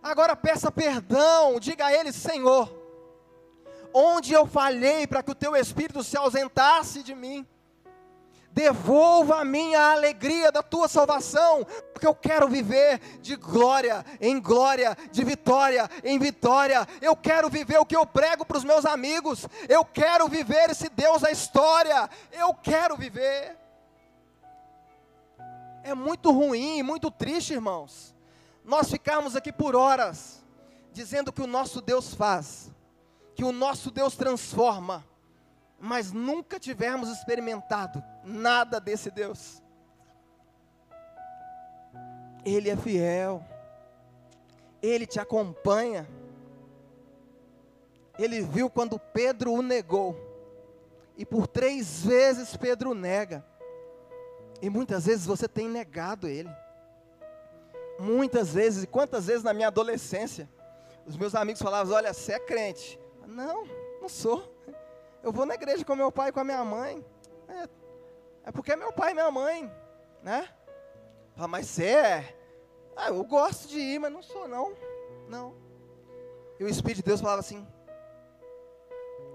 Agora 0.01 0.34
peça 0.34 0.71
perdão, 0.71 1.60
diga 1.60 1.88
a 1.88 1.93
Ele: 1.93 2.13
Senhor, 2.13 2.73
onde 3.93 4.32
eu 4.32 4.47
falhei 4.47 5.05
para 5.05 5.21
que 5.21 5.29
o 5.29 5.36
Teu 5.36 5.58
Espírito 5.58 6.05
se 6.05 6.15
ausentasse 6.15 7.03
de 7.03 7.13
mim? 7.13 7.45
devolva 8.51 9.41
a 9.41 9.45
mim 9.45 9.75
a 9.75 9.91
alegria 9.91 10.51
da 10.51 10.63
tua 10.63 10.88
salvação, 10.88 11.65
porque 11.93 12.08
eu 12.08 12.15
quero 12.15 12.47
viver 12.47 12.99
de 13.21 13.36
glória 13.36 14.03
em 14.19 14.41
glória, 14.41 14.97
de 15.12 15.23
vitória 15.23 15.88
em 16.03 16.17
vitória. 16.17 16.88
Eu 16.99 17.15
quero 17.15 17.47
viver 17.47 17.77
o 17.77 17.86
que 17.86 17.95
eu 17.95 18.08
prego 18.08 18.43
para 18.43 18.58
os 18.58 18.63
meus 18.63 18.86
amigos, 18.86 19.47
eu 19.67 19.86
quero 19.86 20.27
viver 20.27 20.71
esse 20.71 20.89
Deus 20.89 21.21
da 21.21 21.29
história, 21.29 22.10
eu 22.32 22.53
quero 22.55 22.97
viver. 22.97 23.58
É 25.83 25.93
muito 25.93 26.31
ruim, 26.31 26.83
muito 26.83 27.09
triste, 27.09 27.53
irmãos, 27.53 28.15
nós 28.63 28.89
ficarmos 28.89 29.35
aqui 29.35 29.51
por 29.51 29.75
horas 29.75 30.43
dizendo 30.91 31.31
que 31.31 31.41
o 31.41 31.47
nosso 31.47 31.81
Deus 31.81 32.13
faz, 32.13 32.71
que 33.33 33.43
o 33.43 33.51
nosso 33.51 33.89
Deus 33.89 34.15
transforma, 34.15 35.05
mas 35.79 36.11
nunca 36.11 36.59
tivermos 36.59 37.09
experimentado 37.09 38.03
nada 38.23 38.79
desse 38.79 39.09
Deus. 39.09 39.61
Ele 42.43 42.69
é 42.69 42.75
fiel, 42.75 43.43
Ele 44.81 45.05
te 45.05 45.19
acompanha. 45.19 46.07
Ele 48.17 48.41
viu 48.41 48.69
quando 48.69 48.99
Pedro 48.99 49.53
o 49.53 49.61
negou, 49.61 50.17
e 51.15 51.25
por 51.25 51.47
três 51.47 52.03
vezes 52.03 52.57
Pedro 52.57 52.93
nega, 52.93 53.45
e 54.61 54.69
muitas 54.69 55.05
vezes 55.05 55.25
você 55.25 55.47
tem 55.47 55.67
negado 55.67 56.27
Ele. 56.27 56.49
Muitas 57.99 58.53
vezes, 58.53 58.83
e 58.83 58.87
quantas 58.87 59.27
vezes 59.27 59.43
na 59.43 59.53
minha 59.53 59.67
adolescência, 59.67 60.49
os 61.05 61.17
meus 61.17 61.35
amigos 61.35 61.61
falavam: 61.61 61.95
Olha, 61.95 62.13
você 62.13 62.33
é 62.33 62.39
crente. 62.39 62.99
Não, 63.27 63.65
não 64.01 64.09
sou. 64.09 64.55
Eu 65.21 65.31
vou 65.31 65.45
na 65.45 65.55
igreja 65.55 65.83
com 65.83 65.95
meu 65.95 66.11
pai 66.11 66.29
e 66.29 66.31
com 66.31 66.39
a 66.39 66.43
minha 66.43 66.63
mãe. 66.63 67.05
É, 67.47 67.69
é 68.45 68.51
porque 68.51 68.71
é 68.71 68.75
meu 68.75 68.93
pai 68.93 69.11
e 69.11 69.13
minha 69.13 69.29
mãe, 69.29 69.71
né? 70.23 70.47
Fala, 71.35 71.47
mas 71.47 71.67
você 71.67 71.85
é? 71.85 72.35
Ah, 72.95 73.09
eu 73.09 73.23
gosto 73.23 73.67
de 73.67 73.79
ir, 73.79 73.99
mas 73.99 74.11
não 74.11 74.21
sou 74.21 74.47
não. 74.47 74.73
Não. 75.27 75.55
E 76.59 76.63
o 76.63 76.67
Espírito 76.67 76.97
de 76.97 77.03
Deus 77.03 77.21
falava 77.21 77.39
assim: 77.39 77.65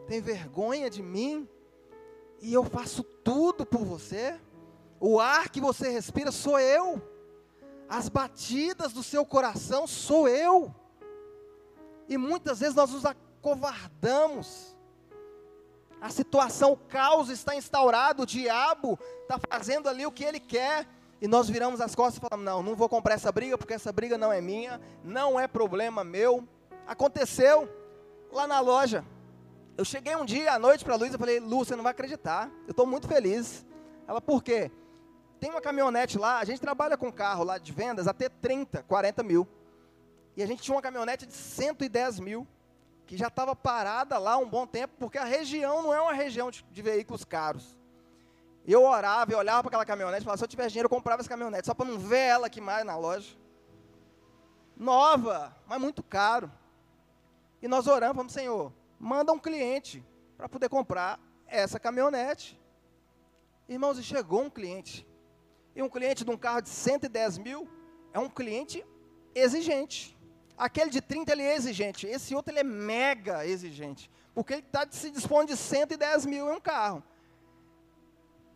Tem 0.06 0.20
vergonha 0.20 0.90
de 0.90 1.02
mim? 1.02 1.48
E 2.40 2.52
eu 2.52 2.64
faço 2.64 3.02
tudo 3.02 3.64
por 3.64 3.84
você? 3.84 4.38
O 5.00 5.20
ar 5.20 5.48
que 5.48 5.61
você 5.61 5.88
respira 5.88 6.33
sou 6.33 6.59
eu. 6.59 7.02
As 7.88 8.09
batidas 8.09 8.92
do 8.92 9.02
seu 9.02 9.24
coração 9.24 9.87
sou 9.87 10.28
eu. 10.28 10.74
E 12.09 12.16
muitas 12.16 12.61
vezes 12.61 12.74
nós 12.74 12.90
nos 12.90 13.04
acovardamos. 13.04 14.76
A 16.00 16.11
situação, 16.11 16.72
o 16.72 16.76
caos 16.76 17.30
está 17.30 17.57
instaurado, 17.57 18.22
o 18.22 18.26
diabo 18.26 18.98
está 19.22 19.38
fazendo 19.48 19.88
ali 19.88 20.04
o 20.04 20.12
que 20.12 20.24
ele 20.24 20.40
quer. 20.40 20.87
E 21.20 21.26
nós 21.26 21.48
viramos 21.48 21.80
as 21.80 21.94
costas 21.94 22.16
e 22.16 22.20
falamos: 22.20 22.44
não, 22.44 22.62
não 22.62 22.76
vou 22.76 22.88
comprar 22.88 23.14
essa 23.14 23.33
briga, 23.33 23.57
porque 23.57 23.74
essa 23.74 23.92
briga 23.92 24.18
não 24.18 24.33
é 24.33 24.40
minha, 24.40 24.80
não 25.02 25.40
é 25.40 25.46
problema 25.46 26.04
meu. 26.04 26.46
Aconteceu 26.87 27.68
lá 28.30 28.46
na 28.46 28.61
loja. 28.61 29.04
Eu 29.76 29.85
cheguei 29.85 30.14
um 30.14 30.24
dia 30.24 30.52
à 30.52 30.59
noite 30.59 30.85
para 30.85 30.94
a 30.94 30.96
Luísa 30.96 31.16
e 31.16 31.18
falei: 31.18 31.40
Lu, 31.40 31.64
você 31.64 31.74
não 31.74 31.83
vai 31.83 31.92
acreditar, 31.92 32.50
eu 32.66 32.72
estou 32.72 32.87
muito 32.87 33.09
feliz. 33.09 33.64
Ela, 34.07 34.20
por 34.20 34.42
quê? 34.42 34.70
Tem 35.40 35.51
uma 35.51 35.61
caminhonete 35.61 36.18
lá, 36.18 36.38
a 36.38 36.44
gente 36.44 36.61
trabalha 36.61 36.97
com 36.97 37.12
carro 37.12 37.44
lá 37.44 37.59
de 37.59 37.73
vendas 37.73 38.07
até 38.07 38.29
30, 38.29 38.83
40 38.85 39.23
mil. 39.23 39.47
E 40.37 40.42
a 40.42 40.47
gente 40.47 40.62
tinha 40.62 40.75
uma 40.75 40.83
caminhonete 40.83 41.27
de 41.27 41.33
110 41.33 42.20
mil, 42.20 42.47
que 43.07 43.16
já 43.16 43.29
estava 43.29 43.55
parada 43.55 44.18
lá 44.18 44.37
um 44.37 44.49
bom 44.49 44.66
tempo, 44.66 44.94
porque 44.99 45.18
a 45.18 45.25
região 45.25 45.83
não 45.83 45.94
é 45.94 46.01
uma 46.01 46.12
região 46.12 46.51
de, 46.51 46.64
de 46.70 46.83
veículos 46.83 47.25
caros. 47.25 47.79
Eu 48.66 48.83
orava 48.83 49.31
e 49.31 49.35
olhava 49.35 49.62
para 49.62 49.68
aquela 49.68 49.85
caminhonete 49.85 50.23
e 50.23 50.25
falava, 50.25 50.38
se 50.38 50.44
eu 50.44 50.49
tivesse 50.49 50.70
dinheiro, 50.70 50.87
eu 50.87 50.90
comprava 50.90 51.20
essa 51.20 51.29
caminhonete, 51.29 51.66
só 51.66 51.75
para 51.75 51.87
não 51.87 51.99
ver 51.99 52.18
ela 52.18 52.47
aqui 52.47 52.61
mais 52.61 52.85
na 52.85 52.97
loja. 52.97 53.37
Nova, 54.77 55.55
mas 55.66 55.81
muito 55.81 56.03
caro. 56.03 56.51
E 57.61 57.68
nós 57.68 57.87
oramos, 57.87 58.14
falamos, 58.14 58.33
Senhor, 58.33 58.73
manda 58.99 59.33
um 59.33 59.38
cliente 59.38 60.05
para 60.37 60.49
poder 60.49 60.68
comprar 60.68 61.20
essa 61.47 61.79
caminhonete. 61.79 62.61
Irmãos, 63.68 63.99
e 63.99 64.03
chegou 64.03 64.42
um 64.42 64.51
cliente. 64.51 65.07
E 65.74 65.82
um 65.82 65.88
cliente 65.88 66.24
de 66.24 66.30
um 66.30 66.37
carro 66.37 66.60
de 66.60 66.68
110 66.68 67.38
mil 67.38 67.68
é 68.12 68.18
um 68.18 68.28
cliente 68.28 68.84
exigente. 69.34 70.16
Aquele 70.56 70.90
de 70.90 71.00
30 71.00 71.32
ele 71.32 71.42
é 71.42 71.56
exigente. 71.56 72.06
Esse 72.06 72.34
outro 72.34 72.52
ele 72.52 72.60
é 72.60 72.64
mega 72.64 73.46
exigente. 73.46 74.10
Porque 74.34 74.54
ele 74.54 74.62
tá, 74.62 74.87
se 74.90 75.10
dispõe 75.10 75.46
de 75.46 75.56
110 75.56 76.26
mil 76.26 76.48
em 76.48 76.56
um 76.56 76.60
carro. 76.60 77.02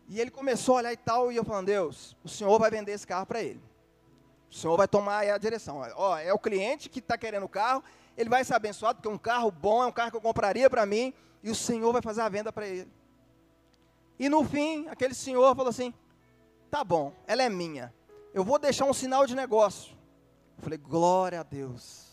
E 0.07 0.19
ele 0.19 0.31
começou 0.31 0.75
a 0.75 0.77
olhar 0.79 0.93
e 0.93 0.97
tal, 0.97 1.31
e 1.31 1.35
eu 1.35 1.43
falando, 1.43 1.67
Deus, 1.67 2.17
o 2.23 2.29
Senhor 2.29 2.57
vai 2.57 2.71
vender 2.71 2.93
esse 2.93 3.05
carro 3.05 3.25
para 3.25 3.43
ele. 3.43 3.61
O 4.49 4.55
Senhor 4.55 4.75
vai 4.75 4.87
tomar 4.87 5.23
a 5.23 5.37
direção. 5.37 5.81
Ó, 5.95 6.17
é 6.17 6.33
o 6.33 6.39
cliente 6.39 6.89
que 6.89 6.99
está 6.99 7.17
querendo 7.17 7.43
o 7.43 7.49
carro, 7.49 7.83
ele 8.17 8.29
vai 8.29 8.43
ser 8.43 8.55
abençoado, 8.55 8.95
porque 8.95 9.07
é 9.07 9.11
um 9.11 9.19
carro 9.19 9.51
bom, 9.51 9.83
é 9.83 9.85
um 9.85 9.91
carro 9.91 10.09
que 10.09 10.17
eu 10.17 10.21
compraria 10.21 10.69
para 10.69 10.85
mim, 10.85 11.13
e 11.43 11.51
o 11.51 11.55
Senhor 11.55 11.93
vai 11.93 12.01
fazer 12.01 12.21
a 12.21 12.29
venda 12.29 12.51
para 12.51 12.67
ele. 12.67 12.89
E 14.19 14.27
no 14.27 14.43
fim, 14.43 14.85
aquele 14.89 15.13
senhor 15.13 15.55
falou 15.55 15.69
assim: 15.69 15.93
tá 16.69 16.83
bom, 16.83 17.13
ela 17.27 17.43
é 17.43 17.49
minha. 17.49 17.93
Eu 18.33 18.43
vou 18.43 18.59
deixar 18.59 18.85
um 18.85 18.93
sinal 18.93 19.25
de 19.25 19.35
negócio. 19.35 19.95
Eu 20.57 20.63
falei, 20.63 20.77
glória 20.77 21.39
a 21.39 21.43
Deus. 21.43 22.07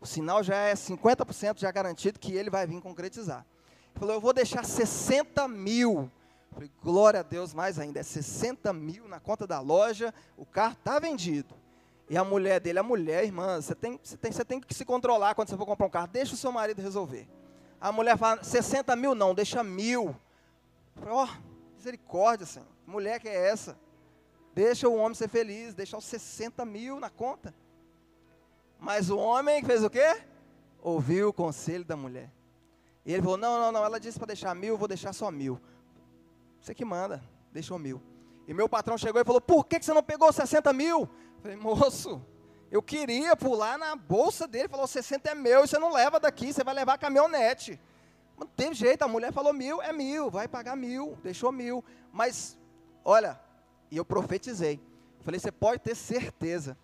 O 0.00 0.06
sinal 0.06 0.42
já 0.42 0.56
é 0.56 0.74
50% 0.74 1.58
já 1.58 1.70
garantido 1.70 2.18
que 2.18 2.32
ele 2.32 2.50
vai 2.50 2.66
vir 2.66 2.80
concretizar. 2.80 3.46
Ele 3.90 4.00
falou, 4.00 4.14
eu 4.14 4.20
vou 4.20 4.32
deixar 4.32 4.64
60 4.64 5.46
mil 5.48 6.10
Falei, 6.52 6.70
glória 6.82 7.20
a 7.20 7.22
Deus, 7.22 7.54
mais 7.54 7.78
ainda, 7.78 8.00
é 8.00 8.02
60 8.02 8.72
mil 8.72 9.06
na 9.06 9.20
conta 9.20 9.46
da 9.46 9.60
loja, 9.60 10.12
o 10.36 10.44
carro 10.44 10.72
está 10.72 10.98
vendido. 10.98 11.54
E 12.08 12.16
a 12.16 12.24
mulher 12.24 12.58
dele, 12.58 12.80
a 12.80 12.82
mulher, 12.82 13.24
irmã, 13.24 13.60
você 13.60 13.74
tem, 13.74 14.00
você, 14.02 14.16
tem, 14.16 14.32
você 14.32 14.44
tem 14.44 14.60
que 14.60 14.74
se 14.74 14.84
controlar 14.84 15.34
quando 15.34 15.48
você 15.48 15.56
for 15.56 15.64
comprar 15.64 15.86
um 15.86 15.90
carro, 15.90 16.08
deixa 16.08 16.34
o 16.34 16.36
seu 16.36 16.50
marido 16.50 16.82
resolver. 16.82 17.28
A 17.80 17.92
mulher 17.92 18.18
fala, 18.18 18.42
60 18.42 18.96
mil 18.96 19.14
não, 19.14 19.32
deixa 19.32 19.62
mil. 19.62 20.16
Ó, 21.06 21.24
oh, 21.24 21.28
misericórdia, 21.76 22.46
Senhor, 22.46 22.66
mulher 22.84 23.20
que 23.20 23.28
é 23.28 23.48
essa? 23.48 23.78
Deixa 24.54 24.88
o 24.88 24.96
homem 24.96 25.14
ser 25.14 25.28
feliz, 25.28 25.74
deixa 25.74 25.96
os 25.96 26.04
60 26.04 26.64
mil 26.64 26.98
na 26.98 27.10
conta. 27.10 27.54
Mas 28.78 29.10
o 29.10 29.18
homem 29.18 29.62
fez 29.64 29.84
o 29.84 29.90
quê? 29.90 30.22
Ouviu 30.82 31.28
o 31.28 31.32
conselho 31.32 31.84
da 31.84 31.96
mulher. 31.96 32.30
E 33.04 33.12
ele 33.12 33.22
falou, 33.22 33.36
não, 33.36 33.60
não, 33.60 33.72
não, 33.72 33.84
ela 33.84 34.00
disse 34.00 34.18
para 34.18 34.28
deixar 34.28 34.54
mil, 34.54 34.76
vou 34.76 34.88
deixar 34.88 35.12
só 35.12 35.30
mil. 35.30 35.60
Você 36.60 36.74
que 36.74 36.84
manda, 36.84 37.22
deixou 37.52 37.78
mil. 37.78 38.02
E 38.50 38.52
meu 38.52 38.68
patrão 38.68 38.98
chegou 38.98 39.20
e 39.20 39.24
falou: 39.24 39.40
Por 39.40 39.64
que, 39.64 39.80
você 39.80 39.94
não 39.94 40.02
pegou 40.02 40.32
60 40.32 40.72
mil? 40.72 41.02
Eu 41.02 41.40
falei, 41.40 41.56
moço, 41.56 42.20
eu 42.70 42.82
queria 42.82 43.36
pular 43.36 43.78
na 43.78 43.94
bolsa 43.94 44.46
dele. 44.46 44.68
Falou: 44.68 44.88
60 44.88 45.30
é 45.30 45.34
meu, 45.34 45.64
e 45.64 45.68
você 45.68 45.78
não 45.78 45.92
leva 45.92 46.18
daqui, 46.18 46.52
você 46.52 46.64
vai 46.64 46.74
levar 46.74 46.98
caminhonete. 46.98 47.80
Não 48.36 48.46
teve 48.46 48.74
jeito, 48.74 49.02
a 49.02 49.08
mulher 49.08 49.32
falou 49.32 49.52
mil, 49.52 49.80
é 49.80 49.92
mil, 49.92 50.30
vai 50.30 50.48
pagar 50.48 50.76
mil, 50.76 51.16
deixou 51.22 51.52
mil. 51.52 51.84
Mas, 52.12 52.58
olha, 53.04 53.38
e 53.90 53.96
eu 53.96 54.04
profetizei. 54.04 54.80
Falei, 55.20 55.38
você 55.38 55.52
pode 55.52 55.80
ter 55.80 55.94
certeza. 55.94 56.76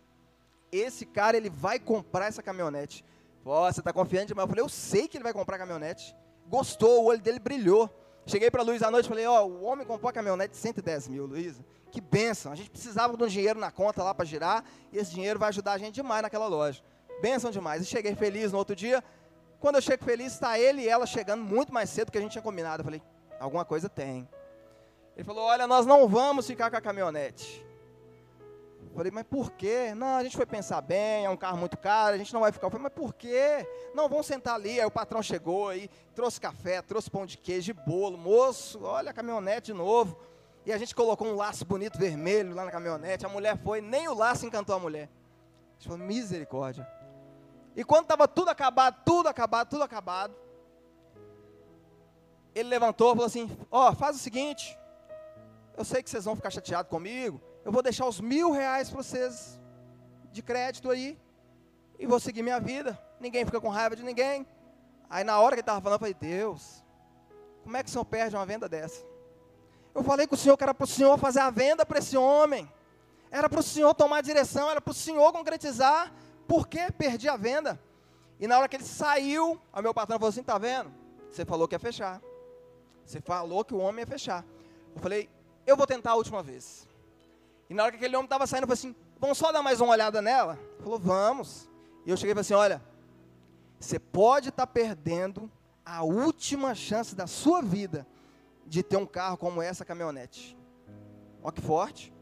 Esse 0.70 1.06
cara, 1.06 1.36
ele 1.36 1.48
vai 1.48 1.78
comprar 1.78 2.26
essa 2.26 2.42
caminhonete. 2.42 3.04
Ó, 3.44 3.70
você 3.70 3.80
está 3.80 3.92
confiante 3.92 4.28
demais? 4.28 4.44
Eu 4.44 4.48
falei, 4.48 4.64
eu 4.64 4.68
sei 4.68 5.06
que 5.06 5.16
ele 5.16 5.24
vai 5.24 5.32
comprar 5.32 5.56
a 5.56 5.58
caminhonete. 5.60 6.14
Gostou, 6.48 7.04
o 7.04 7.06
olho 7.06 7.20
dele 7.20 7.38
brilhou. 7.38 7.88
Cheguei 8.26 8.50
para 8.50 8.62
Luísa 8.62 8.88
à 8.88 8.90
noite 8.90 9.06
e 9.06 9.08
falei, 9.08 9.26
ó, 9.26 9.44
oh, 9.44 9.46
o 9.46 9.62
homem 9.62 9.86
comprou 9.86 10.10
a 10.10 10.12
caminhonete 10.12 10.50
de 10.50 10.56
110 10.56 11.08
mil, 11.08 11.26
Luísa. 11.26 11.64
Que 11.92 12.00
benção. 12.00 12.50
A 12.50 12.56
gente 12.56 12.68
precisava 12.68 13.16
de 13.16 13.22
um 13.22 13.26
dinheiro 13.28 13.58
na 13.60 13.70
conta 13.70 14.02
lá 14.02 14.12
para 14.12 14.24
girar, 14.24 14.64
e 14.92 14.98
esse 14.98 15.12
dinheiro 15.12 15.38
vai 15.38 15.48
ajudar 15.50 15.74
a 15.74 15.78
gente 15.78 15.94
demais 15.94 16.22
naquela 16.22 16.48
loja. 16.48 16.82
Benção 17.22 17.50
demais. 17.50 17.82
E 17.82 17.86
cheguei 17.86 18.14
feliz 18.16 18.50
no 18.50 18.58
outro 18.58 18.74
dia. 18.74 19.02
Quando 19.60 19.76
eu 19.76 19.80
chego 19.80 20.04
feliz, 20.04 20.32
está 20.32 20.58
ele 20.58 20.82
e 20.82 20.88
ela 20.88 21.06
chegando 21.06 21.42
muito 21.42 21.72
mais 21.72 21.88
cedo 21.88 22.06
do 22.06 22.12
que 22.12 22.18
a 22.18 22.20
gente 22.20 22.32
tinha 22.32 22.42
combinado. 22.42 22.80
Eu 22.80 22.84
falei, 22.84 23.02
alguma 23.38 23.64
coisa 23.64 23.88
tem. 23.88 24.28
Ele 25.16 25.24
falou, 25.24 25.44
olha, 25.44 25.66
nós 25.66 25.86
não 25.86 26.06
vamos 26.06 26.46
ficar 26.46 26.70
com 26.70 26.76
a 26.76 26.80
caminhonete. 26.80 27.64
Falei, 28.94 29.10
mas 29.10 29.24
por 29.24 29.50
quê? 29.52 29.94
Não, 29.94 30.16
a 30.16 30.22
gente 30.22 30.36
foi 30.36 30.46
pensar 30.46 30.80
bem, 30.80 31.26
é 31.26 31.30
um 31.30 31.36
carro 31.36 31.58
muito 31.58 31.76
caro, 31.76 32.14
a 32.14 32.18
gente 32.18 32.32
não 32.32 32.40
vai 32.40 32.50
ficar. 32.50 32.66
Eu 32.66 32.70
falei, 32.70 32.84
mas 32.84 32.92
por 32.94 33.12
quê? 33.12 33.68
Não, 33.94 34.08
vamos 34.08 34.26
sentar 34.26 34.54
ali. 34.54 34.80
Aí 34.80 34.86
o 34.86 34.90
patrão 34.90 35.22
chegou 35.22 35.68
aí, 35.68 35.90
trouxe 36.14 36.40
café, 36.40 36.80
trouxe 36.80 37.10
pão 37.10 37.26
de 37.26 37.36
queijo 37.36 37.72
e 37.72 37.74
bolo. 37.74 38.16
Moço, 38.16 38.82
olha 38.82 39.10
a 39.10 39.12
caminhonete 39.14 39.66
de 39.66 39.74
novo. 39.74 40.18
E 40.64 40.72
a 40.72 40.78
gente 40.78 40.94
colocou 40.94 41.28
um 41.28 41.36
laço 41.36 41.64
bonito 41.66 41.98
vermelho 41.98 42.54
lá 42.54 42.64
na 42.64 42.70
caminhonete. 42.70 43.26
A 43.26 43.28
mulher 43.28 43.58
foi, 43.58 43.82
nem 43.82 44.08
o 44.08 44.14
laço 44.14 44.46
encantou 44.46 44.74
a 44.74 44.78
mulher. 44.78 45.10
A 45.10 45.74
gente 45.74 45.88
falou, 45.88 46.06
misericórdia. 46.06 46.88
E 47.76 47.84
quando 47.84 48.04
estava 48.04 48.26
tudo 48.26 48.48
acabado, 48.48 48.96
tudo 49.04 49.28
acabado, 49.28 49.68
tudo 49.68 49.82
acabado, 49.84 50.34
ele 52.54 52.70
levantou 52.70 53.08
e 53.08 53.12
falou 53.12 53.26
assim: 53.26 53.50
Ó, 53.70 53.90
oh, 53.90 53.94
faz 53.94 54.16
o 54.16 54.18
seguinte, 54.18 54.76
eu 55.76 55.84
sei 55.84 56.02
que 56.02 56.10
vocês 56.10 56.24
vão 56.24 56.36
ficar 56.36 56.50
chateados 56.50 56.90
comigo, 56.90 57.40
eu 57.64 57.72
vou 57.72 57.82
deixar 57.82 58.06
os 58.06 58.20
mil 58.20 58.50
reais 58.50 58.88
para 58.88 59.02
vocês 59.02 59.60
de 60.32 60.42
crédito 60.42 60.90
aí, 60.90 61.18
e 61.98 62.06
vou 62.06 62.20
seguir 62.20 62.42
minha 62.42 62.60
vida. 62.60 62.98
Ninguém 63.18 63.44
fica 63.44 63.60
com 63.60 63.68
raiva 63.68 63.96
de 63.96 64.02
ninguém. 64.02 64.46
Aí 65.08 65.24
na 65.24 65.40
hora 65.40 65.54
que 65.54 65.60
ele 65.60 65.62
estava 65.62 65.80
falando, 65.80 65.96
eu 65.96 66.00
falei, 66.00 66.14
Deus, 66.14 66.84
como 67.62 67.76
é 67.76 67.82
que 67.82 67.88
o 67.88 67.92
senhor 67.92 68.04
perde 68.04 68.36
uma 68.36 68.44
venda 68.44 68.68
dessa? 68.68 69.04
Eu 69.94 70.02
falei 70.04 70.26
com 70.26 70.34
o 70.34 70.38
senhor 70.38 70.56
que 70.56 70.62
era 70.62 70.74
para 70.74 70.84
o 70.84 70.86
senhor 70.86 71.16
fazer 71.18 71.40
a 71.40 71.50
venda 71.50 71.86
para 71.86 71.98
esse 71.98 72.16
homem. 72.16 72.70
Era 73.30 73.48
para 73.48 73.60
o 73.60 73.62
senhor 73.62 73.94
tomar 73.94 74.20
direção, 74.20 74.70
era 74.70 74.80
para 74.80 74.90
o 74.90 74.94
senhor 74.94 75.32
concretizar. 75.32 76.12
Por 76.46 76.68
que 76.68 76.92
perdi 76.92 77.28
a 77.28 77.36
venda? 77.36 77.80
E 78.38 78.46
na 78.46 78.58
hora 78.58 78.68
que 78.68 78.76
ele 78.76 78.84
saiu, 78.84 79.60
o 79.72 79.82
meu 79.82 79.94
patrão 79.94 80.18
falou 80.18 80.28
assim: 80.28 80.42
tá 80.42 80.58
vendo? 80.58 80.92
Você 81.30 81.44
falou 81.44 81.66
que 81.66 81.74
ia 81.74 81.78
fechar. 81.78 82.20
Você 83.04 83.20
falou 83.20 83.64
que 83.64 83.74
o 83.74 83.78
homem 83.78 84.02
ia 84.02 84.06
fechar. 84.06 84.44
Eu 84.94 85.00
falei, 85.00 85.30
eu 85.66 85.76
vou 85.76 85.86
tentar 85.86 86.12
a 86.12 86.14
última 86.14 86.42
vez. 86.42 86.86
E 87.68 87.74
na 87.74 87.82
hora 87.82 87.92
que 87.92 87.96
aquele 87.96 88.16
homem 88.16 88.26
estava 88.26 88.46
saindo, 88.46 88.64
eu 88.64 88.68
falei 88.68 88.78
assim: 88.78 88.96
vamos 89.18 89.36
só 89.36 89.50
dar 89.50 89.62
mais 89.62 89.80
uma 89.80 89.92
olhada 89.92 90.22
nela? 90.22 90.58
Ele 90.74 90.82
falou: 90.82 90.98
vamos. 90.98 91.68
E 92.04 92.10
eu 92.10 92.16
cheguei 92.16 92.30
e 92.30 92.34
falei 92.34 92.42
assim: 92.42 92.54
olha, 92.54 92.82
você 93.78 93.98
pode 93.98 94.50
estar 94.50 94.66
tá 94.66 94.72
perdendo 94.72 95.50
a 95.84 96.02
última 96.02 96.74
chance 96.74 97.14
da 97.14 97.26
sua 97.26 97.60
vida 97.60 98.06
de 98.64 98.82
ter 98.82 98.96
um 98.96 99.06
carro 99.06 99.36
como 99.36 99.60
essa 99.60 99.84
caminhonete. 99.84 100.56
Olha 101.42 101.52
que 101.52 101.60
forte. 101.60 102.12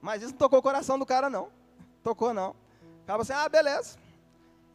Mas 0.00 0.22
isso 0.22 0.32
não 0.32 0.38
tocou 0.38 0.58
o 0.58 0.62
coração 0.62 0.98
do 0.98 1.06
cara, 1.06 1.30
não. 1.30 1.50
Tocou, 2.02 2.34
não. 2.34 2.50
O 3.02 3.06
cara 3.06 3.22
assim: 3.22 3.32
ah, 3.32 3.48
beleza. 3.48 3.98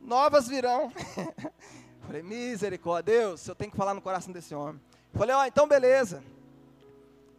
Novas 0.02 0.48
virão. 0.48 0.92
falei: 2.06 2.24
misericórdia, 2.24 3.20
Deus, 3.20 3.48
eu 3.48 3.56
tenho 3.56 3.70
que 3.70 3.78
falar 3.78 3.94
no 3.94 4.02
coração 4.02 4.34
desse 4.34 4.56
homem. 4.56 4.82
Falei: 5.14 5.36
ó, 5.36 5.42
oh, 5.42 5.46
então 5.46 5.68
beleza. 5.68 6.24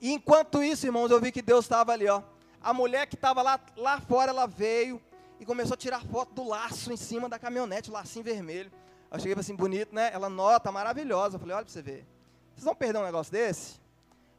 E 0.01 0.12
enquanto 0.12 0.62
isso, 0.62 0.86
irmãos, 0.86 1.11
eu 1.11 1.20
vi 1.20 1.32
que 1.32 1.42
Deus 1.42 1.64
estava 1.64 1.92
ali, 1.92 2.09
ó 2.09 2.22
a 2.61 2.72
mulher 2.72 3.07
que 3.07 3.14
estava 3.14 3.42
lá, 3.42 3.61
lá 3.76 4.01
fora, 4.01 4.30
ela 4.30 4.46
veio 4.46 5.01
e 5.40 5.44
começou 5.44 5.74
a 5.74 5.76
tirar 5.76 6.05
foto 6.05 6.34
do 6.34 6.49
laço 6.49 6.92
em 6.92 6.96
cima 6.96 7.28
da 7.28 7.38
caminhonete, 7.38 7.90
o 7.90 7.92
lacinho 7.92 8.24
vermelho. 8.24 8.70
Eu 9.11 9.18
cheguei 9.18 9.34
assim, 9.38 9.55
bonito, 9.55 9.94
né? 9.94 10.11
Ela, 10.12 10.28
nota, 10.28 10.70
maravilhosa. 10.70 11.36
Eu 11.36 11.40
falei, 11.40 11.55
olha 11.55 11.64
para 11.64 11.72
você 11.72 11.82
ver. 11.82 12.07
Vocês 12.55 12.64
vão 12.64 12.74
perder 12.74 12.99
um 12.99 13.05
negócio 13.05 13.32
desse? 13.32 13.80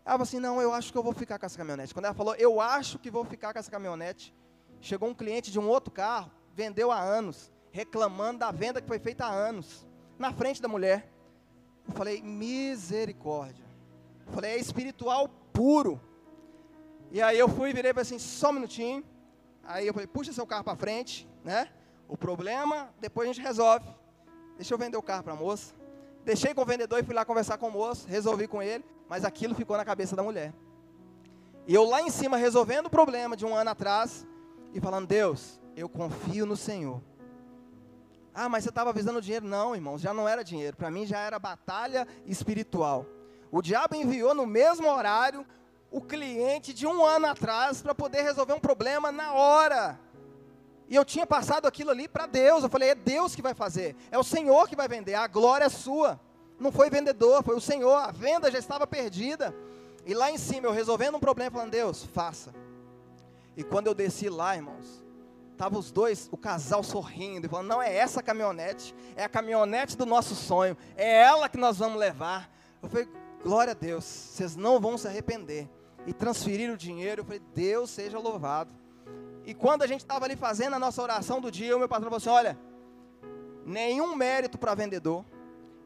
Ela 0.05 0.13
falou 0.13 0.23
assim, 0.23 0.39
não, 0.39 0.61
eu 0.61 0.73
acho 0.73 0.91
que 0.91 0.97
eu 0.97 1.03
vou 1.03 1.13
ficar 1.13 1.39
com 1.39 1.45
essa 1.45 1.57
caminhonete. 1.57 1.93
Quando 1.93 2.05
ela 2.05 2.13
falou, 2.13 2.35
eu 2.35 2.59
acho 2.59 2.99
que 2.99 3.09
vou 3.09 3.23
ficar 3.23 3.53
com 3.53 3.59
essa 3.59 3.71
caminhonete, 3.71 4.35
chegou 4.81 5.09
um 5.09 5.13
cliente 5.13 5.51
de 5.51 5.59
um 5.59 5.67
outro 5.67 5.91
carro, 5.91 6.31
vendeu 6.53 6.91
há 6.91 6.99
anos, 6.99 7.51
reclamando 7.71 8.39
da 8.39 8.51
venda 8.51 8.81
que 8.81 8.87
foi 8.87 8.99
feita 8.99 9.25
há 9.25 9.31
anos, 9.31 9.87
na 10.17 10.33
frente 10.33 10.61
da 10.61 10.67
mulher. 10.67 11.09
Eu 11.87 11.93
falei, 11.93 12.21
misericórdia. 12.21 13.65
Eu 14.27 14.33
falei, 14.33 14.51
é 14.51 14.57
espiritual 14.57 15.27
puro. 15.59 15.99
E 17.11 17.21
aí 17.21 17.37
eu 17.37 17.49
fui, 17.49 17.73
virei 17.73 17.91
para 17.91 18.01
assim, 18.01 18.17
só 18.17 18.49
um 18.49 18.53
minutinho. 18.53 19.03
Aí 19.61 19.85
eu 19.85 19.93
falei, 19.93 20.07
puxa 20.07 20.31
seu 20.31 20.47
carro 20.47 20.63
para 20.63 20.77
frente, 20.77 21.27
né? 21.43 21.67
O 22.07 22.15
problema, 22.15 22.89
depois 23.01 23.29
a 23.29 23.33
gente 23.33 23.43
resolve. 23.43 23.85
Deixa 24.55 24.73
eu 24.73 24.77
vender 24.77 24.95
o 24.95 25.01
carro 25.01 25.21
para 25.21 25.33
a 25.33 25.35
moça. 25.35 25.75
Deixei 26.23 26.53
com 26.53 26.61
o 26.61 26.65
vendedor 26.65 26.97
e 26.99 27.03
fui 27.03 27.13
lá 27.13 27.25
conversar 27.25 27.57
com 27.57 27.67
o 27.67 27.71
moço, 27.71 28.07
resolvi 28.07 28.47
com 28.47 28.63
ele, 28.63 28.85
mas 29.09 29.25
aquilo 29.25 29.53
ficou 29.53 29.75
na 29.75 29.83
cabeça 29.83 30.15
da 30.15 30.23
mulher. 30.23 30.53
E 31.67 31.75
eu 31.75 31.83
lá 31.83 32.01
em 32.01 32.09
cima 32.09 32.37
resolvendo 32.37 32.85
o 32.85 32.89
problema 32.89 33.35
de 33.35 33.45
um 33.45 33.53
ano 33.53 33.71
atrás 33.71 34.25
e 34.73 34.79
falando: 34.79 35.07
Deus, 35.07 35.59
eu 35.75 35.89
confio 35.89 36.45
no 36.45 36.55
Senhor. 36.55 37.01
Ah, 38.33 38.47
mas 38.47 38.63
você 38.63 38.69
estava 38.69 38.93
visando 38.93 39.21
dinheiro? 39.21 39.45
Não, 39.45 39.75
irmãos, 39.75 39.99
já 39.99 40.13
não 40.13 40.25
era 40.25 40.41
dinheiro. 40.41 40.77
Para 40.77 40.89
mim 40.89 41.05
já 41.05 41.19
era 41.19 41.37
batalha 41.37 42.07
espiritual. 42.25 43.05
O 43.51 43.61
diabo 43.61 43.95
enviou 43.95 44.33
no 44.33 44.45
mesmo 44.45 44.87
horário 44.87 45.45
o 45.91 46.01
cliente 46.01 46.73
de 46.73 46.85
um 46.85 47.03
ano 47.03 47.25
atrás 47.25 47.81
para 47.81 47.95
poder 47.95 48.21
resolver 48.21 48.53
um 48.53 48.59
problema 48.59 49.11
na 49.11 49.33
hora. 49.33 49.99
E 50.87 50.95
eu 50.95 51.05
tinha 51.05 51.25
passado 51.25 51.67
aquilo 51.67 51.91
ali 51.91 52.07
para 52.07 52.25
Deus. 52.25 52.63
Eu 52.63 52.69
falei: 52.69 52.89
é 52.89 52.95
Deus 52.95 53.35
que 53.35 53.41
vai 53.41 53.53
fazer, 53.53 53.95
é 54.11 54.17
o 54.17 54.23
Senhor 54.23 54.67
que 54.67 54.75
vai 54.75 54.87
vender, 54.87 55.15
a 55.15 55.27
glória 55.27 55.65
é 55.65 55.69
sua. 55.69 56.19
Não 56.59 56.71
foi 56.71 56.89
vendedor, 56.89 57.43
foi 57.43 57.55
o 57.55 57.61
Senhor. 57.61 57.95
A 57.95 58.11
venda 58.11 58.51
já 58.51 58.59
estava 58.59 58.85
perdida. 58.85 59.55
E 60.05 60.13
lá 60.13 60.29
em 60.29 60.37
cima, 60.37 60.67
eu 60.67 60.71
resolvendo 60.71 61.15
um 61.15 61.19
problema, 61.19 61.51
falando: 61.51 61.71
Deus, 61.71 62.03
faça. 62.03 62.53
E 63.55 63.63
quando 63.63 63.87
eu 63.87 63.93
desci 63.93 64.29
lá, 64.29 64.55
irmãos, 64.55 65.03
tava 65.57 65.77
os 65.77 65.91
dois, 65.91 66.27
o 66.31 66.37
casal 66.37 66.83
sorrindo, 66.83 67.45
e 67.45 67.49
falando: 67.49 67.67
Não 67.67 67.81
é 67.81 67.95
essa 67.95 68.21
caminhonete, 68.21 68.93
é 69.15 69.23
a 69.23 69.29
caminhonete 69.29 69.95
do 69.95 70.05
nosso 70.05 70.35
sonho, 70.35 70.75
é 70.95 71.21
ela 71.21 71.47
que 71.47 71.57
nós 71.57 71.77
vamos 71.77 71.99
levar. 71.99 72.49
Eu 72.81 72.89
falei: 72.89 73.07
Glória 73.41 73.71
a 73.71 73.73
Deus, 73.73 74.03
vocês 74.03 74.55
não 74.55 74.79
vão 74.79 74.97
se 74.97 75.07
arrepender. 75.07 75.69
E 76.05 76.13
transferir 76.13 76.71
o 76.71 76.77
dinheiro, 76.77 77.21
eu 77.21 77.25
falei: 77.25 77.41
Deus 77.53 77.89
seja 77.89 78.19
louvado. 78.19 78.71
E 79.45 79.53
quando 79.53 79.81
a 79.81 79.87
gente 79.87 80.01
estava 80.01 80.25
ali 80.25 80.35
fazendo 80.35 80.75
a 80.75 80.79
nossa 80.79 81.01
oração 81.01 81.39
do 81.39 81.51
dia, 81.51 81.75
o 81.75 81.79
meu 81.79 81.87
patrão 81.87 82.09
falou 82.09 82.17
assim: 82.17 82.29
olha, 82.29 82.57
nenhum 83.65 84.15
mérito 84.15 84.57
para 84.57 84.75
vendedor, 84.75 85.25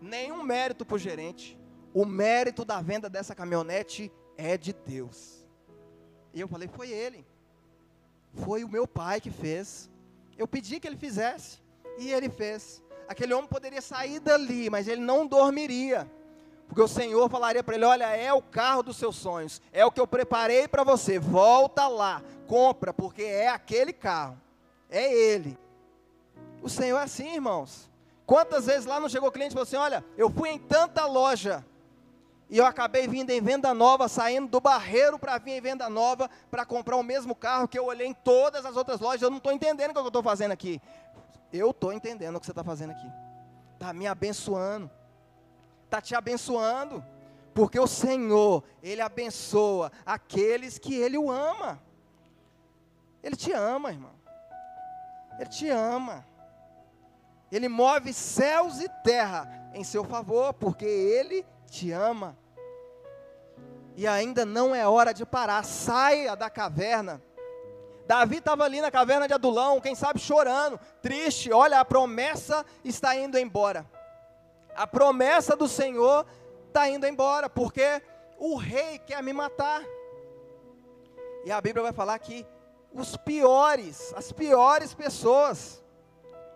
nenhum 0.01 0.43
mérito 0.43 0.85
para 0.85 0.95
o 0.95 0.99
gerente, 0.99 1.57
o 1.93 2.05
mérito 2.05 2.65
da 2.65 2.81
venda 2.81 3.09
dessa 3.09 3.35
caminhonete 3.35 4.11
é 4.37 4.57
de 4.57 4.73
Deus. 4.73 5.47
E 6.33 6.41
eu 6.41 6.47
falei: 6.47 6.67
foi 6.67 6.89
ele, 6.89 7.25
foi 8.33 8.63
o 8.63 8.69
meu 8.69 8.87
pai 8.87 9.21
que 9.21 9.29
fez. 9.29 9.89
Eu 10.37 10.47
pedi 10.47 10.79
que 10.79 10.87
ele 10.87 10.97
fizesse, 10.97 11.59
e 11.99 12.11
ele 12.11 12.29
fez. 12.29 12.81
Aquele 13.07 13.33
homem 13.33 13.47
poderia 13.47 13.81
sair 13.81 14.19
dali, 14.19 14.69
mas 14.69 14.87
ele 14.87 15.01
não 15.01 15.27
dormiria. 15.27 16.09
Porque 16.67 16.81
o 16.81 16.87
Senhor 16.87 17.29
falaria 17.29 17.63
para 17.63 17.75
ele: 17.75 17.85
Olha, 17.85 18.05
é 18.15 18.33
o 18.33 18.41
carro 18.41 18.83
dos 18.83 18.97
seus 18.97 19.15
sonhos, 19.15 19.61
é 19.71 19.85
o 19.85 19.91
que 19.91 19.99
eu 19.99 20.07
preparei 20.07 20.67
para 20.67 20.83
você, 20.83 21.19
volta 21.19 21.87
lá, 21.87 22.21
compra, 22.47 22.93
porque 22.93 23.23
é 23.23 23.49
aquele 23.49 23.93
carro, 23.93 24.37
é 24.89 25.13
ele. 25.13 25.57
O 26.61 26.69
Senhor 26.69 26.97
é 26.97 27.03
assim, 27.03 27.35
irmãos. 27.35 27.91
Quantas 28.25 28.65
vezes 28.65 28.85
lá 28.85 28.99
não 28.99 29.09
chegou 29.09 29.31
cliente 29.31 29.51
e 29.51 29.53
falou 29.53 29.63
assim: 29.63 29.75
Olha, 29.75 30.03
eu 30.17 30.29
fui 30.29 30.49
em 30.49 30.57
tanta 30.57 31.05
loja, 31.05 31.63
e 32.49 32.57
eu 32.57 32.65
acabei 32.65 33.07
vindo 33.07 33.31
em 33.31 33.41
venda 33.41 33.73
nova, 33.73 34.07
saindo 34.07 34.47
do 34.47 34.61
barreiro 34.61 35.19
para 35.19 35.37
vir 35.37 35.53
em 35.53 35.61
venda 35.61 35.89
nova, 35.89 36.29
para 36.49 36.65
comprar 36.65 36.95
o 36.97 37.03
mesmo 37.03 37.35
carro 37.35 37.67
que 37.67 37.77
eu 37.77 37.85
olhei 37.85 38.07
em 38.07 38.13
todas 38.13 38.65
as 38.65 38.77
outras 38.77 38.99
lojas, 38.99 39.21
eu 39.21 39.29
não 39.29 39.37
estou 39.37 39.51
entendendo 39.51 39.91
o 39.91 39.93
que 39.93 39.99
eu 39.99 40.07
estou 40.07 40.23
fazendo 40.23 40.51
aqui. 40.51 40.81
Eu 41.51 41.71
estou 41.71 41.91
entendendo 41.91 42.35
o 42.35 42.39
que 42.39 42.45
você 42.45 42.51
está 42.51 42.63
fazendo 42.63 42.91
aqui. 42.91 43.11
Está 43.73 43.91
me 43.93 44.07
abençoando 44.07 44.89
está 45.93 46.01
te 46.01 46.15
abençoando, 46.15 47.05
porque 47.53 47.79
o 47.79 47.85
Senhor, 47.85 48.63
Ele 48.81 48.99
abençoa 48.99 49.91
aqueles 50.03 50.79
que 50.79 50.95
Ele 50.95 51.19
o 51.19 51.29
ama. 51.29 51.79
Ele 53.21 53.35
te 53.35 53.51
ama, 53.51 53.91
irmão. 53.91 54.13
Ele 55.39 55.49
te 55.49 55.69
ama. 55.69 56.25
Ele 57.51 57.69
move 57.69 58.11
céus 58.11 58.81
e 58.81 58.89
terra 59.03 59.69
em 59.71 59.83
seu 59.83 60.03
favor, 60.03 60.51
porque 60.55 60.85
Ele 60.85 61.45
te 61.67 61.91
ama. 61.91 62.35
E 63.95 64.07
ainda 64.07 64.43
não 64.43 64.73
é 64.73 64.87
hora 64.87 65.13
de 65.13 65.23
parar. 65.23 65.63
Saia 65.63 66.35
da 66.35 66.49
caverna. 66.49 67.21
Davi 68.07 68.37
estava 68.37 68.63
ali 68.63 68.81
na 68.81 68.89
caverna 68.89 69.27
de 69.27 69.33
Adulão, 69.35 69.79
quem 69.79 69.93
sabe 69.93 70.19
chorando, 70.19 70.79
triste. 71.03 71.53
Olha, 71.53 71.79
a 71.79 71.85
promessa 71.85 72.65
está 72.83 73.15
indo 73.15 73.37
embora 73.37 73.85
a 74.75 74.87
promessa 74.87 75.55
do 75.55 75.67
Senhor 75.67 76.25
está 76.67 76.89
indo 76.89 77.05
embora, 77.05 77.49
porque 77.49 78.01
o 78.37 78.55
rei 78.55 78.99
quer 78.99 79.21
me 79.21 79.33
matar. 79.33 79.83
E 81.45 81.51
a 81.51 81.61
Bíblia 81.61 81.83
vai 81.83 81.93
falar 81.93 82.17
que 82.19 82.45
os 82.91 83.15
piores, 83.17 84.13
as 84.15 84.31
piores 84.31 84.93
pessoas, 84.93 85.83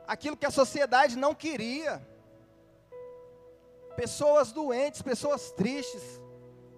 aquilo 0.07 0.37
que 0.37 0.45
a 0.45 0.51
sociedade 0.51 1.17
não 1.17 1.35
queria, 1.35 2.05
pessoas 3.95 4.51
doentes, 4.51 5.01
pessoas 5.01 5.51
tristes, 5.51 6.21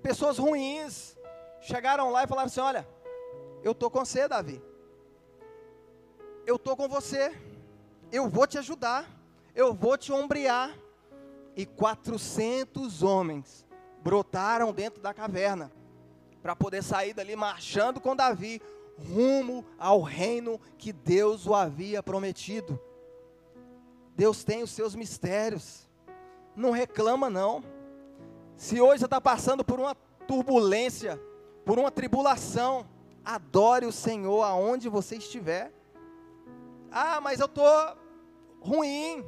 pessoas 0.01 0.37
ruins, 0.37 1.17
chegaram 1.61 2.11
lá 2.11 2.23
e 2.23 2.27
falaram 2.27 2.47
assim: 2.47 2.61
Olha, 2.61 2.87
eu 3.63 3.73
estou 3.73 3.89
com 3.89 3.99
você, 3.99 4.27
Davi, 4.27 4.61
eu 6.45 6.55
estou 6.55 6.75
com 6.75 6.87
você, 6.87 7.35
eu 8.11 8.27
vou 8.29 8.47
te 8.47 8.57
ajudar, 8.57 9.05
eu 9.53 9.73
vou 9.73 9.97
te 9.97 10.11
ombrear 10.11 10.73
e 11.59 11.65
400 11.65 13.03
homens 13.03 13.67
brotaram 14.01 14.71
dentro 14.71 15.01
da 15.01 15.13
caverna 15.13 15.69
para 16.41 16.55
poder 16.55 16.81
sair 16.81 17.13
dali 17.13 17.35
marchando 17.35 17.99
com 17.99 18.15
Davi 18.15 18.61
rumo 18.97 19.65
ao 19.77 20.01
reino 20.01 20.57
que 20.77 20.93
Deus 20.93 21.45
o 21.45 21.53
havia 21.53 22.01
prometido. 22.01 22.79
Deus 24.15 24.41
tem 24.45 24.63
os 24.63 24.71
seus 24.71 24.95
mistérios. 24.95 25.85
Não 26.55 26.71
reclama 26.71 27.29
não. 27.29 27.61
Se 28.55 28.79
hoje 28.79 28.99
você 28.99 29.05
está 29.05 29.19
passando 29.19 29.61
por 29.61 29.81
uma 29.81 29.95
turbulência, 30.25 31.21
por 31.65 31.77
uma 31.77 31.91
tribulação, 31.91 32.87
adore 33.25 33.85
o 33.85 33.91
Senhor 33.91 34.43
aonde 34.43 34.87
você 34.87 35.17
estiver. 35.17 35.73
Ah, 36.89 37.19
mas 37.19 37.41
eu 37.41 37.47
estou 37.47 37.97
ruim 38.61 39.25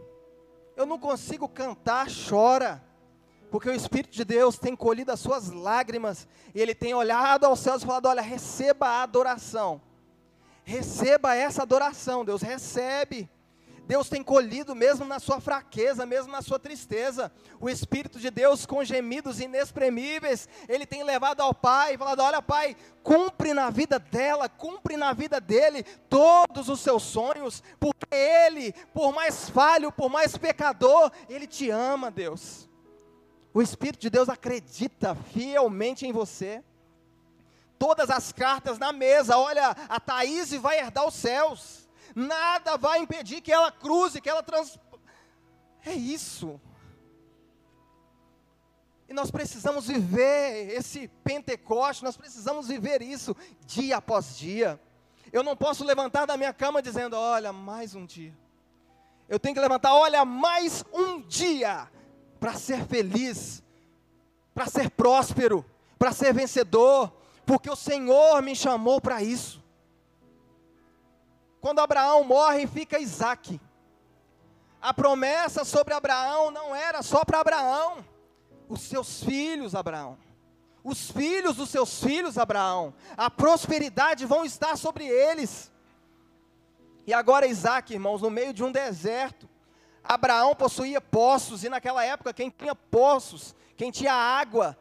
eu 0.76 0.86
não 0.86 1.00
consigo 1.00 1.48
cantar, 1.48 2.08
chora. 2.30 2.84
Porque 3.50 3.70
o 3.70 3.74
Espírito 3.74 4.14
de 4.14 4.24
Deus 4.24 4.58
tem 4.58 4.76
colhido 4.76 5.12
as 5.12 5.20
suas 5.20 5.50
lágrimas, 5.50 6.26
e 6.56 6.62
Ele 6.62 6.74
tem 6.74 6.94
olhado 6.94 7.46
aos 7.46 7.60
céus 7.60 7.84
e 7.84 7.86
falado: 7.86 8.06
Olha, 8.06 8.22
receba 8.22 8.88
a 8.88 9.04
adoração, 9.04 9.82
receba 10.64 11.36
essa 11.36 11.64
adoração, 11.64 12.24
Deus 12.24 12.42
recebe. 12.42 13.30
Deus 13.88 14.08
tem 14.08 14.24
colhido 14.24 14.76
mesmo 14.76 15.06
na 15.06 15.20
sua 15.20 15.42
fraqueza, 15.42 16.06
mesmo 16.06 16.32
na 16.32 16.42
sua 16.42 16.60
tristeza. 16.60 17.32
O 17.60 17.70
Espírito 17.70 18.20
de 18.20 18.30
Deus, 18.30 18.66
com 18.66 18.84
gemidos 18.84 19.40
inexprimíveis, 19.40 20.48
Ele 20.70 20.86
tem 20.86 21.04
levado 21.04 21.42
ao 21.42 21.54
Pai, 21.54 21.98
falado: 21.98 22.22
Olha, 22.22 22.42
Pai, 22.42 22.76
cumpre 23.04 23.54
na 23.54 23.70
vida 23.70 24.00
dela, 24.00 24.48
cumpre 24.48 24.96
na 24.96 25.14
vida 25.14 25.42
dele 25.42 25.84
todos 26.10 26.70
os 26.70 26.80
seus 26.80 27.04
sonhos, 27.04 27.62
porque 27.80 28.08
Ele, 28.16 28.74
por 28.94 29.14
mais 29.14 29.50
falho, 29.50 29.92
por 29.92 30.10
mais 30.10 30.38
pecador, 30.38 31.12
Ele 31.28 31.48
te 31.48 31.70
ama, 31.70 32.12
Deus. 32.12 32.70
O 33.54 33.62
Espírito 33.62 34.02
de 34.02 34.10
Deus 34.10 34.30
acredita 34.30 35.16
fielmente 35.16 36.06
em 36.06 36.14
você. 36.14 36.64
Todas 37.78 38.10
as 38.10 38.32
cartas 38.32 38.78
na 38.78 38.94
mesa, 38.94 39.38
olha, 39.38 39.76
a 39.90 40.00
Thaís 40.00 40.54
vai 40.54 40.80
herdar 40.80 41.06
os 41.06 41.16
céus 41.16 41.81
nada 42.16 42.78
vai 42.78 43.00
impedir 43.00 43.42
que 43.42 43.52
ela 43.52 43.72
cruze, 43.72 44.22
que 44.22 44.30
ela 44.30 44.44
trans. 44.44 44.80
É 45.86 45.94
isso. 45.94 46.60
E 49.10 49.14
nós 49.14 49.30
precisamos 49.30 49.88
viver 49.88 50.74
esse 50.74 51.10
Pentecoste, 51.24 52.04
nós 52.04 52.16
precisamos 52.16 52.68
viver 52.68 53.02
isso 53.02 53.36
dia 53.66 53.98
após 53.98 54.38
dia. 54.38 54.80
Eu 55.34 55.44
não 55.44 55.56
posso 55.56 55.84
levantar 55.84 56.26
da 56.26 56.38
minha 56.38 56.54
cama 56.54 56.82
dizendo: 56.82 57.18
olha, 57.18 57.52
mais 57.52 57.94
um 57.94 58.06
dia. 58.06 58.34
Eu 59.28 59.40
tenho 59.40 59.56
que 59.56 59.62
levantar, 59.62 59.94
olha, 59.94 60.26
mais 60.26 60.84
um 60.94 61.22
dia 61.22 61.90
para 62.40 62.54
ser 62.54 62.86
feliz, 62.86 63.64
para 64.54 64.66
ser 64.66 64.90
próspero, 64.90 65.66
para 65.98 66.12
ser 66.12 66.34
vencedor, 66.34 67.14
porque 67.46 67.70
o 67.70 67.76
Senhor 67.76 68.42
me 68.42 68.56
chamou 68.56 69.00
para 69.00 69.24
isso. 69.24 69.61
Quando 71.62 71.80
Abraão 71.80 72.24
morre, 72.24 72.66
fica 72.66 73.00
Isaac. 73.00 73.62
A 74.82 74.92
promessa 74.92 75.64
sobre 75.64 75.94
Abraão 75.94 76.50
não 76.50 76.76
era 76.76 77.04
só 77.04 77.24
para 77.24 77.40
Abraão, 77.40 78.04
os 78.68 78.82
seus 78.82 79.24
filhos, 79.24 79.76
Abraão. 79.76 80.18
Os 80.84 81.12
filhos 81.12 81.58
dos 81.58 81.70
seus 81.70 82.04
filhos, 82.04 82.40
Abraão. 82.40 82.92
A 83.16 83.30
prosperidade 83.30 84.26
vão 84.26 84.44
estar 84.44 84.76
sobre 84.76 85.06
eles. 85.06 85.72
E 87.06 87.14
agora 87.14 87.46
Isaac, 87.46 87.94
irmãos, 87.94 88.24
no 88.24 88.32
meio 88.32 88.52
de 88.52 88.64
um 88.64 88.72
deserto, 88.72 89.48
Abraão 90.04 90.56
possuía 90.56 91.00
poços, 91.00 91.64
e 91.64 91.70
naquela 91.70 92.04
época 92.04 92.34
quem 92.34 92.50
tinha 92.50 92.74
poços, 92.74 93.54
quem 93.78 93.92
tinha 93.92 94.14
água, 94.14 94.76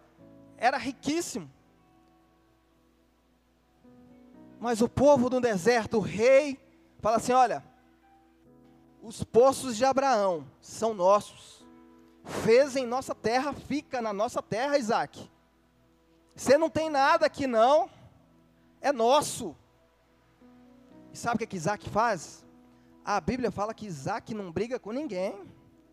era 0.57 0.79
riquíssimo. 0.79 1.51
Mas 4.59 4.81
o 4.81 4.89
povo 4.89 5.29
do 5.29 5.41
deserto, 5.41 5.99
o 5.99 6.01
rei, 6.01 6.59
fala 7.01 7.17
assim: 7.17 7.33
olha, 7.33 7.65
os 9.03 9.25
poços 9.25 9.77
de 9.77 9.85
Abraão 9.85 10.47
são 10.61 10.95
nossos. 10.95 11.61
Fez 12.45 12.77
em 12.77 12.87
nossa 12.87 13.15
terra, 13.15 13.53
fica 13.53 14.01
na 14.01 14.13
nossa 14.13 14.43
terra, 14.43 14.79
Isaac. 14.79 15.31
Você 16.37 16.57
não 16.57 16.71
tem 16.71 16.89
nada 16.89 17.27
aqui 17.27 17.47
não, 17.47 17.91
é 18.81 18.93
nosso. 18.93 19.57
E 21.13 21.19
sabe 21.19 21.37
o 21.37 21.39
que, 21.39 21.47
que 21.47 21.57
Isaac 21.57 21.89
faz? 21.89 22.47
A 23.05 23.21
Bíblia 23.21 23.51
fala 23.51 23.75
que 23.75 23.87
Isaac 23.87 24.33
não 24.35 24.53
briga 24.53 24.79
com 24.79 24.93
ninguém. 24.93 25.41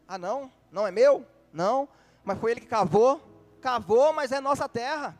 Ah, 0.07 0.17
não? 0.17 0.51
Não 0.71 0.85
é 0.85 0.91
meu? 0.91 1.25
Não. 1.51 1.89
Mas 2.23 2.39
foi 2.39 2.51
ele 2.51 2.61
que 2.61 2.67
cavou. 2.67 3.21
Cavou, 3.61 4.13
mas 4.13 4.31
é 4.31 4.39
nossa 4.39 4.69
terra. 4.69 5.17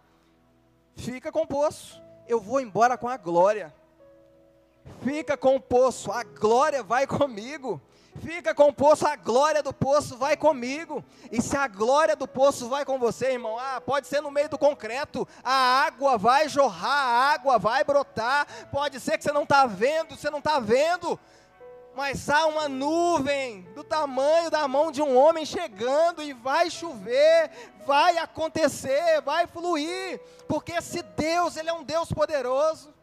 Fica 0.95 1.31
com 1.31 1.41
o 1.41 1.47
poço 1.47 2.01
eu 2.27 2.39
vou 2.39 2.59
embora 2.59 2.97
com 2.97 3.07
a 3.07 3.17
glória. 3.17 3.73
Fica 5.03 5.37
com 5.37 5.55
o 5.55 5.61
poço, 5.61 6.11
a 6.11 6.23
glória 6.23 6.83
vai 6.83 7.07
comigo. 7.07 7.81
Fica 8.19 8.53
com 8.53 8.69
o 8.69 8.73
poço, 8.73 9.05
a 9.07 9.15
glória 9.15 9.61
do 9.61 9.71
poço 9.71 10.17
vai 10.17 10.35
comigo. 10.35 11.03
E 11.31 11.41
se 11.41 11.55
a 11.55 11.67
glória 11.67 12.15
do 12.15 12.27
poço 12.27 12.67
vai 12.67 12.83
com 12.83 12.97
você, 12.97 13.33
irmão, 13.33 13.57
ah, 13.59 13.79
pode 13.79 14.07
ser 14.07 14.21
no 14.21 14.31
meio 14.31 14.49
do 14.49 14.57
concreto, 14.57 15.27
a 15.43 15.85
água 15.85 16.17
vai 16.17 16.49
jorrar, 16.49 16.89
a 16.89 17.33
água 17.33 17.59
vai 17.59 17.83
brotar. 17.83 18.47
Pode 18.71 18.99
ser 18.99 19.17
que 19.17 19.23
você 19.23 19.31
não 19.31 19.43
está 19.43 19.65
vendo, 19.65 20.15
você 20.15 20.29
não 20.29 20.39
está 20.39 20.59
vendo, 20.59 21.19
mas 21.95 22.29
há 22.29 22.45
uma 22.45 22.67
nuvem 22.67 23.61
do 23.75 23.83
tamanho 23.83 24.49
da 24.49 24.67
mão 24.67 24.91
de 24.91 25.01
um 25.01 25.17
homem 25.17 25.45
chegando 25.45 26.21
e 26.21 26.33
vai 26.33 26.69
chover, 26.69 27.49
vai 27.85 28.17
acontecer, 28.17 29.21
vai 29.21 29.47
fluir, 29.47 30.19
porque 30.47 30.73
esse 30.73 31.01
Deus, 31.01 31.55
ele 31.55 31.69
é 31.69 31.73
um 31.73 31.83
Deus 31.83 32.11
poderoso. 32.11 32.96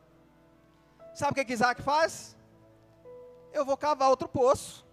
Sabe 1.14 1.32
o 1.32 1.34
que, 1.34 1.44
que 1.44 1.52
Isaac 1.52 1.80
faz? 1.80 2.36
Eu 3.52 3.64
vou 3.64 3.76
cavar 3.76 4.10
outro 4.10 4.28
poço. 4.28 4.84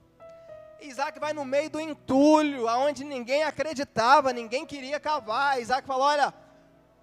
Isaac 0.79 1.19
vai 1.19 1.33
no 1.33 1.43
meio 1.43 1.69
do 1.69 1.79
entulho, 1.79 2.67
aonde 2.67 3.03
ninguém 3.03 3.43
acreditava, 3.43 4.31
ninguém 4.31 4.65
queria 4.65 4.99
cavar. 4.99 5.59
Isaac 5.59 5.87
falou: 5.87 6.03
Olha, 6.03 6.33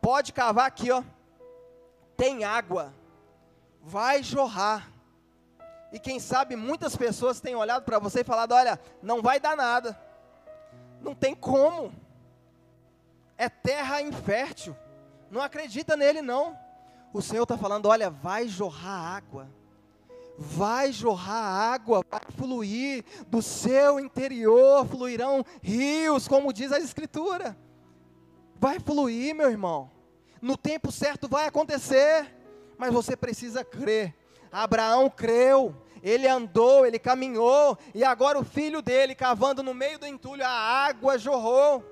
pode 0.01 0.33
cavar 0.33 0.67
aqui, 0.67 0.91
ó. 0.91 1.03
Tem 2.17 2.45
água, 2.45 2.95
vai 3.83 4.23
jorrar. 4.23 4.91
E 5.93 5.99
quem 5.99 6.21
sabe 6.21 6.55
muitas 6.55 6.95
pessoas 6.97 7.41
têm 7.41 7.55
olhado 7.55 7.85
para 7.85 7.99
você 7.99 8.21
e 8.21 8.25
falado: 8.25 8.53
olha, 8.53 8.79
não 9.03 9.23
vai 9.23 9.41
dar 9.41 9.57
nada, 9.57 9.99
não 11.01 11.15
tem 11.15 11.35
como, 11.35 11.93
é 13.37 13.49
terra 13.49 14.03
infértil, 14.03 14.77
não 15.31 15.41
acredita 15.41 15.97
nele 15.97 16.21
não. 16.21 16.59
O 17.13 17.23
Senhor 17.23 17.43
está 17.43 17.57
falando: 17.57 17.87
olha, 17.87 18.11
vai 18.11 18.49
jorrar 18.49 19.17
água, 19.17 19.49
vai 20.37 20.93
jorrar 20.93 21.73
água, 21.73 22.05
vai 22.11 22.21
fluir 22.37 23.05
do 23.29 23.43
seu 23.43 23.99
interior, 23.99 24.87
fluirão 24.87 25.45
rios, 25.63 26.29
como 26.29 26.53
diz 26.53 26.73
a 26.73 26.79
Escritura. 26.79 27.57
Vai 28.57 28.81
fluir, 28.81 29.35
meu 29.35 29.51
irmão, 29.51 29.91
no 30.43 30.57
tempo 30.57 30.91
certo 30.91 31.29
vai 31.29 31.47
acontecer, 31.47 32.35
mas 32.77 32.93
você 32.93 33.17
precisa 33.17 33.65
crer 33.65 34.15
Abraão 34.51 35.11
creu, 35.11 35.75
ele 36.03 36.27
andou, 36.27 36.87
ele 36.87 36.99
caminhou, 36.99 37.79
e 37.95 38.03
agora 38.05 38.39
o 38.39 38.45
filho 38.45 38.81
dele, 38.81 39.15
cavando 39.15 39.63
no 39.63 39.75
meio 39.75 39.99
do 39.99 40.07
entulho, 40.07 40.45
a 40.45 40.49
água 40.49 41.19
jorrou. 41.19 41.85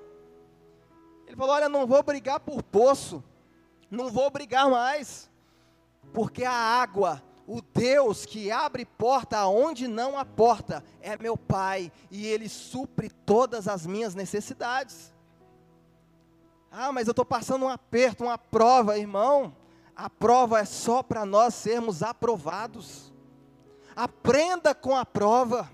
Ele 1.25 1.35
falou: 1.35 1.55
Olha, 1.55 1.69
não 1.69 1.85
vou 1.85 2.01
brigar 2.03 2.39
por 2.39 2.63
poço, 2.63 3.23
não 3.89 4.09
vou 4.09 4.29
brigar 4.29 4.69
mais, 4.69 5.29
porque 6.13 6.43
a 6.43 6.51
água, 6.51 7.23
o 7.45 7.61
Deus 7.61 8.25
que 8.25 8.51
abre 8.51 8.85
porta 8.85 9.37
aonde 9.37 9.87
não 9.87 10.17
há 10.17 10.25
porta, 10.25 10.83
é 11.01 11.17
meu 11.17 11.37
Pai, 11.37 11.91
e 12.11 12.25
Ele 12.25 12.49
supre 12.49 13.09
todas 13.09 13.67
as 13.67 13.85
minhas 13.85 14.13
necessidades. 14.13 15.13
Ah, 16.71 16.91
mas 16.91 17.07
eu 17.07 17.11
estou 17.11 17.25
passando 17.25 17.65
um 17.65 17.69
aperto, 17.69 18.25
uma 18.25 18.37
prova, 18.37 18.97
irmão. 18.97 19.55
A 19.95 20.09
prova 20.09 20.59
é 20.59 20.65
só 20.65 21.01
para 21.01 21.25
nós 21.25 21.55
sermos 21.55 22.03
aprovados. 22.03 23.11
Aprenda 23.95 24.75
com 24.75 24.95
a 24.95 25.03
prova, 25.03 25.71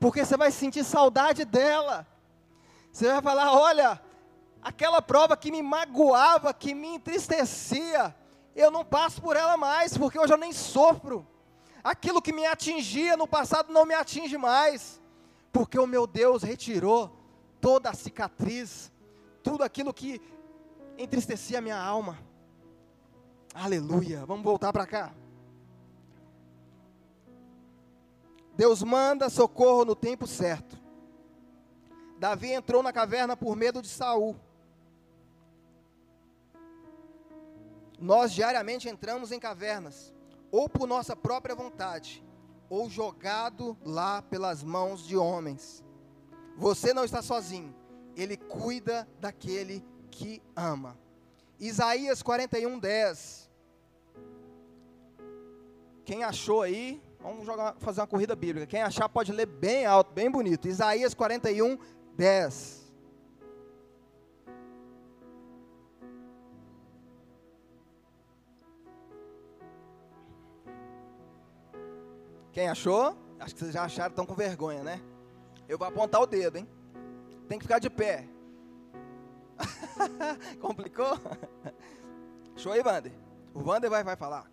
porque 0.00 0.24
você 0.24 0.36
vai 0.36 0.50
sentir 0.50 0.82
saudade 0.82 1.44
dela. 1.44 2.06
Você 2.92 3.06
vai 3.06 3.22
falar: 3.22 3.52
olha, 3.52 4.02
aquela 4.62 5.02
prova 5.02 5.36
que 5.36 5.50
me 5.50 5.60
magoava, 5.60 6.54
que 6.54 6.72
me 6.72 6.94
entristecia, 6.94 8.14
eu 8.54 8.70
não 8.70 8.84
passo 8.84 9.20
por 9.20 9.36
ela 9.36 9.56
mais, 9.56 9.98
porque 9.98 10.18
hoje 10.18 10.32
eu 10.32 10.38
nem 10.38 10.52
sofro. 10.52 11.26
Aquilo 11.82 12.22
que 12.22 12.32
me 12.32 12.46
atingia 12.46 13.16
no 13.16 13.26
passado 13.26 13.72
não 13.72 13.84
me 13.84 13.94
atinge 13.94 14.38
mais, 14.38 15.00
porque 15.52 15.78
o 15.78 15.86
meu 15.86 16.06
Deus 16.06 16.42
retirou 16.44 17.18
toda 17.60 17.90
a 17.90 17.94
cicatriz, 17.94 18.92
tudo 19.42 19.64
aquilo 19.64 19.92
que 19.92 20.20
entristecia 20.96 21.58
a 21.58 21.62
minha 21.62 21.80
alma. 21.80 22.18
Aleluia. 23.52 24.24
Vamos 24.24 24.44
voltar 24.44 24.72
para 24.72 24.86
cá. 24.86 25.12
Deus 28.54 28.82
manda 28.82 29.28
socorro 29.28 29.84
no 29.84 29.96
tempo 29.96 30.26
certo. 30.26 30.80
Davi 32.18 32.52
entrou 32.52 32.82
na 32.82 32.92
caverna 32.92 33.36
por 33.36 33.56
medo 33.56 33.82
de 33.82 33.88
Saul. 33.88 34.36
Nós 38.02 38.32
diariamente 38.32 38.88
entramos 38.88 39.30
em 39.30 39.38
cavernas, 39.38 40.12
ou 40.50 40.68
por 40.68 40.88
nossa 40.88 41.14
própria 41.14 41.54
vontade, 41.54 42.20
ou 42.68 42.90
jogado 42.90 43.78
lá 43.84 44.20
pelas 44.20 44.64
mãos 44.64 45.06
de 45.06 45.16
homens. 45.16 45.84
Você 46.56 46.92
não 46.92 47.04
está 47.04 47.22
sozinho. 47.22 47.72
Ele 48.16 48.36
cuida 48.36 49.08
daquele 49.20 49.84
que 50.10 50.42
ama. 50.56 50.98
Isaías 51.60 52.24
41, 52.24 52.76
10. 52.76 53.48
Quem 56.04 56.24
achou 56.24 56.60
aí, 56.60 57.00
vamos 57.20 57.46
jogar, 57.46 57.76
fazer 57.78 58.00
uma 58.00 58.08
corrida 58.08 58.34
bíblica. 58.34 58.66
Quem 58.66 58.82
achar 58.82 59.08
pode 59.08 59.30
ler 59.30 59.46
bem 59.46 59.86
alto, 59.86 60.12
bem 60.12 60.28
bonito. 60.28 60.66
Isaías 60.66 61.14
41, 61.14 61.78
10. 62.16 62.81
Quem 72.52 72.68
achou? 72.68 73.16
Acho 73.40 73.54
que 73.54 73.60
vocês 73.60 73.72
já 73.72 73.82
acharam, 73.82 74.10
estão 74.10 74.26
com 74.26 74.34
vergonha, 74.34 74.84
né? 74.84 75.00
Eu 75.66 75.78
vou 75.78 75.88
apontar 75.88 76.20
o 76.20 76.26
dedo, 76.26 76.58
hein? 76.58 76.68
Tem 77.48 77.58
que 77.58 77.64
ficar 77.64 77.78
de 77.78 77.88
pé. 77.88 78.28
Complicou? 80.60 81.18
Show 82.54 82.72
aí, 82.72 82.82
Wander. 82.82 83.12
O 83.54 83.62
Wander 83.62 83.88
vai, 83.88 84.04
vai 84.04 84.16
falar. 84.16 84.50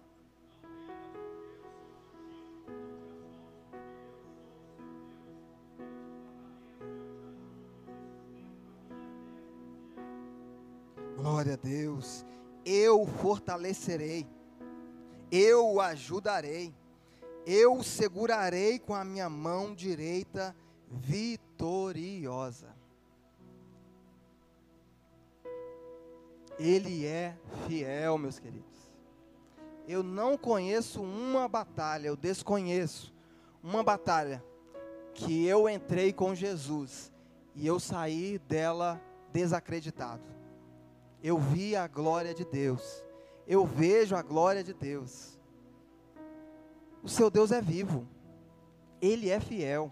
Glória 11.18 11.56
a 11.56 11.58
Deus. 11.58 12.26
Eu 12.66 13.06
fortalecerei. 13.06 14.26
Eu 15.30 15.74
o 15.74 15.82
ajudarei. 15.82 16.74
Eu 17.45 17.77
o 17.77 17.83
segurarei 17.83 18.79
com 18.79 18.93
a 18.93 19.03
minha 19.03 19.29
mão 19.29 19.73
direita 19.73 20.55
vitoriosa. 20.89 22.75
Ele 26.57 27.05
é 27.05 27.37
fiel, 27.67 28.17
meus 28.17 28.37
queridos. 28.37 28.67
Eu 29.87 30.03
não 30.03 30.37
conheço 30.37 31.01
uma 31.01 31.47
batalha, 31.47 32.07
eu 32.07 32.15
desconheço 32.15 33.13
uma 33.63 33.81
batalha 33.81 34.43
que 35.13 35.45
eu 35.45 35.67
entrei 35.67 36.13
com 36.13 36.35
Jesus 36.35 37.11
e 37.55 37.65
eu 37.65 37.79
saí 37.79 38.37
dela 38.39 39.01
desacreditado 39.33 40.39
eu 41.21 41.37
vi 41.37 41.75
a 41.75 41.87
glória 41.87 42.33
de 42.33 42.45
Deus, 42.45 43.03
eu 43.47 43.65
vejo 43.65 44.15
a 44.15 44.21
glória 44.21 44.63
de 44.63 44.73
Deus. 44.73 45.38
O 47.04 47.10
seu 47.10 47.30
Deus 47.30 47.52
é 47.52 47.62
vivo, 47.62 48.08
Ele 49.02 49.30
é 49.30 49.39
fiel. 49.39 49.91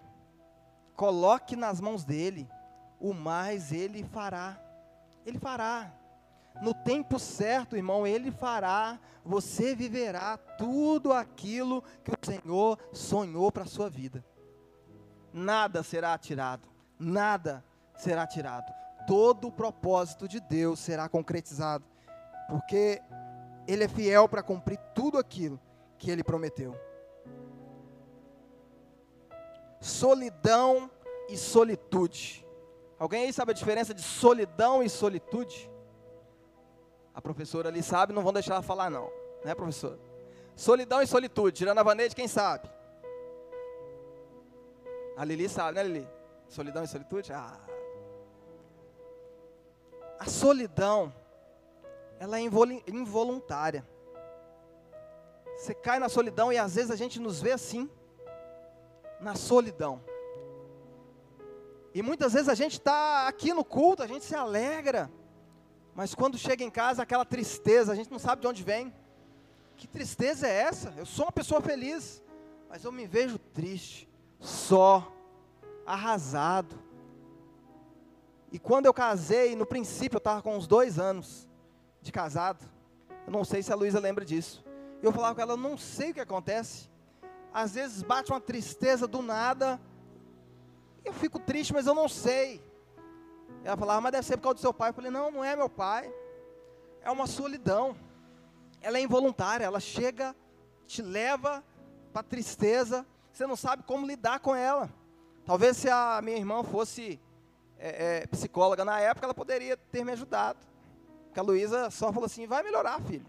Coloque 0.96 1.56
nas 1.56 1.80
mãos 1.80 2.04
dele, 2.04 2.50
o 3.00 3.14
mais 3.14 3.72
Ele 3.72 4.04
fará. 4.04 4.60
Ele 5.26 5.38
fará. 5.40 5.94
No 6.62 6.74
tempo 6.74 7.20
certo, 7.20 7.76
irmão, 7.76 8.06
Ele 8.06 8.32
fará. 8.32 9.00
Você 9.24 9.76
viverá 9.76 10.38
tudo 10.38 11.14
aquilo 11.14 11.84
que 12.04 12.12
o 12.12 12.26
Senhor 12.26 12.80
sonhou 12.92 13.52
para 13.52 13.64
a 13.64 13.68
sua 13.68 13.90
vida. 13.90 14.24
nada 15.34 15.84
será 15.84 16.18
tirado. 16.18 16.68
Nada 17.00 17.64
será 17.96 18.26
tirado. 18.26 18.74
Todo 19.06 19.50
o 19.50 19.52
propósito 19.52 20.28
de 20.28 20.40
Deus 20.40 20.80
será 20.80 21.08
concretizado, 21.08 21.86
porque 22.50 23.02
Ele 23.68 23.84
é 23.84 23.88
fiel 23.88 24.28
para 24.28 24.42
cumprir 24.42 24.80
tudo 24.96 25.18
aquilo 25.18 25.60
que 25.98 26.10
Ele 26.10 26.24
prometeu. 26.24 26.76
Solidão 29.80 30.90
e 31.30 31.38
solitude. 31.38 32.46
Alguém 33.00 33.26
aí 33.26 33.34
sabe 33.34 33.52
a 33.52 33.56
diferença 33.56 33.94
de 33.94 34.02
solidão 34.02 34.82
e 34.82 34.90
solitude? 34.90 35.70
A 37.14 37.22
professora 37.22 37.70
ali 37.70 37.84
sabe, 37.84 38.14
não 38.14 38.24
vão 38.24 38.34
deixar 38.34 38.54
ela 38.54 38.64
falar 38.64 38.90
não, 38.90 39.12
né 39.44 39.54
professora? 39.54 40.00
Solidão 40.56 41.02
e 41.02 41.08
solitude, 41.08 41.58
tirando 41.58 41.78
a 41.78 41.84
Vanede, 41.84 42.16
quem 42.16 42.28
sabe? 42.28 42.70
A 45.16 45.24
Lili 45.24 45.48
sabe, 45.48 45.76
né 45.76 45.84
Lili? 45.84 46.08
Solidão 46.48 46.84
e 46.84 46.88
solitude? 46.88 47.32
Ah. 47.34 47.60
A 50.20 50.26
solidão, 50.26 51.14
ela 52.20 52.40
é 52.40 52.42
involuntária. 52.42 53.88
Você 55.56 55.74
cai 55.74 56.00
na 56.00 56.10
solidão 56.10 56.52
e 56.52 56.58
às 56.58 56.76
vezes 56.76 56.92
a 56.92 56.96
gente 56.96 57.20
nos 57.20 57.42
vê 57.42 57.52
assim, 57.52 57.90
na 59.20 59.36
solidão. 59.36 60.02
E 61.94 62.02
muitas 62.02 62.34
vezes 62.34 62.50
a 62.50 62.54
gente 62.54 62.74
está 62.74 63.28
aqui 63.28 63.54
no 63.54 63.64
culto, 63.64 64.04
a 64.04 64.08
gente 64.08 64.24
se 64.24 64.36
alegra, 64.36 65.12
mas 65.96 66.14
quando 66.14 66.38
chega 66.38 66.64
em 66.64 66.70
casa, 66.70 67.02
aquela 67.02 67.26
tristeza, 67.26 67.92
a 67.92 67.96
gente 67.96 68.12
não 68.12 68.20
sabe 68.20 68.42
de 68.42 68.48
onde 68.48 68.64
vem. 68.64 68.94
Que 69.76 69.88
tristeza 69.88 70.48
é 70.48 70.52
essa? 70.52 70.94
Eu 70.96 71.06
sou 71.06 71.26
uma 71.26 71.32
pessoa 71.32 71.60
feliz, 71.60 72.22
mas 72.70 72.84
eu 72.84 72.92
me 72.92 73.08
vejo 73.08 73.40
triste, 73.40 74.08
só, 74.40 75.12
arrasado. 75.86 76.80
E 78.52 78.60
quando 78.60 78.86
eu 78.86 78.94
casei, 78.94 79.56
no 79.56 79.66
princípio 79.66 80.18
eu 80.18 80.20
estava 80.20 80.42
com 80.42 80.56
uns 80.56 80.68
dois 80.68 81.00
anos 81.00 81.48
de 82.02 82.12
casado. 82.12 82.64
Eu 83.26 83.32
não 83.32 83.44
sei 83.44 83.64
se 83.64 83.74
a 83.74 83.76
Luísa 83.76 84.00
lembra 84.00 84.24
disso. 84.24 84.64
Eu 85.02 85.12
falava 85.12 85.36
com 85.36 85.42
ela, 85.42 85.54
eu 85.54 85.58
não 85.58 85.78
sei 85.78 86.12
o 86.12 86.14
que 86.14 86.20
acontece. 86.20 86.90
Às 87.58 87.74
vezes 87.74 88.04
bate 88.04 88.32
uma 88.32 88.40
tristeza 88.40 89.08
do 89.08 89.20
nada. 89.20 89.82
Eu 91.04 91.12
fico 91.12 91.40
triste, 91.40 91.74
mas 91.74 91.88
eu 91.88 91.96
não 91.96 92.08
sei. 92.08 92.64
Ela 93.64 93.76
falava, 93.76 94.00
mas 94.00 94.12
deve 94.12 94.28
ser 94.28 94.38
por 94.38 94.44
causa 94.44 94.56
do 94.58 94.62
seu 94.62 94.72
pai. 94.72 94.92
Eu 94.92 94.94
falei, 94.94 95.10
não, 95.10 95.32
não 95.32 95.44
é 95.44 95.56
meu 95.56 95.68
pai. 95.68 96.14
É 97.02 97.10
uma 97.10 97.26
solidão. 97.26 97.98
Ela 98.80 99.00
é 99.00 99.02
involuntária, 99.02 99.66
ela 99.66 99.80
chega, 99.80 100.36
te 100.86 101.02
leva 101.02 101.64
para 102.14 102.22
tristeza. 102.22 103.04
Você 103.34 103.48
não 103.48 103.56
sabe 103.56 103.82
como 103.82 104.06
lidar 104.06 104.40
com 104.40 104.56
ela. 104.56 104.88
Talvez 105.44 105.78
se 105.78 105.90
a 105.90 106.22
minha 106.24 106.38
irmã 106.38 106.64
fosse 106.64 107.20
é, 107.80 108.20
é, 108.20 108.28
psicóloga 108.28 108.86
na 108.86 109.00
época, 109.00 109.26
ela 109.26 109.34
poderia 109.34 109.76
ter 109.76 110.06
me 110.06 110.12
ajudado. 110.12 110.60
Porque 111.26 111.40
a 111.40 111.44
Luísa 111.44 111.90
só 111.90 112.14
falou 112.14 112.28
assim: 112.28 112.46
vai 112.46 112.62
melhorar, 112.62 113.02
filho. 113.02 113.26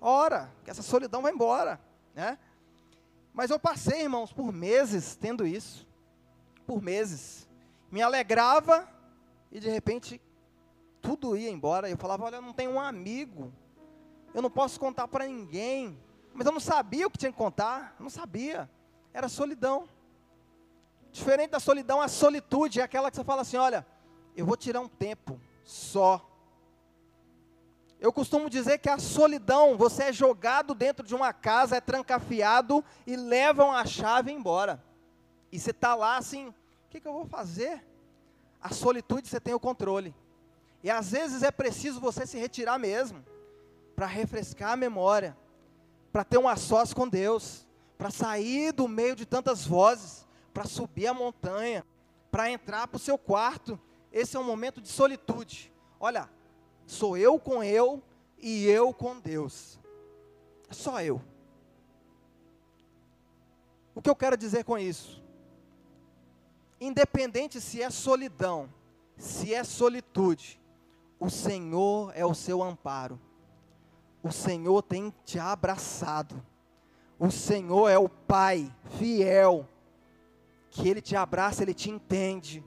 Ora, 0.00 0.50
que 0.64 0.70
essa 0.70 0.80
solidão 0.80 1.20
vai 1.20 1.34
embora. 1.34 1.78
Né? 2.14 2.38
Mas 3.38 3.50
eu 3.50 3.58
passei, 3.60 4.02
irmãos, 4.02 4.32
por 4.32 4.52
meses 4.52 5.14
tendo 5.14 5.46
isso. 5.46 5.86
Por 6.66 6.82
meses. 6.82 7.48
Me 7.88 8.02
alegrava 8.02 8.88
e 9.52 9.60
de 9.60 9.70
repente 9.70 10.20
tudo 11.00 11.36
ia 11.36 11.48
embora. 11.48 11.88
Eu 11.88 11.96
falava: 11.96 12.24
olha, 12.24 12.34
eu 12.34 12.42
não 12.42 12.52
tenho 12.52 12.72
um 12.72 12.80
amigo. 12.80 13.52
Eu 14.34 14.42
não 14.42 14.50
posso 14.50 14.80
contar 14.80 15.06
para 15.06 15.24
ninguém. 15.28 15.96
Mas 16.34 16.46
eu 16.46 16.52
não 16.52 16.58
sabia 16.58 17.06
o 17.06 17.10
que 17.12 17.16
tinha 17.16 17.30
que 17.30 17.38
contar. 17.38 17.94
não 18.00 18.10
sabia. 18.10 18.68
Era 19.14 19.28
solidão. 19.28 19.88
Diferente 21.12 21.50
da 21.50 21.60
solidão, 21.60 22.00
a 22.00 22.08
solitude 22.08 22.80
é 22.80 22.82
aquela 22.82 23.08
que 23.08 23.16
você 23.16 23.22
fala 23.22 23.42
assim: 23.42 23.56
olha, 23.56 23.86
eu 24.34 24.44
vou 24.44 24.56
tirar 24.56 24.80
um 24.80 24.88
tempo 24.88 25.40
só. 25.62 26.27
Eu 28.00 28.12
costumo 28.12 28.48
dizer 28.48 28.78
que 28.78 28.88
a 28.88 28.98
solidão, 28.98 29.76
você 29.76 30.04
é 30.04 30.12
jogado 30.12 30.74
dentro 30.74 31.06
de 31.06 31.14
uma 31.14 31.32
casa, 31.32 31.76
é 31.76 31.80
trancafiado 31.80 32.84
e 33.06 33.16
levam 33.16 33.72
a 33.72 33.84
chave 33.84 34.30
embora. 34.30 34.82
E 35.50 35.58
você 35.58 35.70
está 35.70 35.94
lá 35.94 36.16
assim: 36.16 36.48
o 36.48 36.54
que, 36.90 37.00
que 37.00 37.08
eu 37.08 37.12
vou 37.12 37.26
fazer? 37.26 37.84
A 38.60 38.70
solitude 38.70 39.28
você 39.28 39.40
tem 39.40 39.54
o 39.54 39.60
controle. 39.60 40.14
E 40.82 40.90
às 40.90 41.10
vezes 41.10 41.42
é 41.42 41.50
preciso 41.50 42.00
você 42.00 42.24
se 42.26 42.38
retirar 42.38 42.78
mesmo, 42.78 43.24
para 43.96 44.06
refrescar 44.06 44.72
a 44.72 44.76
memória, 44.76 45.36
para 46.12 46.22
ter 46.22 46.38
um 46.38 46.48
a 46.48 46.54
sós 46.54 46.94
com 46.94 47.08
Deus, 47.08 47.66
para 47.96 48.10
sair 48.10 48.72
do 48.72 48.86
meio 48.86 49.16
de 49.16 49.26
tantas 49.26 49.66
vozes 49.66 50.28
para 50.58 50.66
subir 50.66 51.06
a 51.06 51.14
montanha, 51.14 51.86
para 52.32 52.50
entrar 52.50 52.88
para 52.88 52.96
o 52.96 53.00
seu 53.00 53.16
quarto. 53.16 53.78
Esse 54.10 54.36
é 54.36 54.40
um 54.40 54.44
momento 54.44 54.80
de 54.80 54.88
solitude. 54.88 55.72
Olha, 56.00 56.28
sou 56.88 57.16
eu 57.16 57.38
com 57.38 57.62
eu 57.62 58.02
e 58.38 58.66
eu 58.66 58.92
com 58.92 59.20
Deus. 59.20 59.78
Só 60.70 61.00
eu. 61.02 61.22
O 63.94 64.00
que 64.00 64.08
eu 64.08 64.16
quero 64.16 64.36
dizer 64.36 64.64
com 64.64 64.78
isso? 64.78 65.22
Independente 66.80 67.60
se 67.60 67.82
é 67.82 67.90
solidão, 67.90 68.72
se 69.16 69.52
é 69.52 69.62
solitude, 69.64 70.60
o 71.20 71.28
Senhor 71.28 72.12
é 72.14 72.24
o 72.24 72.34
seu 72.34 72.62
amparo. 72.62 73.20
O 74.22 74.30
Senhor 74.30 74.82
tem 74.82 75.12
te 75.24 75.38
abraçado. 75.38 76.44
O 77.18 77.30
Senhor 77.30 77.88
é 77.88 77.98
o 77.98 78.08
Pai 78.08 78.72
fiel 78.98 79.68
que 80.70 80.88
Ele 80.88 81.00
te 81.00 81.16
abraça, 81.16 81.62
Ele 81.62 81.74
te 81.74 81.90
entende. 81.90 82.64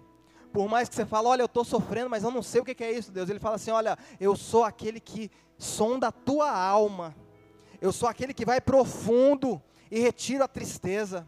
Por 0.52 0.68
mais 0.68 0.90
que 0.90 0.96
você 0.96 1.06
fale, 1.06 1.28
olha, 1.28 1.42
eu 1.42 1.46
estou 1.46 1.64
sofrendo, 1.64 2.10
mas 2.10 2.24
eu 2.24 2.32
não 2.32 2.44
sei 2.44 2.62
o 2.62 2.66
que 2.66 2.84
é 2.84 2.92
isso, 2.92 3.12
Deus. 3.12 3.30
Ele 3.30 3.40
fala 3.40 3.56
assim: 3.56 3.72
olha, 3.72 3.98
eu 4.20 4.36
sou 4.36 4.64
aquele 4.64 5.00
que 5.00 5.32
sonda 5.58 6.08
a 6.08 6.12
tua 6.12 6.52
alma. 6.52 7.16
Eu 7.80 7.92
sou 7.92 8.08
aquele 8.08 8.34
que 8.34 8.46
vai 8.46 8.60
profundo 8.60 9.62
e 9.90 10.00
retira 10.00 10.46
a 10.46 10.48
tristeza, 10.48 11.28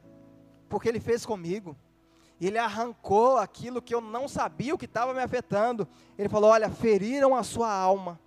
porque 0.70 0.88
Ele 0.88 1.00
fez 1.00 1.26
comigo. 1.26 1.76
Ele 2.40 2.58
arrancou 2.58 3.38
aquilo 3.38 3.82
que 3.82 3.96
eu 3.96 4.02
não 4.02 4.28
sabia 4.28 4.76
o 4.76 4.78
que 4.78 4.86
estava 4.86 5.14
me 5.14 5.22
afetando. 5.22 5.88
Ele 6.18 6.28
falou: 6.28 6.50
olha, 6.52 6.70
feriram 6.70 7.36
a 7.36 7.44
sua 7.44 7.72
alma. 7.72 8.20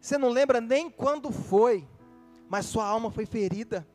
Você 0.00 0.18
não 0.18 0.28
lembra 0.28 0.60
nem 0.60 0.90
quando 0.90 1.30
foi, 1.30 1.86
mas 2.48 2.66
sua 2.66 2.84
alma 2.84 3.10
foi 3.10 3.26
ferida 3.26 3.86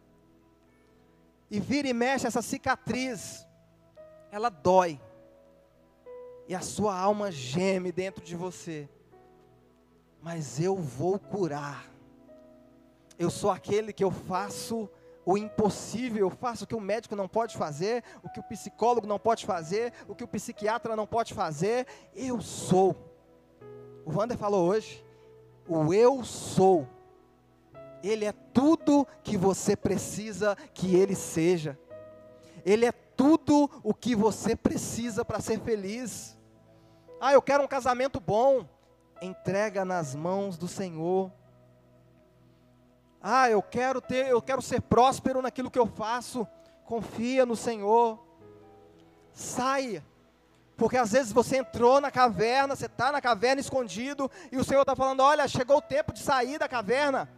e 1.54 1.60
vira 1.60 1.88
e 1.88 1.94
mexe 1.94 2.26
essa 2.26 2.42
cicatriz, 2.42 3.48
ela 4.32 4.50
dói. 4.50 5.00
E 6.48 6.56
a 6.56 6.62
sua 6.62 6.98
alma 6.98 7.32
geme 7.32 7.92
dentro 7.92 8.24
de 8.24 8.36
você. 8.36 8.90
Mas 10.22 10.60
eu 10.60 10.76
vou 10.76 11.20
curar. 11.20 11.92
Eu 13.18 13.30
sou 13.30 13.52
aquele 13.52 13.94
que 13.94 14.04
eu 14.04 14.12
faço 14.12 14.90
o 15.26 15.38
impossível, 15.38 16.28
eu 16.28 16.30
faço 16.30 16.66
o 16.66 16.68
que 16.68 16.76
o 16.76 16.82
médico 16.82 17.16
não 17.16 17.30
pode 17.30 17.56
fazer, 17.56 18.04
o 18.22 18.30
que 18.30 18.40
o 18.40 18.44
psicólogo 18.44 19.08
não 19.08 19.18
pode 19.18 19.46
fazer, 19.46 19.94
o 20.08 20.14
que 20.14 20.24
o 20.24 20.28
psiquiatra 20.28 20.96
não 20.96 21.08
pode 21.08 21.34
fazer. 21.34 21.88
Eu 22.14 22.42
sou. 22.42 22.96
O 24.06 24.18
Wander 24.18 24.38
falou 24.38 24.68
hoje, 24.68 25.06
o 25.68 25.94
eu 25.94 26.24
sou 26.26 26.88
ele 28.04 28.26
é 28.26 28.34
tudo 28.54 29.08
que 29.24 29.38
você 29.38 29.78
precisa 29.78 30.58
que 30.74 30.94
Ele 30.94 31.16
seja. 31.16 31.80
Ele 32.66 32.86
é 32.86 32.92
tudo 33.16 33.70
o 33.84 33.94
que 33.94 34.16
você 34.16 34.56
precisa 34.56 35.24
para 35.24 35.40
ser 35.40 35.60
feliz. 35.60 36.38
Ah, 37.20 37.34
eu 37.34 37.42
quero 37.42 37.64
um 37.64 37.68
casamento 37.68 38.20
bom. 38.20 38.68
Entrega 39.22 39.86
nas 39.86 40.14
mãos 40.14 40.58
do 40.58 40.68
Senhor. 40.68 41.32
Ah, 43.22 43.50
eu 43.50 43.62
quero 43.62 44.02
ter, 44.02 44.28
eu 44.28 44.42
quero 44.42 44.62
ser 44.62 44.82
próspero 44.82 45.42
naquilo 45.42 45.72
que 45.72 45.80
eu 45.80 45.88
faço. 45.88 46.46
Confia 46.86 47.46
no 47.46 47.56
Senhor. 47.56 48.20
Saia. 49.32 50.04
Porque 50.76 50.98
às 50.98 51.12
vezes 51.12 51.32
você 51.32 51.58
entrou 51.58 52.02
na 52.02 52.12
caverna, 52.12 52.76
você 52.76 52.88
está 52.88 53.12
na 53.12 53.22
caverna 53.22 53.62
escondido, 53.62 54.30
e 54.52 54.58
o 54.58 54.64
Senhor 54.64 54.82
está 54.82 54.96
falando: 54.96 55.22
olha, 55.22 55.48
chegou 55.48 55.78
o 55.78 55.82
tempo 55.82 56.12
de 56.12 56.20
sair 56.20 56.58
da 56.58 56.68
caverna. 56.68 57.30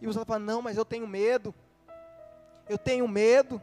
E 0.00 0.08
os 0.08 0.16
outros 0.16 0.34
falam, 0.34 0.46
não, 0.46 0.62
mas 0.62 0.76
eu 0.76 0.84
tenho 0.84 1.06
medo. 1.06 1.54
Eu 2.68 2.78
tenho 2.78 3.06
medo. 3.06 3.60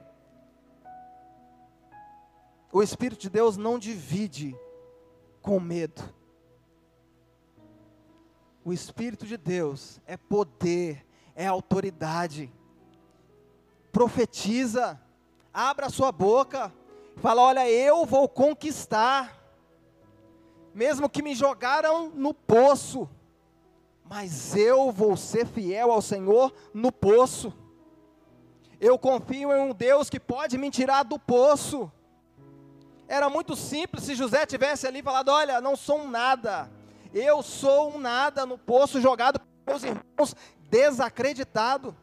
O 2.72 2.84
Espírito 2.84 3.22
de 3.22 3.30
Deus 3.30 3.57
não 3.57 3.80
divide 3.80 4.55
com 5.41 5.59
medo. 5.59 6.03
O 8.63 8.74
Espírito 8.74 9.26
de 9.26 9.38
Deus 9.38 10.01
é 10.05 10.18
poder, 10.18 11.05
é 11.34 11.47
autoridade. 11.47 12.51
Profetiza, 13.91 14.99
abra 15.53 15.89
sua 15.89 16.11
boca, 16.11 16.74
fala: 17.15 17.41
Olha, 17.41 17.70
eu 17.70 18.05
vou 18.05 18.28
conquistar, 18.28 19.41
mesmo 20.74 21.09
que 21.09 21.22
me 21.22 21.34
jogaram 21.34 22.09
no 22.09 22.34
poço, 22.34 23.09
mas 24.03 24.55
eu 24.55 24.91
vou 24.91 25.15
ser 25.15 25.47
fiel 25.47 25.91
ao 25.91 26.01
Senhor 26.01 26.53
no 26.74 26.91
poço. 26.91 27.53
Eu 28.80 28.99
confio 28.99 29.51
em 29.53 29.61
um 29.61 29.74
Deus 29.74 30.09
que 30.09 30.20
pode 30.20 30.57
me 30.57 30.70
tirar 30.70 31.03
do 31.03 31.18
poço. 31.18 31.91
Era 33.08 33.30
muito 33.30 33.55
simples 33.55 34.03
se 34.03 34.16
José 34.16 34.45
tivesse 34.45 34.86
ali 34.86 35.01
falado: 35.01 35.30
Olha, 35.30 35.62
não 35.62 35.76
sou 35.76 36.01
um 36.01 36.10
nada, 36.10 36.70
eu 37.14 37.41
sou 37.41 37.95
um 37.95 37.97
nada 37.97 38.45
no 38.45 38.58
poço 38.58 38.99
jogado 38.99 39.39
pelos 39.39 39.84
meus 39.84 39.84
irmãos, 39.84 40.36
desacreditado. 40.70 41.95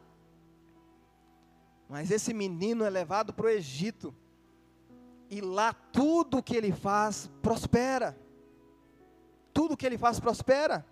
Mas 1.87 2.09
esse 2.09 2.33
menino 2.33 2.83
é 2.83 2.89
levado 2.89 3.31
para 3.31 3.45
o 3.45 3.49
Egito, 3.49 4.13
e 5.29 5.39
lá 5.41 5.73
tudo 5.73 6.41
que 6.41 6.55
ele 6.55 6.71
faz 6.71 7.29
prospera. 7.41 8.17
Tudo 9.53 9.77
que 9.77 9.85
ele 9.85 9.97
faz 9.97 10.19
prospera. 10.19 10.85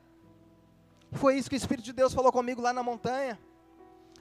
Foi 1.12 1.36
isso 1.36 1.50
que 1.50 1.56
o 1.56 1.58
Espírito 1.58 1.86
de 1.86 1.94
Deus 1.94 2.14
falou 2.14 2.32
comigo 2.32 2.62
lá 2.62 2.72
na 2.72 2.82
montanha. 2.82 3.40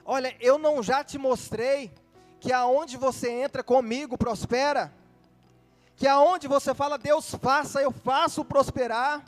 Olha, 0.04 0.36
eu 0.40 0.58
não 0.58 0.82
já 0.82 1.04
te 1.04 1.16
mostrei 1.16 1.92
que 2.40 2.52
aonde 2.52 2.96
você 2.96 3.30
entra 3.30 3.62
comigo 3.62 4.18
prospera? 4.18 4.92
Que 6.02 6.08
aonde 6.08 6.48
você 6.48 6.74
fala, 6.74 6.98
Deus 6.98 7.32
faça, 7.36 7.80
eu 7.80 7.92
faço 7.92 8.44
prosperar. 8.44 9.24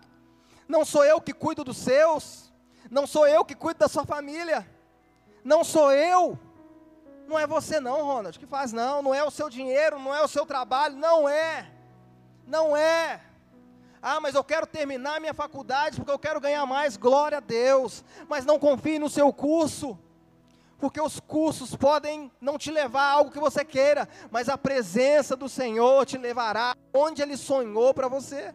Não 0.66 0.84
sou 0.84 1.04
eu 1.04 1.20
que 1.20 1.32
cuido 1.32 1.62
dos 1.62 1.76
seus, 1.76 2.52
não 2.90 3.06
sou 3.06 3.28
eu 3.28 3.44
que 3.44 3.54
cuido 3.54 3.78
da 3.78 3.86
sua 3.86 4.04
família, 4.04 4.68
não 5.44 5.62
sou 5.62 5.92
eu, 5.92 6.36
não 7.28 7.38
é 7.38 7.46
você 7.46 7.78
não, 7.78 8.02
Ronald, 8.04 8.36
que 8.36 8.44
faz 8.44 8.72
não, 8.72 9.02
não 9.02 9.14
é 9.14 9.22
o 9.22 9.30
seu 9.30 9.48
dinheiro, 9.48 10.00
não 10.00 10.12
é 10.12 10.20
o 10.24 10.26
seu 10.26 10.44
trabalho, 10.44 10.96
não 10.96 11.28
é, 11.28 11.70
não 12.44 12.76
é. 12.76 13.20
Ah, 14.02 14.18
mas 14.18 14.34
eu 14.34 14.42
quero 14.42 14.66
terminar 14.66 15.20
minha 15.20 15.32
faculdade 15.32 15.98
porque 15.98 16.10
eu 16.10 16.18
quero 16.18 16.40
ganhar 16.40 16.66
mais, 16.66 16.96
glória 16.96 17.38
a 17.38 17.40
Deus, 17.40 18.02
mas 18.28 18.44
não 18.44 18.58
confie 18.58 18.98
no 18.98 19.08
seu 19.08 19.32
curso, 19.32 19.96
porque 20.85 21.01
os 21.01 21.18
cursos 21.18 21.74
podem 21.74 22.30
não 22.39 22.59
te 22.59 22.70
levar 22.70 23.05
a 23.05 23.12
algo 23.12 23.30
que 23.30 23.41
você 23.41 23.64
queira, 23.64 24.07
mas 24.30 24.51
a 24.51 24.59
presença 24.59 25.35
do 25.35 25.49
Senhor 25.49 26.05
te 26.05 26.18
levará 26.18 26.76
onde 26.93 27.22
Ele 27.22 27.39
sonhou 27.39 27.95
para 27.95 28.07
você. 28.07 28.55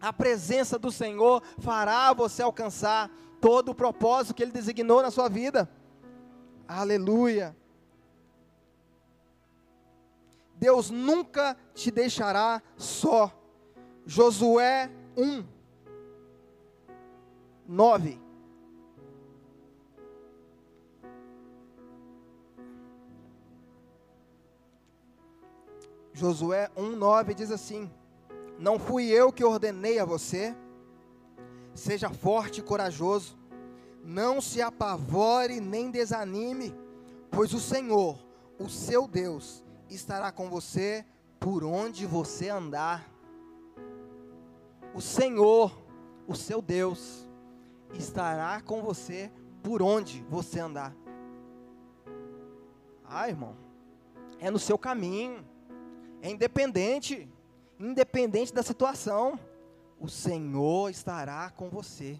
A 0.00 0.12
presença 0.12 0.76
do 0.76 0.90
Senhor 0.90 1.40
fará 1.58 2.12
você 2.12 2.42
alcançar 2.42 3.08
todo 3.40 3.68
o 3.68 3.74
propósito 3.76 4.34
que 4.34 4.42
Ele 4.42 4.50
designou 4.50 5.02
na 5.02 5.12
sua 5.12 5.28
vida. 5.28 5.70
Aleluia. 6.66 7.56
Deus 10.56 10.90
nunca 10.90 11.56
te 11.76 11.92
deixará 11.92 12.60
só. 12.76 13.32
Josué 14.04 14.90
1, 15.16 15.44
9. 17.68 18.23
Josué 26.14 26.70
1, 26.76 26.94
9 26.94 27.34
diz 27.34 27.50
assim: 27.50 27.90
Não 28.56 28.78
fui 28.78 29.06
eu 29.06 29.32
que 29.32 29.44
ordenei 29.44 29.98
a 29.98 30.04
você, 30.04 30.56
seja 31.74 32.08
forte 32.08 32.60
e 32.60 32.62
corajoso, 32.62 33.36
não 34.04 34.40
se 34.40 34.62
apavore 34.62 35.60
nem 35.60 35.90
desanime, 35.90 36.72
pois 37.32 37.52
o 37.52 37.58
Senhor, 37.58 38.16
o 38.60 38.68
seu 38.68 39.08
Deus, 39.08 39.64
estará 39.90 40.30
com 40.30 40.48
você 40.48 41.04
por 41.40 41.64
onde 41.64 42.06
você 42.06 42.48
andar. 42.48 43.10
O 44.94 45.00
Senhor, 45.00 45.76
o 46.28 46.36
seu 46.36 46.62
Deus, 46.62 47.28
estará 47.92 48.60
com 48.60 48.82
você 48.82 49.32
por 49.64 49.82
onde 49.82 50.22
você 50.30 50.60
andar. 50.60 50.94
Ah, 53.04 53.28
irmão, 53.28 53.56
é 54.38 54.48
no 54.48 54.60
seu 54.60 54.78
caminho, 54.78 55.44
é 56.24 56.30
independente, 56.30 57.28
independente 57.78 58.50
da 58.54 58.62
situação, 58.62 59.38
o 60.00 60.08
Senhor 60.08 60.88
estará 60.88 61.50
com 61.50 61.68
você. 61.68 62.18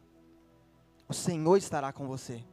O 1.08 1.14
Senhor 1.14 1.56
estará 1.56 1.90
com 1.90 2.06
você. 2.06 2.44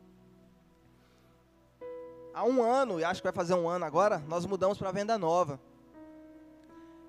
Há 2.33 2.45
um 2.45 2.63
ano, 2.63 3.01
e 3.01 3.03
acho 3.03 3.19
que 3.19 3.27
vai 3.27 3.33
fazer 3.33 3.53
um 3.53 3.67
ano 3.67 3.83
agora, 3.83 4.19
nós 4.29 4.45
mudamos 4.45 4.77
para 4.77 4.87
a 4.87 4.91
venda 4.93 5.17
nova. 5.17 5.59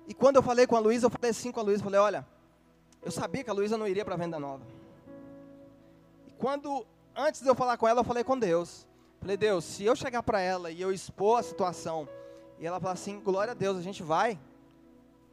E 0.09 0.13
quando 0.13 0.35
eu 0.35 0.43
falei 0.43 0.67
com 0.67 0.75
a 0.75 0.79
Luísa, 0.79 1.05
eu 1.05 1.09
falei 1.09 1.31
assim 1.31 1.49
com 1.49 1.61
a 1.61 1.63
Luísa, 1.63 1.81
falei, 1.81 2.01
olha, 2.01 2.27
eu 3.01 3.13
sabia 3.13 3.45
que 3.45 3.49
a 3.49 3.53
Luísa 3.53 3.77
não 3.77 3.87
iria 3.87 4.03
para 4.03 4.15
a 4.15 4.17
venda 4.17 4.37
nova. 4.37 4.65
E 6.27 6.33
quando, 6.33 6.85
antes 7.15 7.39
de 7.39 7.47
eu 7.47 7.55
falar 7.55 7.77
com 7.77 7.87
ela, 7.87 8.01
eu 8.01 8.05
falei 8.05 8.25
com 8.25 8.37
Deus. 8.37 8.85
Falei, 9.21 9.37
Deus, 9.37 9.63
se 9.63 9.85
eu 9.85 9.95
chegar 9.95 10.21
para 10.21 10.41
ela 10.41 10.69
e 10.69 10.81
eu 10.81 10.91
expor 10.91 11.39
a 11.39 11.43
situação, 11.43 12.09
e 12.59 12.65
ela 12.65 12.79
falar 12.79 12.93
assim, 12.93 13.19
glória 13.19 13.51
a 13.51 13.55
Deus, 13.55 13.77
a 13.77 13.81
gente 13.81 14.03
vai, 14.03 14.39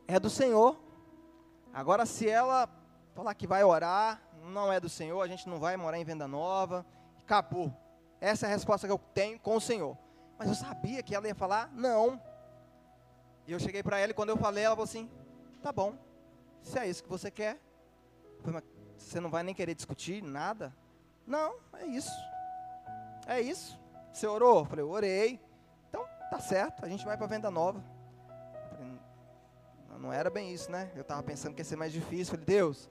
é 0.08 0.18
do 0.18 0.30
Senhor. 0.30 0.78
Agora, 1.72 2.04
se 2.04 2.28
ela 2.28 2.68
falar 3.14 3.34
que 3.34 3.46
vai 3.46 3.62
orar, 3.62 4.20
não 4.44 4.72
é 4.72 4.80
do 4.80 4.88
Senhor, 4.88 5.20
a 5.20 5.28
gente 5.28 5.48
não 5.48 5.58
vai 5.58 5.76
morar 5.76 5.98
em 5.98 6.04
venda 6.04 6.26
nova, 6.26 6.84
acabou. 7.18 7.72
Essa 8.20 8.46
é 8.46 8.48
a 8.48 8.52
resposta 8.52 8.86
que 8.86 8.92
eu 8.92 8.98
tenho 9.14 9.38
com 9.38 9.56
o 9.56 9.60
Senhor. 9.60 9.96
Mas 10.38 10.48
eu 10.48 10.54
sabia 10.54 11.02
que 11.02 11.14
ela 11.14 11.28
ia 11.28 11.34
falar 11.34 11.70
não. 11.72 12.20
E 13.46 13.52
eu 13.52 13.60
cheguei 13.60 13.82
para 13.82 13.98
ela 13.98 14.10
e 14.10 14.14
quando 14.14 14.30
eu 14.30 14.36
falei, 14.36 14.64
ela 14.64 14.74
falou 14.74 14.84
assim: 14.84 15.10
tá 15.62 15.72
bom, 15.72 15.94
se 16.62 16.78
é 16.78 16.88
isso 16.88 17.02
que 17.02 17.08
você 17.08 17.30
quer, 17.30 17.58
falei, 18.42 18.62
você 18.96 19.20
não 19.20 19.30
vai 19.30 19.42
nem 19.42 19.54
querer 19.54 19.74
discutir 19.74 20.22
nada? 20.22 20.74
Não, 21.26 21.56
é 21.74 21.86
isso. 21.86 22.10
É 23.26 23.40
isso. 23.40 23.78
Você 24.12 24.26
orou? 24.26 24.60
Eu 24.60 24.64
falei, 24.64 24.84
orei. 24.84 25.40
Tá 26.30 26.38
certo, 26.38 26.84
a 26.84 26.88
gente 26.88 27.04
vai 27.04 27.16
para 27.16 27.26
venda 27.26 27.50
nova. 27.50 27.82
Não 30.00 30.10
era 30.10 30.30
bem 30.30 30.50
isso, 30.50 30.70
né? 30.72 30.90
Eu 30.94 31.02
estava 31.02 31.22
pensando 31.22 31.54
que 31.54 31.60
ia 31.60 31.64
ser 31.64 31.76
mais 31.76 31.92
difícil. 31.92 32.32
Falei, 32.32 32.46
Deus, 32.46 32.88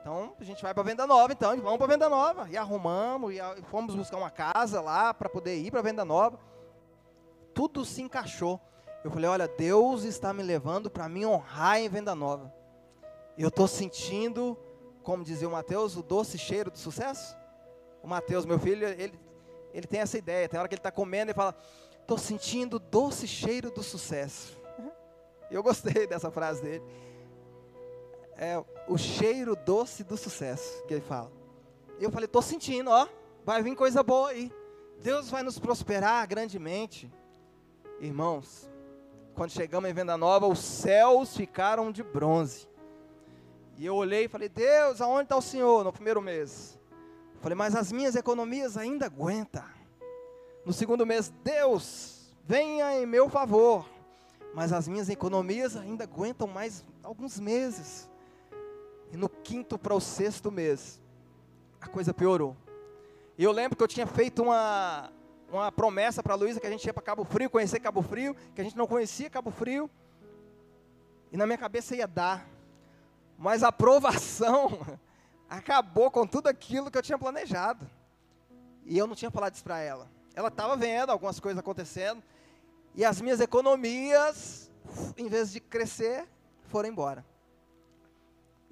então 0.00 0.32
a 0.38 0.44
gente 0.44 0.62
vai 0.62 0.72
para 0.72 0.82
venda 0.84 1.06
nova, 1.08 1.32
então 1.32 1.56
vamos 1.60 1.78
para 1.78 1.88
venda 1.88 2.08
nova 2.08 2.48
e 2.48 2.56
arrumamos 2.56 3.34
e 3.34 3.62
fomos 3.64 3.96
buscar 3.96 4.16
uma 4.16 4.30
casa 4.30 4.80
lá 4.80 5.12
para 5.12 5.28
poder 5.28 5.56
ir 5.56 5.72
para 5.72 5.82
venda 5.82 6.04
nova. 6.04 6.38
Tudo 7.52 7.84
se 7.84 8.00
encaixou. 8.00 8.60
Eu 9.02 9.10
falei, 9.10 9.28
olha, 9.28 9.48
Deus 9.48 10.04
está 10.04 10.32
me 10.32 10.42
levando 10.42 10.88
para 10.88 11.08
me 11.08 11.26
honrar 11.26 11.80
em 11.80 11.88
venda 11.88 12.14
nova. 12.14 12.54
Eu 13.36 13.48
estou 13.48 13.66
sentindo, 13.66 14.56
como 15.02 15.24
dizia 15.24 15.48
o 15.48 15.52
Mateus, 15.52 15.96
o 15.96 16.02
doce 16.02 16.38
cheiro 16.38 16.70
do 16.70 16.78
sucesso. 16.78 17.36
O 18.00 18.06
Mateus, 18.06 18.46
meu 18.46 18.58
filho, 18.60 18.86
ele, 18.86 19.18
ele 19.74 19.86
tem 19.88 20.00
essa 20.00 20.16
ideia. 20.16 20.48
Tem 20.48 20.60
hora 20.60 20.68
que 20.68 20.74
ele 20.74 20.80
está 20.80 20.92
comendo 20.92 21.32
e 21.32 21.34
fala, 21.34 21.56
estou 22.02 22.18
sentindo 22.18 22.76
o 22.76 22.78
doce 22.78 23.26
cheiro 23.26 23.70
do 23.70 23.82
sucesso. 23.82 24.60
Eu 25.50 25.62
gostei 25.62 26.06
dessa 26.06 26.30
frase 26.30 26.62
dele 26.62 26.84
é 28.36 28.62
o 28.88 28.98
cheiro 28.98 29.54
doce 29.54 30.02
do 30.02 30.16
sucesso 30.16 30.84
que 30.86 30.94
ele 30.94 31.00
fala. 31.00 31.30
Eu 32.00 32.10
falei, 32.10 32.26
estou 32.26 32.42
sentindo, 32.42 32.90
ó, 32.90 33.06
vai 33.44 33.62
vir 33.62 33.76
coisa 33.76 34.02
boa 34.02 34.30
aí. 34.30 34.52
Deus 35.00 35.30
vai 35.30 35.42
nos 35.42 35.58
prosperar 35.58 36.26
grandemente. 36.26 37.12
Irmãos, 38.00 38.68
quando 39.34 39.50
chegamos 39.50 39.88
em 39.88 39.94
Venda 39.94 40.16
Nova, 40.16 40.46
os 40.46 40.58
céus 40.58 41.36
ficaram 41.36 41.92
de 41.92 42.02
bronze. 42.02 42.68
E 43.76 43.86
eu 43.86 43.94
olhei 43.94 44.24
e 44.24 44.28
falei, 44.28 44.48
Deus, 44.48 45.00
aonde 45.00 45.24
está 45.24 45.36
o 45.36 45.42
Senhor 45.42 45.84
no 45.84 45.92
primeiro 45.92 46.20
mês? 46.20 46.78
Falei, 47.40 47.56
mas 47.56 47.74
as 47.74 47.90
minhas 47.90 48.16
economias 48.16 48.76
ainda 48.76 49.06
aguentam. 49.06 49.64
No 50.64 50.72
segundo 50.72 51.04
mês, 51.04 51.32
Deus, 51.42 52.32
venha 52.44 53.00
em 53.00 53.06
meu 53.06 53.28
favor. 53.28 53.88
Mas 54.54 54.72
as 54.72 54.86
minhas 54.86 55.08
economias 55.08 55.76
ainda 55.76 56.04
aguentam 56.04 56.46
mais 56.46 56.84
alguns 57.02 57.40
meses. 57.40 58.08
E 59.10 59.16
no 59.16 59.28
quinto 59.28 59.78
para 59.78 59.94
o 59.94 60.00
sexto 60.00 60.50
mês, 60.50 61.00
a 61.80 61.88
coisa 61.88 62.14
piorou. 62.14 62.56
E 63.36 63.44
eu 63.44 63.50
lembro 63.50 63.76
que 63.76 63.82
eu 63.82 63.88
tinha 63.88 64.06
feito 64.06 64.42
uma, 64.42 65.10
uma 65.50 65.72
promessa 65.72 66.22
para 66.22 66.34
a 66.34 66.36
Luísa 66.36 66.60
que 66.60 66.66
a 66.66 66.70
gente 66.70 66.84
ia 66.84 66.94
para 66.94 67.02
Cabo 67.02 67.24
Frio, 67.24 67.50
conhecer 67.50 67.80
Cabo 67.80 68.02
Frio, 68.02 68.36
que 68.54 68.60
a 68.60 68.64
gente 68.64 68.76
não 68.76 68.86
conhecia 68.86 69.28
Cabo 69.28 69.50
Frio. 69.50 69.90
E 71.32 71.36
na 71.36 71.46
minha 71.46 71.58
cabeça 71.58 71.96
ia 71.96 72.06
dar. 72.06 72.46
Mas 73.36 73.64
a 73.64 73.68
aprovação 73.68 74.78
acabou 75.48 76.10
com 76.10 76.26
tudo 76.26 76.46
aquilo 76.46 76.90
que 76.90 76.98
eu 76.98 77.02
tinha 77.02 77.18
planejado. 77.18 77.90
E 78.84 78.96
eu 78.96 79.06
não 79.06 79.14
tinha 79.14 79.30
falado 79.30 79.54
isso 79.54 79.64
para 79.64 79.80
ela. 79.80 80.08
Ela 80.34 80.48
estava 80.48 80.76
vendo 80.76 81.10
algumas 81.10 81.38
coisas 81.38 81.58
acontecendo. 81.58 82.22
E 82.94 83.04
as 83.04 83.20
minhas 83.20 83.40
economias, 83.40 84.70
em 85.16 85.28
vez 85.28 85.52
de 85.52 85.60
crescer, 85.60 86.28
foram 86.68 86.88
embora 86.88 87.24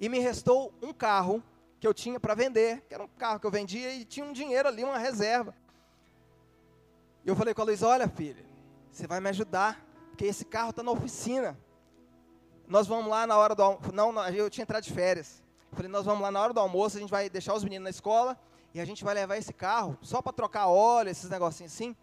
e 0.01 0.09
me 0.09 0.17
restou 0.17 0.73
um 0.81 0.91
carro 0.91 1.43
que 1.79 1.87
eu 1.87 1.93
tinha 1.93 2.19
para 2.19 2.33
vender, 2.33 2.81
que 2.89 2.93
era 2.95 3.03
um 3.03 3.07
carro 3.07 3.39
que 3.39 3.45
eu 3.45 3.51
vendia 3.51 3.93
e 3.93 4.03
tinha 4.03 4.25
um 4.25 4.33
dinheiro 4.33 4.67
ali, 4.67 4.83
uma 4.83 4.97
reserva. 4.97 5.53
E 7.23 7.29
eu 7.29 7.35
falei 7.35 7.53
com 7.53 7.61
a 7.61 7.65
Luísa, 7.65 7.87
olha 7.87 8.09
filha, 8.09 8.43
você 8.91 9.05
vai 9.05 9.19
me 9.19 9.29
ajudar, 9.29 9.79
porque 10.09 10.25
esse 10.25 10.43
carro 10.43 10.71
está 10.71 10.81
na 10.81 10.89
oficina. 10.89 11.55
Nós 12.67 12.87
vamos 12.87 13.11
lá 13.11 13.27
na 13.27 13.37
hora 13.37 13.53
do 13.53 13.61
almoço, 13.61 13.91
não, 13.91 14.27
eu 14.29 14.49
tinha 14.49 14.63
entrado 14.63 14.83
de 14.83 14.91
férias. 14.91 15.43
Eu 15.71 15.75
falei, 15.75 15.91
nós 15.91 16.03
vamos 16.03 16.23
lá 16.23 16.31
na 16.31 16.41
hora 16.41 16.51
do 16.51 16.59
almoço, 16.59 16.97
a 16.97 16.99
gente 16.99 17.11
vai 17.11 17.29
deixar 17.29 17.53
os 17.53 17.63
meninos 17.63 17.83
na 17.83 17.89
escola 17.91 18.39
e 18.73 18.79
a 18.79 18.85
gente 18.85 19.03
vai 19.03 19.13
levar 19.13 19.37
esse 19.37 19.53
carro 19.53 19.97
só 20.01 20.21
para 20.21 20.31
trocar 20.31 20.67
óleo, 20.67 21.09
esses 21.09 21.29
negocinhos 21.29 21.73
assim. 21.73 21.95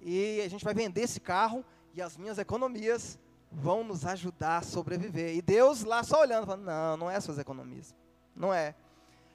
E 0.00 0.40
a 0.40 0.48
gente 0.48 0.64
vai 0.64 0.74
vender 0.74 1.02
esse 1.02 1.20
carro 1.20 1.64
e 1.94 2.02
as 2.02 2.16
minhas 2.16 2.38
economias 2.38 3.18
vão 3.50 3.84
nos 3.84 4.04
ajudar 4.06 4.58
a 4.58 4.62
sobreviver. 4.62 5.36
E 5.36 5.42
Deus 5.42 5.84
lá 5.84 6.02
só 6.02 6.20
olhando, 6.20 6.46
falando, 6.46 6.64
não, 6.64 6.96
não 6.96 7.10
é 7.10 7.20
suas 7.20 7.38
economias. 7.38 7.94
Não 8.34 8.52
é. 8.52 8.74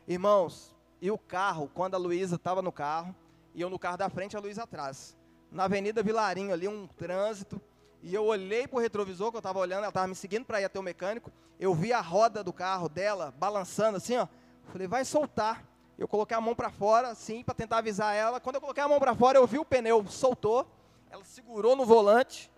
Irmãos, 0.07 0.75
e 1.01 1.11
o 1.11 1.17
carro, 1.17 1.69
quando 1.73 1.95
a 1.95 1.97
Luísa 1.97 2.35
estava 2.35 2.61
no 2.61 2.71
carro, 2.71 3.15
e 3.53 3.61
eu 3.61 3.69
no 3.69 3.79
carro 3.79 3.97
da 3.97 4.09
frente, 4.09 4.35
a 4.35 4.39
Luísa 4.39 4.63
atrás. 4.63 5.15
Na 5.51 5.65
Avenida 5.65 6.03
Vilarinho 6.03 6.53
ali, 6.53 6.67
um 6.67 6.87
trânsito, 6.87 7.61
e 8.01 8.13
eu 8.13 8.25
olhei 8.25 8.67
para 8.67 8.77
o 8.77 8.81
retrovisor, 8.81 9.31
que 9.31 9.37
eu 9.37 9.39
estava 9.39 9.59
olhando, 9.59 9.79
ela 9.79 9.89
estava 9.89 10.07
me 10.07 10.15
seguindo 10.15 10.45
para 10.45 10.61
ir 10.61 10.65
até 10.65 10.79
o 10.79 10.83
mecânico, 10.83 11.31
eu 11.59 11.73
vi 11.73 11.93
a 11.93 12.01
roda 12.01 12.43
do 12.43 12.51
carro 12.51 12.89
dela 12.89 13.33
balançando 13.37 13.97
assim, 13.97 14.17
ó. 14.17 14.27
Falei, 14.71 14.87
vai 14.87 15.05
soltar. 15.05 15.63
Eu 15.97 16.07
coloquei 16.07 16.35
a 16.35 16.41
mão 16.41 16.53
para 16.53 16.69
fora, 16.69 17.09
assim, 17.09 17.43
para 17.43 17.55
tentar 17.55 17.77
avisar 17.77 18.13
ela. 18.13 18.39
Quando 18.39 18.55
eu 18.55 18.61
coloquei 18.61 18.83
a 18.83 18.87
mão 18.87 18.99
para 18.99 19.15
fora, 19.15 19.37
eu 19.37 19.47
vi 19.47 19.57
o 19.57 19.65
pneu, 19.65 20.05
soltou. 20.07 20.67
Ela 21.09 21.23
segurou 21.23 21.75
no 21.75 21.85
volante. 21.85 22.51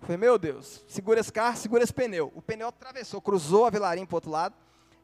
Falei, 0.00 0.18
meu 0.18 0.38
Deus, 0.38 0.84
segura 0.86 1.20
esse 1.20 1.32
carro, 1.32 1.56
segura 1.56 1.82
esse 1.82 1.94
pneu. 1.94 2.30
O 2.34 2.42
pneu 2.42 2.68
atravessou, 2.68 3.22
cruzou 3.22 3.64
a 3.64 3.70
Vilarim 3.70 4.04
para 4.04 4.16
outro 4.16 4.30
lado. 4.30 4.54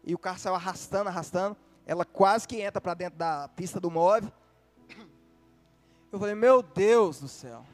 E 0.04 0.14
o 0.14 0.18
carro 0.18 0.38
saiu 0.38 0.54
arrastando, 0.54 1.08
arrastando. 1.08 1.56
Ela 1.86 2.04
quase 2.04 2.46
que 2.46 2.60
entra 2.60 2.80
para 2.80 2.92
dentro 2.92 3.18
da 3.18 3.48
pista 3.48 3.80
do 3.80 3.90
móvel. 3.90 4.30
Eu 6.12 6.18
falei, 6.18 6.34
meu 6.34 6.62
Deus 6.62 7.20
do 7.20 7.28
céu. 7.28 7.64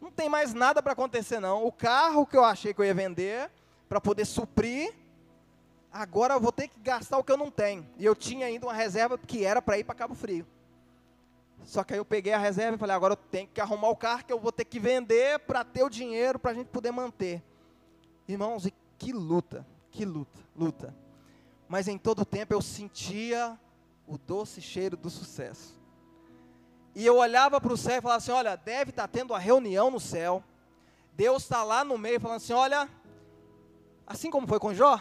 Não 0.00 0.10
tem 0.10 0.28
mais 0.28 0.54
nada 0.54 0.82
para 0.82 0.92
acontecer 0.92 1.40
não. 1.40 1.66
O 1.66 1.72
carro 1.72 2.24
que 2.24 2.36
eu 2.36 2.44
achei 2.44 2.72
que 2.72 2.80
eu 2.80 2.84
ia 2.84 2.94
vender 2.94 3.50
para 3.88 4.00
poder 4.00 4.24
suprir 4.24 4.94
agora 5.92 6.34
eu 6.34 6.40
vou 6.40 6.52
ter 6.52 6.68
que 6.68 6.78
gastar 6.80 7.18
o 7.18 7.24
que 7.24 7.32
eu 7.32 7.36
não 7.36 7.50
tenho. 7.50 7.86
E 7.96 8.04
eu 8.04 8.14
tinha 8.14 8.46
ainda 8.46 8.66
uma 8.66 8.74
reserva 8.74 9.18
que 9.18 9.44
era 9.44 9.60
para 9.60 9.78
ir 9.78 9.84
para 9.84 9.94
Cabo 9.94 10.14
Frio. 10.14 10.46
Só 11.64 11.84
que 11.84 11.92
aí 11.92 11.98
eu 11.98 12.04
peguei 12.04 12.32
a 12.32 12.38
reserva 12.38 12.76
e 12.76 12.78
falei, 12.78 12.96
agora 12.96 13.12
eu 13.12 13.16
tenho 13.16 13.48
que 13.48 13.60
arrumar 13.60 13.88
o 13.88 13.96
carro 13.96 14.24
que 14.24 14.32
eu 14.32 14.40
vou 14.40 14.52
ter 14.52 14.64
que 14.64 14.78
vender 14.78 15.38
para 15.40 15.64
ter 15.64 15.82
o 15.82 15.90
dinheiro 15.90 16.38
para 16.38 16.52
a 16.52 16.54
gente 16.54 16.68
poder 16.68 16.92
manter. 16.92 17.42
Irmãos, 18.26 18.66
e 18.66 18.74
que 18.96 19.12
luta, 19.12 19.66
que 19.90 20.04
luta, 20.04 20.40
luta. 20.56 20.94
Mas 21.68 21.88
em 21.88 21.98
todo 21.98 22.24
tempo 22.24 22.54
eu 22.54 22.62
sentia 22.62 23.58
o 24.06 24.16
doce 24.16 24.60
cheiro 24.60 24.96
do 24.96 25.10
sucesso. 25.10 25.78
E 26.94 27.04
eu 27.04 27.16
olhava 27.16 27.60
para 27.60 27.72
o 27.72 27.76
céu 27.76 27.98
e 27.98 28.00
falava 28.00 28.18
assim: 28.18 28.32
olha, 28.32 28.56
deve 28.56 28.90
estar 28.90 29.02
tá 29.02 29.08
tendo 29.08 29.32
uma 29.32 29.38
reunião 29.38 29.90
no 29.90 30.00
céu. 30.00 30.42
Deus 31.12 31.42
está 31.42 31.62
lá 31.62 31.84
no 31.84 31.98
meio 31.98 32.18
falando 32.18 32.38
assim: 32.38 32.54
olha, 32.54 32.88
assim 34.06 34.30
como 34.30 34.46
foi 34.46 34.58
com 34.58 34.72
Jó, 34.72 35.00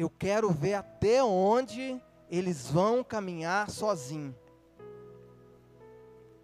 eu 0.00 0.10
quero 0.10 0.50
ver 0.50 0.74
até 0.74 1.22
onde 1.22 2.00
eles 2.30 2.70
vão 2.70 3.02
caminhar 3.02 3.68
sozinhos. 3.70 4.34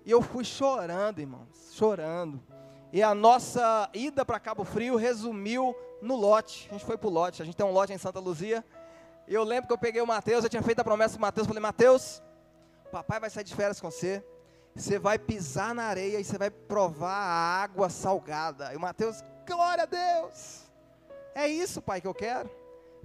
E 0.04 0.10
eu 0.10 0.22
fui 0.22 0.44
chorando, 0.44 1.20
irmãos, 1.20 1.72
chorando. 1.72 2.42
E 2.92 3.02
a 3.02 3.14
nossa 3.14 3.90
ida 3.92 4.24
para 4.24 4.38
Cabo 4.38 4.64
Frio 4.64 4.96
resumiu 4.96 5.74
no 6.00 6.16
lote. 6.16 6.68
A 6.70 6.74
gente 6.74 6.84
foi 6.84 6.96
para 6.96 7.08
o 7.08 7.10
lote, 7.10 7.42
a 7.42 7.44
gente 7.44 7.56
tem 7.56 7.66
um 7.66 7.72
lote 7.72 7.92
em 7.92 7.98
Santa 7.98 8.20
Luzia. 8.20 8.64
E 9.26 9.34
eu 9.34 9.42
lembro 9.42 9.66
que 9.66 9.72
eu 9.72 9.78
peguei 9.78 10.00
o 10.00 10.06
Mateus, 10.06 10.44
eu 10.44 10.50
tinha 10.50 10.62
feito 10.62 10.80
a 10.80 10.84
promessa 10.84 11.14
para 11.14 11.18
o 11.18 11.22
Mateus, 11.22 11.46
falei, 11.46 11.60
Mateus, 11.60 12.22
papai 12.92 13.18
vai 13.18 13.28
sair 13.28 13.44
de 13.44 13.54
férias 13.54 13.80
com 13.80 13.90
você. 13.90 14.24
Você 14.74 14.98
vai 14.98 15.18
pisar 15.18 15.74
na 15.74 15.84
areia 15.84 16.20
e 16.20 16.24
você 16.24 16.38
vai 16.38 16.50
provar 16.50 17.16
a 17.16 17.62
água 17.62 17.88
salgada. 17.88 18.72
E 18.72 18.76
o 18.76 18.80
Mateus, 18.80 19.22
glória 19.46 19.84
a 19.84 19.86
Deus. 19.86 20.64
É 21.34 21.48
isso, 21.48 21.82
pai, 21.82 22.00
que 22.00 22.06
eu 22.06 22.14
quero. 22.14 22.48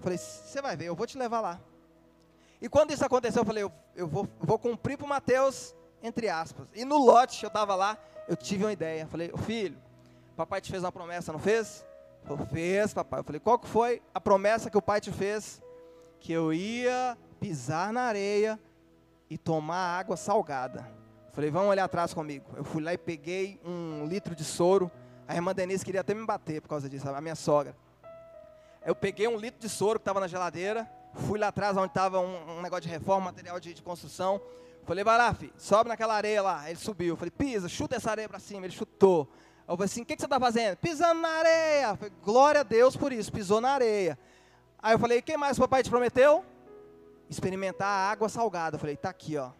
Eu 0.01 0.03
falei, 0.03 0.17
você 0.17 0.61
vai 0.63 0.75
ver, 0.75 0.85
eu 0.85 0.95
vou 0.95 1.05
te 1.05 1.15
levar 1.15 1.41
lá. 1.41 1.61
E 2.59 2.67
quando 2.67 2.91
isso 2.91 3.05
aconteceu, 3.05 3.41
eu 3.41 3.45
falei, 3.45 3.63
eu, 3.63 3.71
eu 3.95 4.07
vou, 4.07 4.27
vou 4.39 4.57
cumprir 4.57 4.97
para 4.97 5.05
o 5.05 5.09
Mateus, 5.09 5.75
entre 6.01 6.27
aspas. 6.27 6.67
E 6.73 6.83
no 6.83 6.97
lote, 6.97 7.43
eu 7.43 7.49
estava 7.49 7.75
lá, 7.75 7.95
eu 8.27 8.35
tive 8.35 8.63
uma 8.63 8.73
ideia. 8.73 9.03
Eu 9.03 9.07
falei, 9.07 9.31
filho, 9.45 9.77
papai 10.35 10.59
te 10.59 10.71
fez 10.71 10.83
uma 10.83 10.91
promessa, 10.91 11.31
não 11.31 11.37
fez? 11.37 11.85
Falei, 12.23 12.45
fez, 12.47 12.95
papai. 12.95 13.19
Eu 13.19 13.23
falei, 13.23 13.39
qual 13.39 13.59
que 13.59 13.67
foi 13.67 14.01
a 14.11 14.19
promessa 14.19 14.71
que 14.71 14.77
o 14.77 14.81
pai 14.81 14.99
te 14.99 15.11
fez? 15.11 15.61
Que 16.19 16.31
eu 16.31 16.51
ia 16.51 17.15
pisar 17.39 17.93
na 17.93 18.01
areia 18.01 18.59
e 19.29 19.37
tomar 19.37 19.99
água 19.99 20.17
salgada. 20.17 20.79
Eu 21.27 21.33
falei, 21.33 21.51
vamos 21.51 21.69
olhar 21.69 21.83
atrás 21.83 22.11
comigo. 22.11 22.45
Eu 22.55 22.63
fui 22.63 22.81
lá 22.81 22.91
e 22.91 22.97
peguei 22.97 23.61
um 23.63 24.07
litro 24.07 24.35
de 24.35 24.43
soro. 24.43 24.89
A 25.27 25.35
irmã 25.35 25.53
Denise 25.53 25.85
queria 25.85 26.01
até 26.01 26.15
me 26.15 26.25
bater 26.25 26.59
por 26.59 26.69
causa 26.69 26.89
disso, 26.89 27.07
a 27.07 27.21
minha 27.21 27.35
sogra. 27.35 27.75
Eu 28.83 28.95
peguei 28.95 29.27
um 29.27 29.37
litro 29.37 29.59
de 29.59 29.69
soro 29.69 29.99
que 29.99 30.01
estava 30.01 30.19
na 30.19 30.27
geladeira, 30.27 30.89
fui 31.13 31.37
lá 31.37 31.49
atrás 31.49 31.77
onde 31.77 31.87
estava 31.87 32.19
um, 32.19 32.57
um, 32.57 32.61
negócio 32.61 32.83
de 32.83 32.89
reforma, 32.89 33.25
material 33.25 33.59
de, 33.59 33.73
de 33.73 33.81
construção. 33.81 34.41
Falei, 34.85 35.03
vai 35.03 35.17
lá, 35.17 35.33
filho, 35.33 35.53
sobe 35.57 35.89
naquela 35.89 36.15
areia 36.15 36.41
lá. 36.41 36.67
Ele 36.67 36.79
subiu. 36.79 37.15
Falei, 37.15 37.31
pisa, 37.31 37.69
chuta 37.69 37.95
essa 37.95 38.09
areia 38.09 38.27
para 38.27 38.39
cima. 38.39 38.65
Ele 38.65 38.73
chutou. 38.73 39.31
Eu 39.67 39.77
falei 39.77 39.85
assim, 39.85 40.01
o 40.01 40.05
que, 40.05 40.15
que 40.15 40.21
você 40.21 40.25
está 40.25 40.39
fazendo? 40.39 40.77
Pisando 40.77 41.21
na 41.21 41.29
areia. 41.29 41.95
Falei, 41.95 42.13
glória 42.23 42.61
a 42.61 42.63
Deus 42.63 42.95
por 42.95 43.13
isso, 43.13 43.31
pisou 43.31 43.61
na 43.61 43.69
areia. 43.69 44.17
Aí 44.81 44.95
eu 44.95 44.99
falei, 44.99 45.19
o 45.19 45.23
que 45.23 45.37
mais 45.37 45.57
o 45.57 45.61
papai 45.61 45.83
te 45.83 45.89
prometeu? 45.89 46.43
Experimentar 47.29 47.87
a 47.87 48.11
água 48.11 48.27
salgada. 48.27 48.75
Eu 48.75 48.79
falei, 48.79 48.97
tá 48.97 49.09
aqui, 49.09 49.37
ó. 49.37 49.51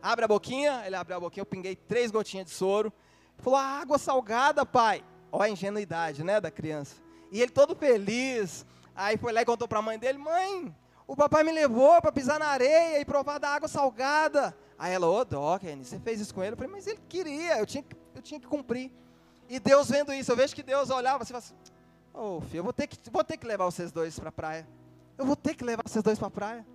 Abre 0.00 0.24
a 0.24 0.28
boquinha. 0.28 0.84
Ele 0.86 0.94
abriu 0.94 1.16
a 1.16 1.20
boquinha, 1.20 1.42
eu 1.42 1.46
pinguei 1.46 1.74
três 1.74 2.12
gotinhas 2.12 2.46
de 2.46 2.52
soro. 2.52 2.92
Ele 3.34 3.42
falou, 3.42 3.58
água 3.58 3.98
salgada, 3.98 4.64
pai. 4.64 5.04
Olha 5.32 5.46
a 5.46 5.50
ingenuidade, 5.50 6.22
né, 6.22 6.40
da 6.40 6.50
criança. 6.50 7.07
E 7.30 7.40
ele 7.40 7.50
todo 7.50 7.74
feliz. 7.74 8.64
Aí 8.94 9.16
foi 9.16 9.32
lá 9.32 9.42
e 9.42 9.44
contou 9.44 9.68
para 9.68 9.78
a 9.78 9.82
mãe 9.82 9.98
dele: 9.98 10.18
Mãe, 10.18 10.74
o 11.06 11.16
papai 11.16 11.42
me 11.42 11.52
levou 11.52 12.00
para 12.02 12.12
pisar 12.12 12.38
na 12.38 12.48
areia 12.48 13.00
e 13.00 13.04
provar 13.04 13.38
da 13.38 13.48
água 13.48 13.66
salgada. 13.66 14.54
Aí 14.78 14.92
ela, 14.92 15.08
ô, 15.08 15.18
oh, 15.18 15.24
Doc, 15.24 15.62
você 15.62 15.98
fez 15.98 16.20
isso 16.20 16.34
com 16.34 16.44
ele? 16.44 16.52
Eu 16.52 16.56
falei, 16.56 16.70
mas 16.70 16.86
ele 16.86 17.00
queria, 17.08 17.58
eu 17.58 17.66
tinha, 17.66 17.82
eu 18.14 18.20
tinha 18.20 18.38
que 18.38 18.46
cumprir. 18.46 18.92
E 19.48 19.58
Deus 19.58 19.88
vendo 19.88 20.12
isso, 20.12 20.30
eu 20.30 20.36
vejo 20.36 20.54
que 20.54 20.62
Deus 20.62 20.90
olhava 20.90 21.22
assim, 21.22 21.34
assim 21.34 21.54
ô 22.12 22.36
oh, 22.36 22.40
filho, 22.42 22.58
eu 22.58 22.64
vou 22.64 22.72
ter, 22.72 22.86
que, 22.86 23.10
vou 23.10 23.24
ter 23.24 23.38
que 23.38 23.46
levar 23.46 23.64
vocês 23.64 23.90
dois 23.90 24.18
para 24.18 24.28
a 24.28 24.32
praia. 24.32 24.68
Eu 25.16 25.24
vou 25.24 25.34
ter 25.34 25.54
que 25.54 25.64
levar 25.64 25.82
vocês 25.84 26.04
dois 26.04 26.18
para 26.18 26.28
a 26.28 26.30
praia. 26.30 26.66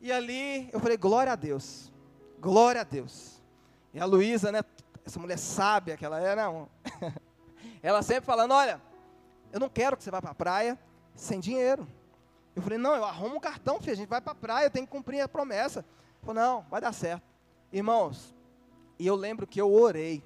E 0.00 0.10
ali 0.10 0.70
eu 0.72 0.80
falei, 0.80 0.96
glória 0.96 1.32
a 1.32 1.36
Deus, 1.36 1.92
glória 2.40 2.80
a 2.80 2.84
Deus. 2.84 3.40
E 3.92 4.00
a 4.00 4.04
Luísa, 4.06 4.50
né, 4.50 4.62
essa 5.04 5.20
mulher 5.20 5.38
sábia 5.38 5.96
que 5.96 6.04
ela 6.06 6.18
é, 6.20 6.34
não. 6.34 6.68
ela 7.82 8.02
sempre 8.02 8.24
falando, 8.24 8.52
olha, 8.52 8.80
eu 9.52 9.60
não 9.60 9.68
quero 9.68 9.96
que 9.96 10.02
você 10.02 10.10
vá 10.10 10.20
para 10.20 10.30
a 10.30 10.34
praia 10.34 10.78
sem 11.14 11.38
dinheiro. 11.38 11.86
Eu 12.56 12.62
falei, 12.62 12.78
não, 12.78 12.94
eu 12.94 13.04
arrumo 13.04 13.36
um 13.36 13.40
cartão, 13.40 13.78
filho, 13.78 13.92
a 13.92 13.96
gente 13.96 14.08
vai 14.08 14.20
para 14.20 14.32
a 14.32 14.36
praia, 14.36 14.66
eu 14.66 14.70
tenho 14.70 14.86
que 14.86 14.92
cumprir 14.92 15.20
a 15.20 15.28
promessa. 15.28 15.84
Falou, 16.22 16.34
não, 16.34 16.66
vai 16.70 16.80
dar 16.80 16.92
certo. 16.92 17.22
Irmãos, 17.72 18.34
e 18.98 19.06
eu 19.06 19.14
lembro 19.14 19.46
que 19.46 19.60
eu 19.60 19.72
orei. 19.72 20.22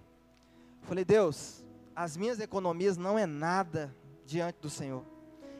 falei, 0.82 1.04
Deus, 1.04 1.64
as 1.94 2.16
minhas 2.16 2.40
economias 2.40 2.96
não 2.96 3.18
é 3.18 3.26
nada 3.26 3.94
diante 4.24 4.58
do 4.60 4.68
Senhor. 4.68 5.04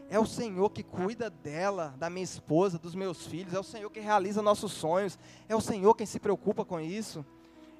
É 0.08 0.18
o 0.18 0.26
Senhor 0.26 0.70
que 0.70 0.82
cuida 0.82 1.28
dela, 1.28 1.94
da 1.98 2.08
minha 2.08 2.22
esposa, 2.22 2.78
dos 2.78 2.94
meus 2.94 3.26
filhos. 3.26 3.54
É 3.54 3.58
o 3.58 3.64
Senhor 3.64 3.90
que 3.90 3.98
realiza 3.98 4.42
nossos 4.42 4.72
sonhos. 4.72 5.18
É 5.48 5.56
o 5.56 5.60
Senhor 5.60 5.94
quem 5.94 6.06
se 6.06 6.20
preocupa 6.20 6.64
com 6.64 6.80
isso. 6.80 7.24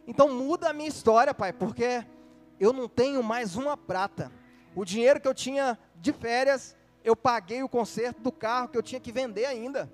Então 0.06 0.34
muda 0.34 0.70
a 0.70 0.72
minha 0.72 0.88
história, 0.88 1.34
Pai, 1.34 1.52
porque 1.52 2.04
eu 2.58 2.72
não 2.72 2.88
tenho 2.88 3.22
mais 3.22 3.56
uma 3.56 3.76
prata. 3.76 4.32
O 4.76 4.84
dinheiro 4.84 5.18
que 5.18 5.26
eu 5.26 5.32
tinha 5.32 5.78
de 5.96 6.12
férias, 6.12 6.76
eu 7.02 7.16
paguei 7.16 7.62
o 7.62 7.68
conserto 7.68 8.20
do 8.20 8.30
carro 8.30 8.68
que 8.68 8.76
eu 8.76 8.82
tinha 8.82 9.00
que 9.00 9.10
vender 9.10 9.46
ainda. 9.46 9.90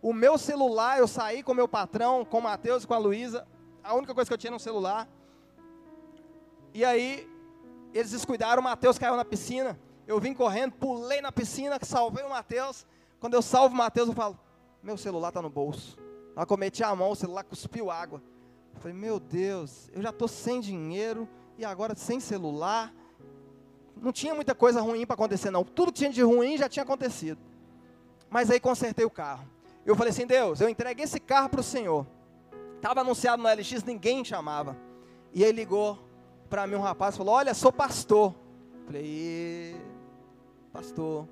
O 0.00 0.10
meu 0.10 0.38
celular, 0.38 0.98
eu 0.98 1.06
saí 1.06 1.42
com 1.42 1.52
o 1.52 1.54
meu 1.54 1.68
patrão, 1.68 2.24
com 2.24 2.38
o 2.38 2.42
Matheus 2.42 2.82
e 2.82 2.86
com 2.86 2.94
a 2.94 2.98
Luísa. 2.98 3.46
A 3.84 3.94
única 3.94 4.14
coisa 4.14 4.28
que 4.28 4.32
eu 4.32 4.38
tinha 4.38 4.48
era 4.48 4.56
um 4.56 4.58
celular. 4.58 5.06
E 6.72 6.82
aí, 6.82 7.30
eles 7.92 8.12
descuidaram, 8.12 8.62
o 8.62 8.64
Matheus 8.64 8.98
caiu 8.98 9.16
na 9.16 9.24
piscina. 9.24 9.78
Eu 10.06 10.18
vim 10.18 10.32
correndo, 10.32 10.72
pulei 10.72 11.20
na 11.20 11.30
piscina, 11.30 11.78
salvei 11.82 12.24
o 12.24 12.30
Matheus. 12.30 12.86
Quando 13.20 13.34
eu 13.34 13.42
salvo 13.42 13.74
o 13.74 13.78
Matheus, 13.78 14.08
eu 14.08 14.14
falo, 14.14 14.40
meu 14.82 14.96
celular 14.96 15.28
está 15.28 15.42
no 15.42 15.50
bolso. 15.50 15.98
Ela 16.34 16.46
cometi 16.46 16.82
a 16.82 16.96
mão, 16.96 17.10
o 17.10 17.14
celular 17.14 17.44
cuspiu 17.44 17.90
água. 17.90 18.22
Eu 18.74 18.80
falei, 18.80 18.96
meu 18.96 19.20
Deus, 19.20 19.90
eu 19.92 20.00
já 20.00 20.08
estou 20.08 20.26
sem 20.26 20.58
dinheiro 20.58 21.28
e 21.58 21.66
agora 21.66 21.94
sem 21.94 22.18
celular 22.18 22.92
não 24.02 24.12
tinha 24.12 24.34
muita 24.34 24.54
coisa 24.54 24.80
ruim 24.80 25.06
para 25.06 25.14
acontecer, 25.14 25.50
não. 25.50 25.62
Tudo 25.62 25.92
que 25.92 25.98
tinha 25.98 26.10
de 26.10 26.22
ruim 26.22 26.58
já 26.58 26.68
tinha 26.68 26.82
acontecido. 26.82 27.38
Mas 28.28 28.50
aí 28.50 28.58
consertei 28.58 29.04
o 29.04 29.10
carro. 29.10 29.46
Eu 29.86 29.94
falei 29.94 30.10
assim, 30.10 30.26
Deus, 30.26 30.60
eu 30.60 30.68
entreguei 30.68 31.04
esse 31.04 31.20
carro 31.20 31.48
para 31.48 31.60
o 31.60 31.62
Senhor. 31.62 32.04
Estava 32.76 33.00
anunciado 33.00 33.40
no 33.40 33.48
LX, 33.48 33.84
ninguém 33.84 34.24
chamava. 34.24 34.76
E 35.32 35.44
aí 35.44 35.52
ligou 35.52 35.98
para 36.50 36.66
mim 36.66 36.74
um 36.74 36.80
rapaz 36.80 37.16
falou, 37.16 37.34
olha, 37.34 37.54
sou 37.54 37.72
pastor. 37.72 38.34
Falei, 38.84 39.80
pastor. 40.72 41.28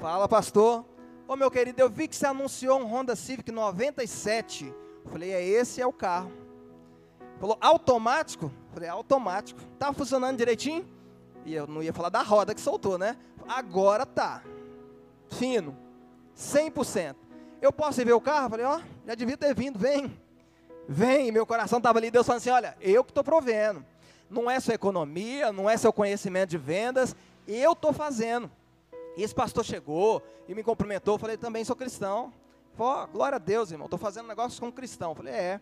Fala, 0.00 0.28
pastor. 0.28 0.84
Ô 1.26 1.36
meu 1.36 1.50
querido, 1.50 1.80
eu 1.80 1.88
vi 1.88 2.08
que 2.08 2.16
você 2.16 2.26
anunciou 2.26 2.80
um 2.80 2.84
Honda 2.84 3.14
Civic 3.14 3.52
97. 3.52 4.66
Eu 5.04 5.10
falei, 5.10 5.30
é 5.32 5.42
esse 5.42 5.80
é 5.80 5.86
o 5.86 5.92
carro. 5.92 6.32
Falou, 7.38 7.56
automático? 7.60 8.50
Falei, 8.74 8.88
automático. 8.88 9.60
Estava 9.72 9.94
funcionando 9.94 10.36
direitinho? 10.36 10.84
E 11.48 11.54
eu 11.54 11.66
não 11.66 11.82
ia 11.82 11.94
falar 11.94 12.10
da 12.10 12.20
roda 12.20 12.54
que 12.54 12.60
soltou, 12.60 12.98
né? 12.98 13.16
Agora 13.48 14.04
tá. 14.04 14.42
Fino. 15.30 15.74
100%. 16.36 17.16
Eu 17.62 17.72
posso 17.72 17.98
ir 18.02 18.04
ver 18.04 18.12
o 18.12 18.20
carro? 18.20 18.50
falei, 18.50 18.66
ó, 18.66 18.82
já 19.06 19.14
devia 19.14 19.34
ter 19.34 19.54
vindo, 19.54 19.78
vem. 19.78 20.14
Vem, 20.86 21.32
meu 21.32 21.46
coração 21.46 21.78
estava 21.78 21.98
ali, 21.98 22.10
Deus 22.10 22.26
falando 22.26 22.40
assim, 22.40 22.50
olha, 22.50 22.76
eu 22.82 23.02
que 23.02 23.10
estou 23.10 23.24
provendo. 23.24 23.82
Não 24.28 24.50
é 24.50 24.60
sua 24.60 24.74
economia, 24.74 25.50
não 25.50 25.70
é 25.70 25.78
seu 25.78 25.90
conhecimento 25.90 26.50
de 26.50 26.58
vendas, 26.58 27.16
eu 27.46 27.72
estou 27.72 27.94
fazendo. 27.94 28.50
E 29.16 29.22
esse 29.22 29.34
pastor 29.34 29.64
chegou 29.64 30.22
e 30.46 30.54
me 30.54 30.62
cumprimentou. 30.62 31.16
Falei, 31.16 31.38
também 31.38 31.64
sou 31.64 31.74
cristão. 31.74 32.30
Falei, 32.74 33.06
glória 33.10 33.36
a 33.36 33.38
Deus, 33.38 33.70
irmão. 33.70 33.86
Estou 33.86 33.98
fazendo 33.98 34.28
negócio 34.28 34.60
com 34.60 34.70
cristão. 34.70 35.12
Eu 35.12 35.14
falei, 35.14 35.32
é. 35.32 35.60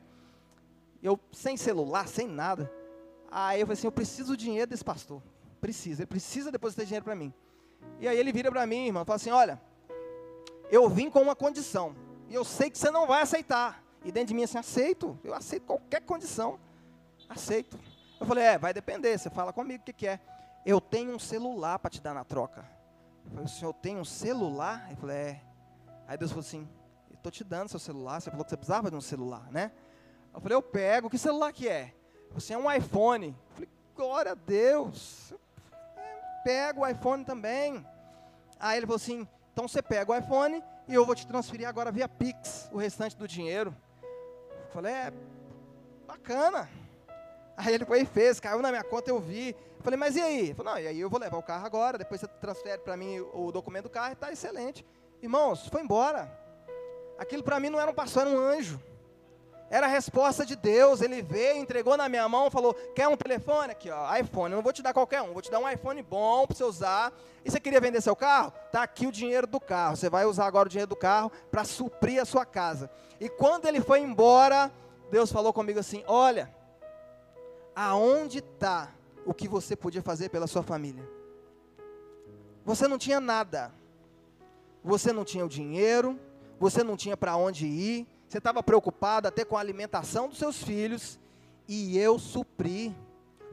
Eu, 1.01 1.17
sem 1.31 1.57
celular, 1.57 2.09
sem 2.09 2.27
nada. 2.27 2.69
Aí 3.31 3.61
eu 3.61 3.67
falei 3.69 3.79
assim, 3.79 3.87
eu 3.87 3.93
preciso 3.93 4.33
do 4.33 4.37
dinheiro 4.37 4.69
desse 4.69 4.85
pastor. 4.85 5.23
Precisa, 5.67 6.03
ele 6.03 6.07
precisa 6.07 6.53
depositar 6.53 6.87
dinheiro 6.87 7.05
para 7.05 7.17
mim. 7.17 7.35
E 7.99 8.07
aí 8.07 8.17
ele 8.17 8.31
vira 8.31 8.53
para 8.53 8.65
mim, 8.65 8.87
irmão, 8.87 9.05
fala 9.05 9.17
assim, 9.17 9.33
olha, 9.33 9.61
eu 10.71 10.89
vim 10.89 11.11
com 11.11 11.21
uma 11.21 11.35
condição. 11.35 11.97
E 12.29 12.35
eu 12.37 12.45
sei 12.45 12.71
que 12.71 12.79
você 12.79 12.89
não 12.89 13.05
vai 13.05 13.23
aceitar. 13.23 13.83
E 14.05 14.13
dentro 14.13 14.29
de 14.29 14.35
mim 14.35 14.45
assim, 14.45 14.59
aceito. 14.59 15.19
Eu 15.25 15.35
aceito 15.35 15.67
qualquer 15.67 16.03
condição. 16.03 16.61
Aceito. 17.29 17.77
Eu 18.21 18.27
falei, 18.27 18.45
é, 18.45 18.57
vai 18.57 18.73
depender. 18.73 19.19
Você 19.19 19.29
fala 19.29 19.53
comigo 19.53 19.83
o 19.83 19.85
que, 19.85 19.93
que 19.93 20.07
é. 20.07 20.21
Eu 20.65 20.81
tenho 20.81 21.13
um 21.13 21.19
celular 21.19 21.81
para 21.81 21.91
te 21.91 22.01
dar 22.01 22.15
na 22.15 22.23
troca. 22.23 22.65
Eu 23.25 23.31
falei, 23.31 23.45
o 23.45 23.49
senhor 23.49 23.73
tem 23.73 23.97
um 23.97 24.05
celular? 24.05 24.87
Eu 24.89 24.97
falei, 24.99 25.17
é. 25.17 25.43
Aí 26.07 26.17
Deus 26.17 26.31
falou 26.31 26.47
assim, 26.47 26.69
estou 27.13 27.33
te 27.33 27.43
dando 27.43 27.71
seu 27.71 27.81
celular. 27.81 28.21
Você 28.21 28.31
falou 28.31 28.45
que 28.45 28.51
você 28.51 28.57
precisava 28.57 28.89
de 28.89 28.97
um 28.97 29.01
celular, 29.01 29.51
né? 29.51 29.73
Eu 30.33 30.41
falei, 30.41 30.55
eu 30.55 30.63
pego. 30.63 31.11
Que 31.11 31.19
celular 31.19 31.53
que 31.53 31.69
é? 31.69 31.93
Você 32.31 32.53
é 32.53 32.59
um 32.59 32.73
iPhone. 32.73 33.29
Eu 33.29 33.55
falei, 33.55 33.69
glória 33.97 34.31
a 34.31 34.37
Deus. 34.37 35.33
Eu 35.33 35.41
pego 36.47 36.83
o 36.83 36.87
iPhone 36.87 37.25
também. 37.25 37.85
Aí 38.61 38.79
ele 38.79 38.87
falou 38.87 38.99
assim, 38.99 39.27
então 39.53 39.67
você 39.67 39.83
pega 39.83 40.13
o 40.13 40.17
iPhone 40.17 40.63
e 40.87 40.95
eu 40.95 41.05
vou 41.05 41.17
te 41.17 41.27
transferir 41.27 41.69
agora 41.69 41.91
via 41.91 42.09
Pix 42.09 42.71
o 42.73 42.77
restante 42.79 43.17
do 43.17 43.27
dinheiro. 43.27 43.75
Eu 44.63 44.69
falei, 44.71 44.93
é, 44.93 45.13
bacana. 46.07 46.71
Aí 47.57 47.75
ele 47.75 47.85
foi 47.85 48.03
e 48.03 48.07
fez, 48.07 48.39
caiu 48.39 48.63
na 48.63 48.71
minha 48.71 48.85
conta, 48.85 49.11
eu 49.11 49.19
vi. 49.19 49.57
Eu 49.77 49.83
falei, 49.83 49.99
mas 49.99 50.15
e 50.15 50.23
aí? 50.23 50.39
Ele 50.39 50.55
falou, 50.55 50.75
não, 50.75 50.81
e 50.81 50.87
aí 50.87 51.01
eu 51.01 51.11
vou 51.11 51.19
levar 51.19 51.37
o 51.37 51.43
carro 51.43 51.67
agora, 51.67 51.99
depois 51.99 52.21
você 52.21 52.29
transfere 52.29 52.79
para 52.79 52.97
mim 52.97 53.19
o 53.33 53.51
documento 53.51 53.85
do 53.85 53.91
carro 53.91 54.11
e 54.11 54.13
está 54.13 54.31
excelente. 54.31 54.87
Irmãos, 55.21 55.67
foi 55.67 55.83
embora. 55.83 56.31
Aquilo 57.19 57.43
para 57.43 57.59
mim 57.59 57.71
não 57.71 57.81
era 57.81 57.91
um 57.91 57.95
pastor, 57.95 58.25
era 58.25 58.31
um 58.31 58.39
anjo. 58.39 58.81
Era 59.69 59.87
a 59.87 59.89
resposta 59.89 60.47
de 60.47 60.55
Deus. 60.55 61.01
Ele 61.01 61.23
veio, 61.23 61.59
entregou 61.59 61.97
na 61.97 62.09
minha 62.09 62.29
mão, 62.29 62.51
falou: 62.51 62.75
Quer 62.95 63.09
um 63.09 63.17
telefone? 63.17 63.73
Aqui, 63.73 63.91
ó, 63.91 64.17
iPhone. 64.17 64.53
Eu 64.53 64.57
não 64.57 64.63
vou 64.63 64.73
te 64.73 64.83
dar 64.83 64.93
qualquer 64.93 65.23
um, 65.23 65.33
vou 65.33 65.43
te 65.43 65.51
dar 65.51 65.59
um 65.59 65.69
iPhone 65.69 66.03
bom 66.03 66.47
para 66.47 66.57
você 66.57 66.65
usar. 66.65 67.13
E 67.45 67.51
você 67.51 67.59
queria 67.59 67.81
vender 67.81 68.01
seu 68.01 68.17
carro? 68.17 68.53
Tá 68.71 68.83
aqui 68.83 69.07
o 69.07 69.13
dinheiro 69.13 69.47
do 69.47 69.61
carro. 69.61 69.97
Você 69.97 70.09
vai 70.09 70.25
usar 70.25 70.47
agora 70.47 70.67
o 70.67 70.71
dinheiro 70.71 70.89
do 70.89 70.97
carro 70.97 71.31
para 71.51 71.65
suprir 71.65 72.21
a 72.21 72.25
sua 72.25 72.45
casa. 72.45 72.91
E 73.21 73.29
quando 73.29 73.67
ele 73.67 73.81
foi 73.81 74.01
embora, 74.01 74.73
Deus 75.11 75.33
falou 75.33 75.53
comigo 75.53 75.79
assim: 75.79 76.05
Olha, 76.07 76.55
aonde 77.75 78.39
está 78.39 78.91
o 79.25 79.35
que 79.35 79.49
você 79.49 79.75
podia 79.75 80.03
fazer 80.03 80.29
pela 80.29 80.47
sua 80.47 80.63
família? 80.63 81.07
Você 82.65 82.87
não 82.89 82.99
tinha 82.99 83.21
nada. 83.21 83.73
Você 84.83 85.13
não 85.13 85.25
tinha 85.25 85.45
o 85.45 85.49
dinheiro, 85.49 86.17
você 86.61 86.85
não 86.85 86.97
tinha 86.97 87.17
para 87.17 87.37
onde 87.37 87.67
ir, 87.67 88.07
você 88.29 88.39
estava 88.39 88.63
preocupado 88.63 89.29
até 89.29 89.45
com 89.45 89.57
a 89.57 89.61
alimentação 89.61 90.29
dos 90.29 90.39
seus 90.39 90.63
filhos, 90.63 91.19
e 91.69 91.99
eu 91.99 92.19
supri. 92.19 92.95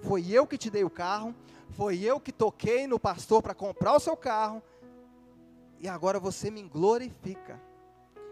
Foi 0.02 0.30
eu 0.30 0.46
que 0.46 0.58
te 0.58 0.70
dei 0.70 0.84
o 0.84 0.90
carro, 0.90 1.34
foi 1.72 2.00
eu 2.00 2.20
que 2.20 2.32
toquei 2.32 2.88
no 2.88 3.00
pastor 3.00 3.42
para 3.42 3.54
comprar 3.54 3.96
o 3.96 4.00
seu 4.00 4.18
carro, 4.18 4.62
e 5.80 5.88
agora 5.88 6.20
você 6.20 6.50
me 6.50 6.64
glorifica, 6.64 7.60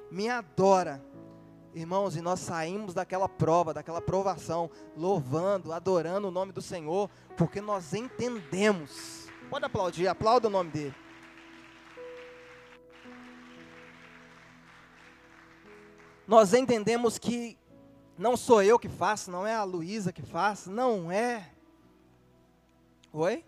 me 0.09 0.29
adora. 0.29 1.03
Irmãos, 1.73 2.17
e 2.17 2.21
nós 2.21 2.41
saímos 2.41 2.93
daquela 2.93 3.29
prova, 3.29 3.73
daquela 3.73 4.01
provação, 4.01 4.69
louvando, 4.97 5.71
adorando 5.71 6.27
o 6.27 6.31
nome 6.31 6.51
do 6.51 6.61
Senhor, 6.61 7.09
porque 7.37 7.61
nós 7.61 7.93
entendemos. 7.93 9.27
Pode 9.49 9.65
aplaudir, 9.65 10.07
aplauda 10.07 10.47
o 10.47 10.51
nome 10.51 10.69
dele. 10.71 10.95
Nós 16.31 16.53
entendemos 16.53 17.19
que 17.19 17.57
não 18.17 18.37
sou 18.37 18.63
eu 18.63 18.79
que 18.79 18.87
faço, 18.87 19.29
não 19.29 19.45
é 19.45 19.53
a 19.53 19.65
Luísa 19.65 20.13
que 20.13 20.21
faz, 20.21 20.65
não 20.65 21.11
é. 21.11 21.51
Oi? 23.11 23.43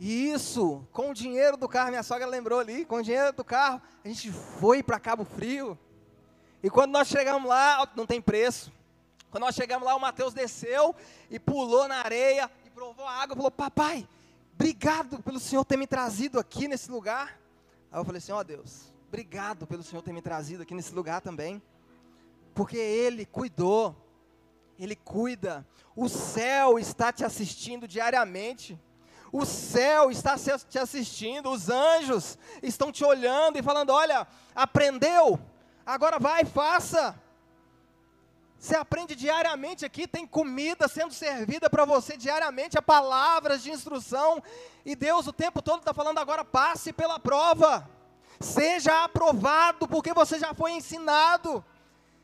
E 0.00 0.30
isso, 0.30 0.82
com 0.90 1.10
o 1.10 1.14
dinheiro 1.14 1.58
do 1.58 1.68
carro, 1.68 1.90
minha 1.90 2.02
sogra 2.02 2.26
lembrou 2.26 2.60
ali, 2.60 2.86
com 2.86 2.96
o 2.96 3.02
dinheiro 3.02 3.34
do 3.34 3.44
carro, 3.44 3.82
a 4.02 4.08
gente 4.08 4.32
foi 4.32 4.82
para 4.82 4.98
Cabo 4.98 5.22
Frio. 5.22 5.78
E 6.62 6.70
quando 6.70 6.92
nós 6.92 7.08
chegamos 7.08 7.46
lá, 7.46 7.86
não 7.94 8.06
tem 8.06 8.22
preço. 8.22 8.72
Quando 9.30 9.42
nós 9.42 9.54
chegamos 9.54 9.84
lá, 9.84 9.94
o 9.94 10.00
Mateus 10.00 10.32
desceu 10.32 10.96
e 11.30 11.38
pulou 11.38 11.86
na 11.88 11.96
areia 11.96 12.50
e 12.64 12.70
provou 12.70 13.04
a 13.04 13.20
água, 13.20 13.36
falou: 13.36 13.50
"Papai, 13.50 14.08
obrigado 14.54 15.22
pelo 15.22 15.38
Senhor 15.38 15.62
ter 15.62 15.76
me 15.76 15.86
trazido 15.86 16.40
aqui 16.40 16.68
nesse 16.68 16.90
lugar". 16.90 17.38
Aí 17.92 18.00
eu 18.00 18.04
falei 18.06 18.16
assim: 18.16 18.32
"Ó 18.32 18.38
oh, 18.38 18.44
Deus, 18.44 18.94
obrigado 19.08 19.66
pelo 19.66 19.82
Senhor 19.82 20.00
ter 20.00 20.14
me 20.14 20.22
trazido 20.22 20.62
aqui 20.62 20.74
nesse 20.74 20.94
lugar 20.94 21.20
também" 21.20 21.60
porque 22.58 22.76
Ele 22.76 23.24
cuidou, 23.24 23.94
Ele 24.76 24.96
cuida. 24.96 25.64
O 25.94 26.08
céu 26.08 26.76
está 26.76 27.12
te 27.12 27.24
assistindo 27.24 27.86
diariamente. 27.86 28.76
O 29.30 29.44
céu 29.46 30.10
está 30.10 30.34
te 30.68 30.76
assistindo, 30.76 31.52
os 31.52 31.70
anjos 31.70 32.36
estão 32.60 32.90
te 32.90 33.04
olhando 33.04 33.58
e 33.58 33.62
falando: 33.62 33.90
olha, 33.90 34.26
aprendeu, 34.56 35.38
agora 35.86 36.18
vai, 36.18 36.44
faça. 36.44 37.16
Você 38.58 38.74
aprende 38.74 39.14
diariamente 39.14 39.84
aqui, 39.84 40.08
tem 40.08 40.26
comida 40.26 40.88
sendo 40.88 41.14
servida 41.14 41.70
para 41.70 41.84
você 41.84 42.16
diariamente, 42.16 42.76
há 42.76 42.82
palavras 42.82 43.62
de 43.62 43.70
instrução, 43.70 44.42
e 44.84 44.96
Deus 44.96 45.28
o 45.28 45.32
tempo 45.32 45.62
todo 45.62 45.78
está 45.78 45.94
falando: 45.94 46.18
agora 46.18 46.44
passe 46.44 46.92
pela 46.92 47.20
prova, 47.20 47.88
seja 48.40 49.04
aprovado, 49.04 49.86
porque 49.86 50.12
você 50.12 50.40
já 50.40 50.52
foi 50.52 50.72
ensinado 50.72 51.64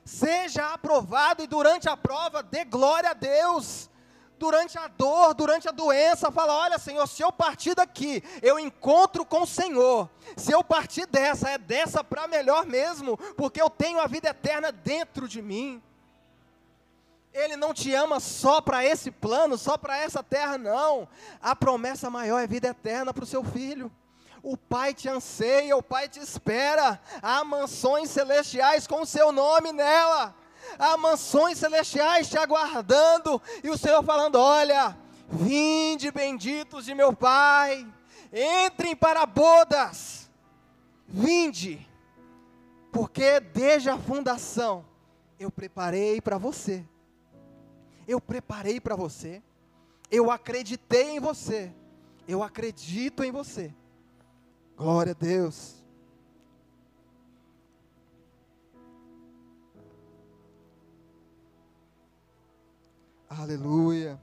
seja 0.05 0.73
aprovado 0.73 1.43
e 1.43 1.47
durante 1.47 1.89
a 1.89 1.97
prova 1.97 2.43
dê 2.43 2.65
glória 2.65 3.11
a 3.11 3.15
Deus. 3.15 3.91
Durante 4.37 4.77
a 4.77 4.89
dor, 4.89 5.33
durante 5.33 5.69
a 5.69 5.73
doença, 5.73 6.31
fala: 6.31 6.53
Olha, 6.53 6.79
Senhor, 6.79 7.07
se 7.07 7.23
eu 7.23 7.33
partir 7.33 7.75
daqui, 7.75 8.23
eu 8.43 8.59
encontro 8.59 9.25
com 9.25 9.43
o 9.43 9.47
Senhor. 9.47 10.11
Se 10.37 10.53
eu 10.53 10.63
partir 10.63 11.07
dessa, 11.07 11.51
é 11.51 11.57
dessa 11.57 12.03
para 12.03 12.27
melhor 12.27 12.67
mesmo, 12.67 13.17
porque 13.37 13.63
eu 13.63 13.71
tenho 13.71 14.01
a 14.01 14.07
vida 14.07 14.29
eterna 14.29 14.73
dentro 14.73 15.29
de 15.29 15.41
mim. 15.41 15.83
Ele 17.33 17.57
não 17.57 17.73
te 17.73 17.93
ama 17.95 18.21
só 18.21 18.61
para 18.61 18.85
esse 18.85 19.11
plano, 19.11 19.57
só 19.57 19.77
para 19.77 19.99
essa 19.99 20.23
terra, 20.23 20.59
não. 20.59 21.09
A 21.41 21.55
promessa 21.55 22.11
maior 22.11 22.39
é 22.39 22.47
vida 22.47 22.69
eterna 22.69 23.15
para 23.15 23.25
o 23.25 23.27
seu 23.27 23.43
filho. 23.43 23.91
O 24.45 24.59
Pai 24.59 24.93
te 24.93 25.09
anseia, 25.09 25.75
o 25.75 25.83
Pai 25.83 26.07
te 26.07 26.21
espera. 26.21 27.01
Há 27.23 27.43
mansões 27.43 28.11
celestiais 28.11 28.87
com 28.87 29.01
o 29.01 29.07
seu 29.07 29.33
nome 29.33 29.73
nela. 29.73 30.37
Há 30.79 30.99
mansões 30.99 31.57
celestiais 31.57 32.29
te 32.29 32.37
aguardando. 32.37 33.41
E 33.63 33.71
o 33.71 33.79
Senhor 33.79 34.05
falando: 34.05 34.35
Olha, 34.35 34.95
vinde 35.31 36.11
benditos 36.11 36.85
de 36.85 36.95
meu 36.95 37.17
Pai, 37.17 37.91
entrem 38.31 38.95
para 38.95 39.25
bodas. 39.25 40.31
Vinde, 41.09 41.89
porque 42.93 43.41
desde 43.41 43.89
a 43.89 43.97
fundação 43.97 44.85
eu 45.41 45.51
preparei 45.51 46.21
para 46.21 46.37
você. 46.37 46.85
Eu 48.07 48.21
preparei 48.21 48.79
para 48.79 48.95
você. 48.95 49.43
Eu 50.11 50.31
acreditei 50.31 51.17
em 51.17 51.19
você. 51.19 51.73
Eu 52.29 52.43
acredito 52.43 53.25
em 53.25 53.33
você. 53.33 53.73
Glória 54.77 55.13
a 55.13 55.15
Deus. 55.15 55.85
Aleluia. 63.29 64.21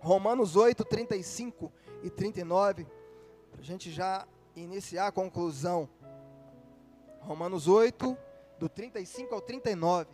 Romanos 0.00 0.54
8, 0.54 0.84
35 0.84 1.72
e 2.02 2.10
39, 2.10 2.86
para 3.50 3.60
a 3.60 3.64
gente 3.64 3.90
já 3.90 4.28
iniciar 4.54 5.06
a 5.06 5.12
conclusão. 5.12 5.88
Romanos 7.20 7.66
8, 7.66 8.16
do 8.58 8.68
35 8.68 9.34
ao 9.34 9.40
39. 9.40 10.10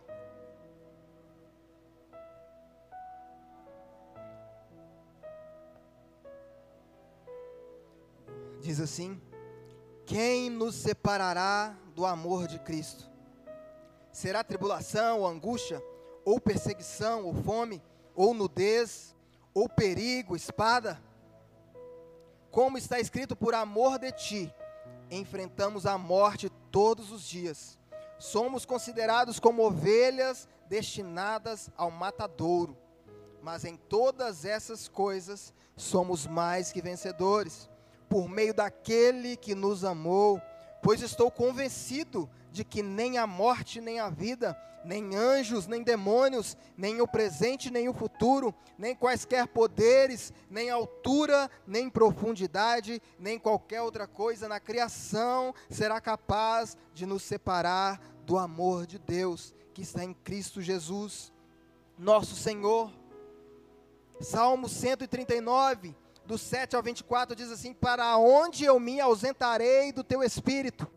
Diz 8.61 8.79
assim: 8.79 9.21
Quem 10.05 10.49
nos 10.49 10.75
separará 10.75 11.75
do 11.93 12.05
amor 12.05 12.47
de 12.47 12.59
Cristo? 12.59 13.09
Será 14.11 14.43
tribulação, 14.43 15.19
ou 15.19 15.27
angústia, 15.27 15.81
ou 16.23 16.39
perseguição, 16.39 17.25
ou 17.25 17.33
fome, 17.33 17.81
ou 18.15 18.33
nudez, 18.33 19.15
ou 19.53 19.67
perigo, 19.67 20.35
espada? 20.35 21.01
Como 22.51 22.77
está 22.77 22.99
escrito, 22.99 23.35
por 23.35 23.53
amor 23.53 23.97
de 23.97 24.11
ti, 24.11 24.53
enfrentamos 25.09 25.85
a 25.85 25.97
morte 25.97 26.49
todos 26.69 27.11
os 27.11 27.23
dias. 27.23 27.79
Somos 28.19 28.65
considerados 28.65 29.39
como 29.39 29.65
ovelhas 29.65 30.47
destinadas 30.67 31.69
ao 31.75 31.89
matadouro. 31.89 32.77
mas 33.41 33.65
em 33.65 33.75
todas 33.75 34.45
essas 34.45 34.87
coisas 34.87 35.51
somos 35.75 36.27
mais 36.27 36.71
que 36.71 36.79
vencedores, 36.79 37.70
por 38.11 38.27
meio 38.27 38.53
daquele 38.53 39.37
que 39.37 39.55
nos 39.55 39.85
amou, 39.85 40.41
pois 40.83 41.01
estou 41.01 41.31
convencido 41.31 42.29
de 42.51 42.65
que 42.65 42.83
nem 42.83 43.17
a 43.17 43.25
morte, 43.25 43.79
nem 43.79 44.01
a 44.01 44.09
vida, 44.09 44.53
nem 44.83 45.15
anjos, 45.15 45.65
nem 45.65 45.81
demônios, 45.81 46.57
nem 46.75 46.99
o 46.99 47.07
presente, 47.07 47.71
nem 47.71 47.87
o 47.87 47.93
futuro, 47.93 48.53
nem 48.77 48.93
quaisquer 48.93 49.47
poderes, 49.47 50.33
nem 50.49 50.69
altura, 50.69 51.49
nem 51.65 51.89
profundidade, 51.89 53.01
nem 53.17 53.39
qualquer 53.39 53.81
outra 53.81 54.05
coisa 54.05 54.45
na 54.45 54.59
criação 54.59 55.55
será 55.69 56.01
capaz 56.01 56.75
de 56.93 57.05
nos 57.05 57.23
separar 57.23 57.97
do 58.25 58.37
amor 58.37 58.85
de 58.85 58.99
Deus 58.99 59.55
que 59.73 59.83
está 59.83 60.03
em 60.03 60.13
Cristo 60.13 60.61
Jesus, 60.61 61.31
nosso 61.97 62.35
Senhor. 62.35 62.91
Salmo 64.19 64.67
139, 64.67 65.95
do 66.31 66.37
7 66.37 66.77
ao 66.77 66.81
24, 66.81 67.35
diz 67.35 67.51
assim: 67.51 67.73
Para 67.73 68.15
onde 68.15 68.63
eu 68.63 68.79
me 68.79 69.01
ausentarei 69.01 69.91
do 69.91 70.01
teu 70.01 70.23
espírito? 70.23 70.87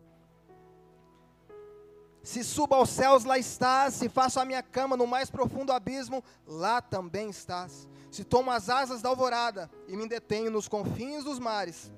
Se 2.23 2.41
subo 2.41 2.73
aos 2.73 2.89
céus, 2.89 3.25
lá 3.25 3.37
estás. 3.37 3.95
Se 3.95 4.07
faço 4.07 4.39
a 4.39 4.45
minha 4.45 4.63
cama 4.63 4.95
no 4.95 5.05
mais 5.05 5.29
profundo 5.29 5.73
abismo, 5.73 6.23
lá 6.47 6.81
também 6.81 7.29
estás. 7.29 7.85
Se 8.09 8.23
tomo 8.23 8.49
as 8.49 8.69
asas 8.69 9.01
da 9.01 9.09
alvorada 9.09 9.69
e 9.89 9.97
me 9.97 10.07
detenho 10.07 10.49
nos 10.49 10.69
confins 10.69 11.25
dos 11.25 11.37
mares, 11.37 11.91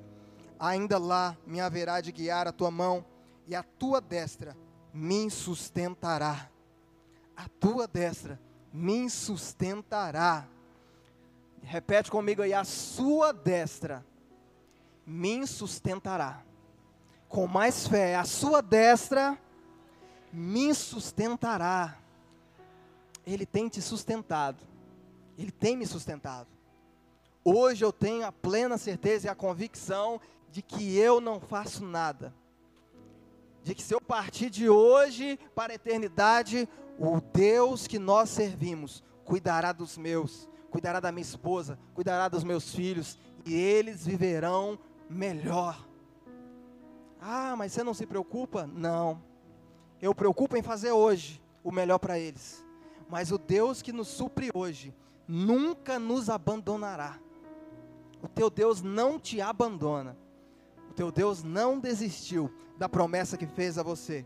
ainda 0.59 0.97
lá 0.97 1.37
me 1.45 1.61
haverá 1.61 2.01
de 2.01 2.11
guiar 2.11 2.47
a 2.47 2.51
tua 2.51 2.71
mão 2.71 3.05
e 3.45 3.55
a 3.55 3.61
tua 3.61 4.01
destra 4.01 4.57
me 4.91 5.29
sustentará. 5.29 6.49
A 7.35 7.47
tua 7.59 7.87
destra 7.87 8.41
me 8.73 9.07
sustentará. 9.11 10.47
Repete 11.69 12.09
comigo 12.09 12.41
aí, 12.41 12.53
a 12.53 12.63
sua 12.63 13.33
destra 13.33 14.05
me 15.05 15.45
sustentará. 15.45 16.41
Com 17.27 17.45
mais 17.45 17.85
fé, 17.85 18.15
a 18.15 18.23
sua 18.23 18.61
destra 18.61 19.37
me 20.31 20.73
sustentará. 20.73 21.97
Ele 23.25 23.45
tem 23.45 23.67
te 23.67 23.81
sustentado. 23.81 24.63
Ele 25.37 25.51
tem 25.51 25.75
me 25.75 25.85
sustentado. 25.85 26.47
Hoje 27.43 27.83
eu 27.83 27.91
tenho 27.91 28.25
a 28.25 28.31
plena 28.31 28.77
certeza 28.77 29.27
e 29.27 29.29
a 29.29 29.35
convicção 29.35 30.21
de 30.49 30.61
que 30.61 30.97
eu 30.97 31.19
não 31.19 31.37
faço 31.37 31.83
nada. 31.83 32.33
De 33.61 33.75
que 33.75 33.83
se 33.83 33.93
eu 33.93 33.99
partir 33.99 34.49
de 34.49 34.69
hoje 34.69 35.37
para 35.53 35.73
a 35.73 35.75
eternidade, 35.75 36.67
o 36.97 37.19
Deus 37.19 37.87
que 37.87 37.99
nós 37.99 38.29
servimos 38.29 39.03
cuidará 39.25 39.73
dos 39.73 39.97
meus, 39.97 40.47
cuidará 40.69 40.99
da 40.99 41.11
minha 41.11 41.21
esposa, 41.21 41.77
cuidará 41.93 42.27
dos 42.27 42.43
meus 42.43 42.73
filhos 42.73 43.17
e 43.45 43.53
eles 43.53 44.05
viverão 44.05 44.77
melhor. 45.09 45.87
Ah, 47.19 47.55
mas 47.57 47.71
você 47.71 47.83
não 47.83 47.93
se 47.93 48.05
preocupa? 48.05 48.67
Não. 48.67 49.21
Eu 50.01 50.13
preocupo 50.13 50.55
em 50.55 50.61
fazer 50.61 50.91
hoje 50.91 51.41
o 51.63 51.71
melhor 51.71 51.97
para 51.97 52.19
eles. 52.19 52.63
Mas 53.09 53.31
o 53.31 53.37
Deus 53.37 53.81
que 53.81 53.91
nos 53.91 54.07
supre 54.07 54.49
hoje 54.53 54.93
nunca 55.27 55.97
nos 55.97 56.29
abandonará. 56.29 57.19
O 58.21 58.27
teu 58.27 58.49
Deus 58.49 58.81
não 58.81 59.19
te 59.19 59.41
abandona. 59.41 60.17
O 60.89 60.93
teu 60.93 61.11
Deus 61.11 61.43
não 61.43 61.79
desistiu 61.79 62.51
da 62.77 62.87
promessa 62.87 63.37
que 63.37 63.45
fez 63.45 63.77
a 63.77 63.83
você. 63.83 64.25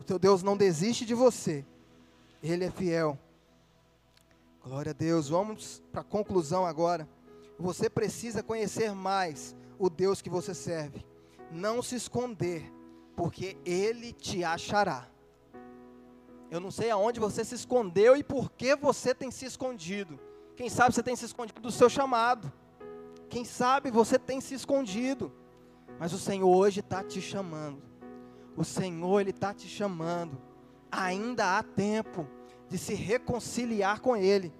O 0.00 0.04
teu 0.04 0.18
Deus 0.18 0.42
não 0.42 0.56
desiste 0.56 1.04
de 1.04 1.14
você. 1.14 1.64
Ele 2.42 2.64
é 2.64 2.70
fiel. 2.70 3.18
Glória 4.66 4.90
a 4.90 4.92
Deus. 4.92 5.28
Vamos 5.28 5.80
para 5.92 6.00
a 6.00 6.04
conclusão 6.04 6.66
agora. 6.66 7.08
Você 7.56 7.88
precisa 7.88 8.42
conhecer 8.42 8.92
mais 8.92 9.54
o 9.78 9.88
Deus 9.88 10.20
que 10.20 10.28
você 10.28 10.54
serve. 10.54 11.06
Não 11.52 11.80
se 11.80 11.94
esconder 11.94 12.68
porque 13.14 13.56
ele 13.64 14.12
te 14.12 14.42
achará. 14.42 15.06
Eu 16.50 16.58
não 16.58 16.72
sei 16.72 16.90
aonde 16.90 17.20
você 17.20 17.44
se 17.44 17.54
escondeu 17.54 18.16
e 18.16 18.24
por 18.24 18.50
que 18.50 18.74
você 18.74 19.14
tem 19.14 19.30
se 19.30 19.44
escondido. 19.44 20.18
Quem 20.56 20.68
sabe 20.68 20.92
você 20.96 21.02
tem 21.02 21.14
se 21.14 21.26
escondido 21.26 21.60
do 21.60 21.70
seu 21.70 21.88
chamado. 21.88 22.52
Quem 23.28 23.44
sabe 23.44 23.88
você 23.88 24.18
tem 24.18 24.40
se 24.40 24.54
escondido. 24.54 25.32
Mas 25.96 26.12
o 26.12 26.18
Senhor 26.18 26.48
hoje 26.48 26.80
está 26.80 27.04
te 27.04 27.20
chamando. 27.20 27.80
O 28.56 28.64
Senhor, 28.64 29.20
Ele 29.20 29.30
está 29.30 29.54
te 29.54 29.68
chamando. 29.68 30.36
Ainda 30.90 31.56
há 31.56 31.62
tempo 31.62 32.26
de 32.68 32.78
se 32.78 32.94
reconciliar 32.94 34.00
com 34.00 34.16
Ele. 34.16 34.52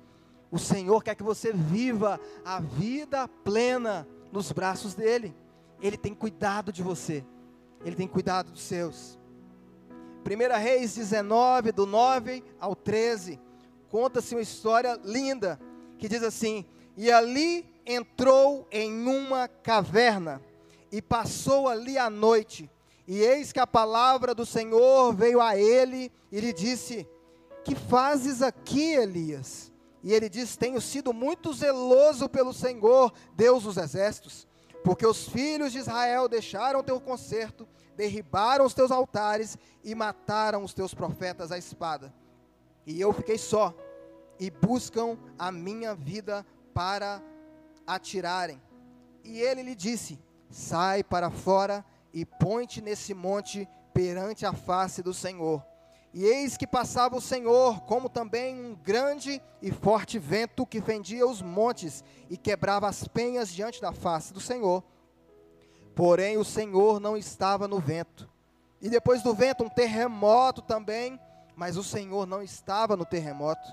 O 0.51 0.59
Senhor 0.59 1.03
quer 1.03 1.15
que 1.15 1.23
você 1.23 1.53
viva 1.53 2.21
a 2.45 2.61
vida 2.61 3.27
plena 3.27 4.07
nos 4.33 4.53
braços 4.53 4.95
dEle. 4.95 5.35
Ele 5.81 5.97
tem 5.97 6.15
cuidado 6.15 6.73
de 6.73 6.83
você. 6.83 7.25
Ele 7.85 7.97
tem 7.97 8.09
cuidado 8.09 8.51
dos 8.51 8.63
seus. 8.63 9.19
1 10.27 10.59
Reis 10.59 10.95
19, 10.95 11.71
do 11.73 11.87
9 11.87 12.43
ao 12.59 12.75
13, 12.75 13.39
conta-se 13.89 14.35
uma 14.35 14.41
história 14.41 14.99
linda, 15.05 15.61
que 15.99 16.09
diz 16.09 16.23
assim: 16.23 16.65
E 16.97 17.13
ali 17.13 17.65
entrou 17.85 18.67
em 18.73 19.07
uma 19.07 19.47
caverna, 19.47 20.43
e 20.91 21.01
passou 21.01 21.69
ali 21.69 21.97
a 21.97 22.11
noite, 22.11 22.69
e 23.07 23.21
eis 23.21 23.53
que 23.53 23.61
a 23.61 23.67
palavra 23.67 24.35
do 24.35 24.45
Senhor 24.45 25.15
veio 25.15 25.41
a 25.41 25.57
ele, 25.57 26.11
e 26.33 26.41
lhe 26.41 26.53
disse: 26.53 27.07
Que 27.67 27.75
fazes 27.75 28.41
aqui, 28.41 28.95
Elias? 28.95 29.73
E 30.03 30.13
ele 30.15 30.29
diz: 30.29 30.57
Tenho 30.57 30.81
sido 30.81 31.13
muito 31.13 31.53
zeloso 31.53 32.29
pelo 32.29 32.55
Senhor, 32.55 33.13
Deus 33.35 33.65
dos 33.65 33.77
exércitos, 33.77 34.47
porque 34.83 35.07
os 35.07 35.29
filhos 35.29 35.73
de 35.73 35.79
Israel 35.79 36.29
deixaram 36.29 36.83
teu 36.83 37.01
conserto 37.01 37.69
derribaram 37.97 38.67
os 38.67 38.75
teus 38.75 38.91
altares 38.91 39.57
e 39.83 39.95
mataram 39.95 40.63
os 40.63 40.75
teus 40.75 40.95
profetas 40.95 41.51
à 41.51 41.59
espada. 41.59 42.15
E 42.85 43.01
eu 43.01 43.13
fiquei 43.13 43.39
só, 43.39 43.75
e 44.39 44.51
buscam 44.51 45.19
a 45.39 45.51
minha 45.51 45.95
vida 45.95 46.47
para 46.75 47.23
atirarem. 47.87 48.61
E 49.25 49.41
ele 49.41 49.63
lhe 49.63 49.75
disse: 49.75 50.21
Sai 50.51 51.03
para 51.03 51.31
fora 51.31 51.85
e 52.13 52.25
põe-te 52.25 52.81
nesse 52.81 53.15
monte 53.15 53.67
perante 53.93 54.45
a 54.45 54.53
face 54.53 55.03
do 55.03 55.15
Senhor. 55.15 55.65
E 56.17 56.25
eis 56.25 56.57
que 56.57 56.67
passava 56.67 57.15
o 57.15 57.21
Senhor, 57.21 57.83
como 57.83 58.09
também 58.09 58.59
um 58.59 58.75
grande 58.75 59.39
e 59.61 59.71
forte 59.71 60.19
vento 60.19 60.65
que 60.65 60.81
fendia 60.81 61.27
os 61.27 61.43
montes 61.43 62.03
e 62.31 62.39
quebrava 62.39 62.89
as 62.89 63.07
penhas 63.07 63.51
diante 63.51 63.83
da 63.83 63.93
face 63.93 64.33
do 64.33 64.41
Senhor. 64.41 64.83
Porém, 65.95 66.39
o 66.39 66.45
Senhor 66.45 67.01
não 67.01 67.19
estava 67.19 67.69
no 67.69 67.79
vento. 67.79 68.27
E 68.81 68.89
depois 68.89 69.23
do 69.23 69.35
vento, 69.35 69.63
um 69.63 69.69
terremoto 69.69 70.63
também, 70.63 71.21
mas 71.55 71.77
o 71.77 71.85
Senhor 71.85 72.27
não 72.27 72.43
estava 72.43 72.97
no 72.97 73.05
terremoto. 73.05 73.69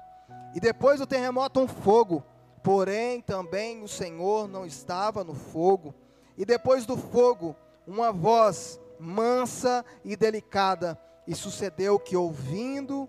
E 0.53 0.59
depois 0.59 0.99
do 0.99 1.07
terremoto, 1.07 1.61
um 1.61 1.67
fogo. 1.67 2.25
Porém, 2.61 3.21
também 3.21 3.81
o 3.81 3.87
Senhor 3.87 4.49
não 4.49 4.65
estava 4.65 5.23
no 5.23 5.33
fogo. 5.33 5.95
E 6.37 6.43
depois 6.43 6.85
do 6.85 6.97
fogo, 6.97 7.55
uma 7.87 8.11
voz 8.11 8.77
mansa 8.99 9.85
e 10.03 10.17
delicada. 10.17 10.99
E 11.27 11.35
sucedeu 11.35 11.97
que 11.99 12.17
ouvindo, 12.17 13.07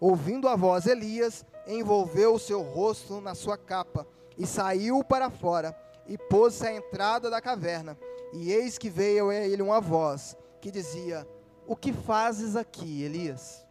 ouvindo 0.00 0.48
a 0.48 0.56
voz, 0.56 0.86
Elias 0.86 1.44
envolveu 1.66 2.34
o 2.34 2.38
seu 2.38 2.62
rosto 2.62 3.20
na 3.20 3.34
sua 3.34 3.58
capa 3.58 4.06
e 4.38 4.46
saiu 4.46 5.04
para 5.04 5.30
fora 5.30 5.76
e 6.06 6.16
pôs-se 6.16 6.66
à 6.66 6.72
entrada 6.72 7.28
da 7.28 7.40
caverna. 7.40 7.96
E 8.32 8.52
eis 8.52 8.78
que 8.78 8.88
veio 8.88 9.28
a 9.28 9.34
ele 9.34 9.62
uma 9.62 9.80
voz 9.80 10.36
que 10.60 10.70
dizia: 10.70 11.26
O 11.66 11.76
que 11.76 11.92
fazes 11.92 12.56
aqui, 12.56 13.02
Elias? 13.02 13.66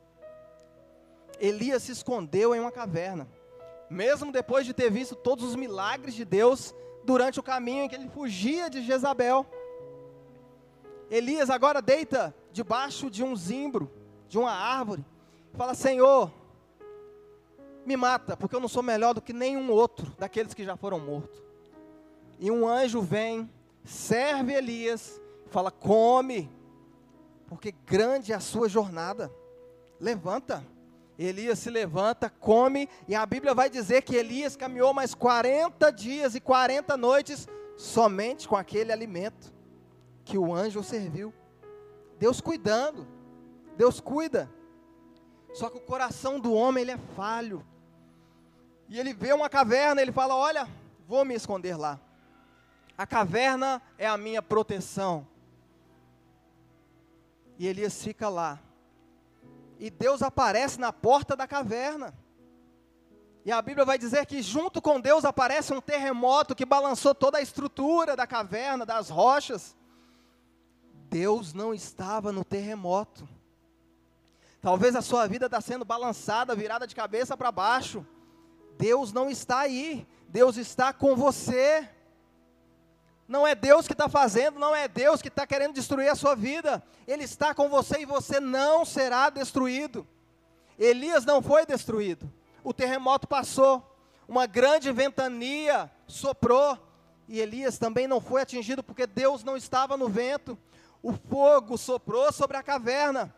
Elias 1.39 1.83
se 1.83 1.91
escondeu 1.91 2.53
em 2.53 2.59
uma 2.59 2.71
caverna, 2.71 3.27
mesmo 3.89 4.31
depois 4.31 4.65
de 4.65 4.73
ter 4.73 4.91
visto 4.91 5.15
todos 5.15 5.45
os 5.45 5.55
milagres 5.55 6.13
de 6.13 6.25
Deus 6.25 6.75
durante 7.03 7.39
o 7.39 7.43
caminho 7.43 7.85
em 7.85 7.89
que 7.89 7.95
ele 7.95 8.09
fugia 8.09 8.69
de 8.69 8.81
Jezabel. 8.81 9.45
Elias 11.09 11.49
agora 11.49 11.81
deita 11.81 12.35
debaixo 12.51 13.09
de 13.09 13.23
um 13.23 13.35
zimbro, 13.35 13.91
de 14.27 14.37
uma 14.37 14.51
árvore, 14.51 15.05
fala: 15.53 15.73
Senhor, 15.73 16.31
me 17.85 17.95
mata, 17.97 18.37
porque 18.37 18.55
eu 18.55 18.59
não 18.59 18.67
sou 18.67 18.83
melhor 18.83 19.13
do 19.13 19.21
que 19.21 19.33
nenhum 19.33 19.71
outro 19.71 20.13
daqueles 20.17 20.53
que 20.53 20.63
já 20.63 20.75
foram 20.75 20.99
mortos. 20.99 21.41
E 22.39 22.49
um 22.51 22.67
anjo 22.67 23.01
vem 23.01 23.49
serve 23.83 24.53
Elias, 24.53 25.19
fala: 25.47 25.71
come, 25.71 26.49
porque 27.47 27.71
grande 27.85 28.31
é 28.31 28.35
a 28.35 28.39
sua 28.39 28.69
jornada. 28.69 29.31
Levanta. 29.99 30.65
Elias 31.17 31.59
se 31.59 31.69
levanta, 31.69 32.29
come, 32.29 32.87
e 33.05 33.13
a 33.13 33.25
Bíblia 33.25 33.53
vai 33.53 33.69
dizer 33.69 34.03
que 34.03 34.15
Elias 34.15 34.55
caminhou 34.55 34.93
mais 34.93 35.13
40 35.13 35.91
dias 35.91 36.33
e 36.33 36.39
40 36.39 36.95
noites 36.95 37.45
somente 37.75 38.47
com 38.47 38.55
aquele 38.55 38.93
alimento 38.93 39.53
que 40.23 40.37
o 40.37 40.53
anjo 40.53 40.81
serviu. 40.81 41.33
Deus 42.19 42.41
cuidando, 42.41 43.07
Deus 43.77 43.99
cuida. 43.99 44.49
Só 45.53 45.69
que 45.69 45.77
o 45.77 45.81
coração 45.81 46.39
do 46.39 46.53
homem 46.53 46.81
ele 46.81 46.91
é 46.91 46.97
falho. 47.15 47.65
E 48.87 48.99
ele 48.99 49.13
vê 49.13 49.33
uma 49.33 49.49
caverna, 49.49 50.01
ele 50.01 50.11
fala: 50.11 50.35
Olha, 50.35 50.67
vou 51.07 51.23
me 51.23 51.33
esconder 51.33 51.75
lá. 51.77 51.99
A 52.97 53.07
caverna 53.07 53.81
é 53.97 54.05
a 54.05 54.17
minha 54.17 54.41
proteção. 54.41 55.25
E 57.57 57.65
Elias 57.65 58.03
fica 58.03 58.27
lá. 58.27 58.59
E 59.79 59.89
Deus 59.89 60.21
aparece 60.21 60.79
na 60.79 60.91
porta 60.91 61.35
da 61.35 61.47
caverna. 61.47 62.13
E 63.45 63.51
a 63.51 63.61
Bíblia 63.61 63.85
vai 63.85 63.97
dizer 63.97 64.25
que 64.25 64.41
junto 64.41 64.81
com 64.81 64.99
Deus 64.99 65.23
aparece 65.23 65.73
um 65.73 65.79
terremoto 65.79 66.53
que 66.53 66.65
balançou 66.65 67.15
toda 67.15 67.37
a 67.37 67.41
estrutura 67.41 68.15
da 68.15 68.27
caverna, 68.27 68.85
das 68.85 69.09
rochas. 69.09 69.75
Deus 71.09 71.53
não 71.53 71.73
estava 71.73 72.31
no 72.31 72.43
terremoto. 72.43 73.27
Talvez 74.61 74.95
a 74.95 75.01
sua 75.01 75.27
vida 75.27 75.47
está 75.47 75.59
sendo 75.59 75.83
balançada, 75.83 76.55
virada 76.55 76.85
de 76.85 76.95
cabeça 76.95 77.35
para 77.35 77.51
baixo. 77.51 78.05
Deus 78.77 79.11
não 79.11 79.29
está 79.29 79.59
aí. 79.59 80.07
Deus 80.27 80.57
está 80.57 80.93
com 80.93 81.15
você. 81.15 81.89
Não 83.27 83.45
é 83.45 83.53
Deus 83.53 83.85
que 83.85 83.93
está 83.93 84.09
fazendo, 84.09 84.59
não 84.59 84.75
é 84.75 84.87
Deus 84.87 85.21
que 85.21 85.27
está 85.27 85.45
querendo 85.45 85.73
destruir 85.73 86.09
a 86.09 86.15
sua 86.15 86.35
vida. 86.35 86.83
Ele 87.07 87.23
está 87.23 87.53
com 87.53 87.69
você 87.69 88.01
e 88.01 88.05
você 88.05 88.39
não 88.39 88.83
será 88.83 89.29
destruído. 89.29 90.07
Elias 90.77 91.25
não 91.25 91.41
foi 91.41 91.65
destruído. 91.65 92.31
O 92.63 92.73
terremoto 92.73 93.27
passou, 93.27 93.97
uma 94.27 94.45
grande 94.45 94.91
ventania 94.91 95.91
soprou, 96.07 96.77
e 97.27 97.39
Elias 97.39 97.77
também 97.77 98.07
não 98.07 98.19
foi 98.19 98.41
atingido 98.41 98.81
porque 98.81 99.05
Deus 99.05 99.43
não 99.43 99.55
estava 99.55 99.95
no 99.95 100.09
vento. 100.09 100.57
O 101.01 101.13
fogo 101.13 101.77
soprou 101.77 102.31
sobre 102.31 102.57
a 102.57 102.63
caverna 102.63 103.33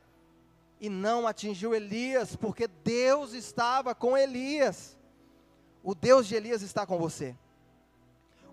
e 0.80 0.90
não 0.90 1.28
atingiu 1.28 1.76
Elias, 1.76 2.36
porque 2.36 2.68
Deus 2.68 3.34
estava 3.34 3.94
com 3.94 4.18
Elias. 4.18 4.98
O 5.84 5.94
Deus 5.94 6.28
de 6.28 6.36
Elias 6.36 6.64
está 6.64 6.86
com 6.88 6.98
você. 6.98 7.36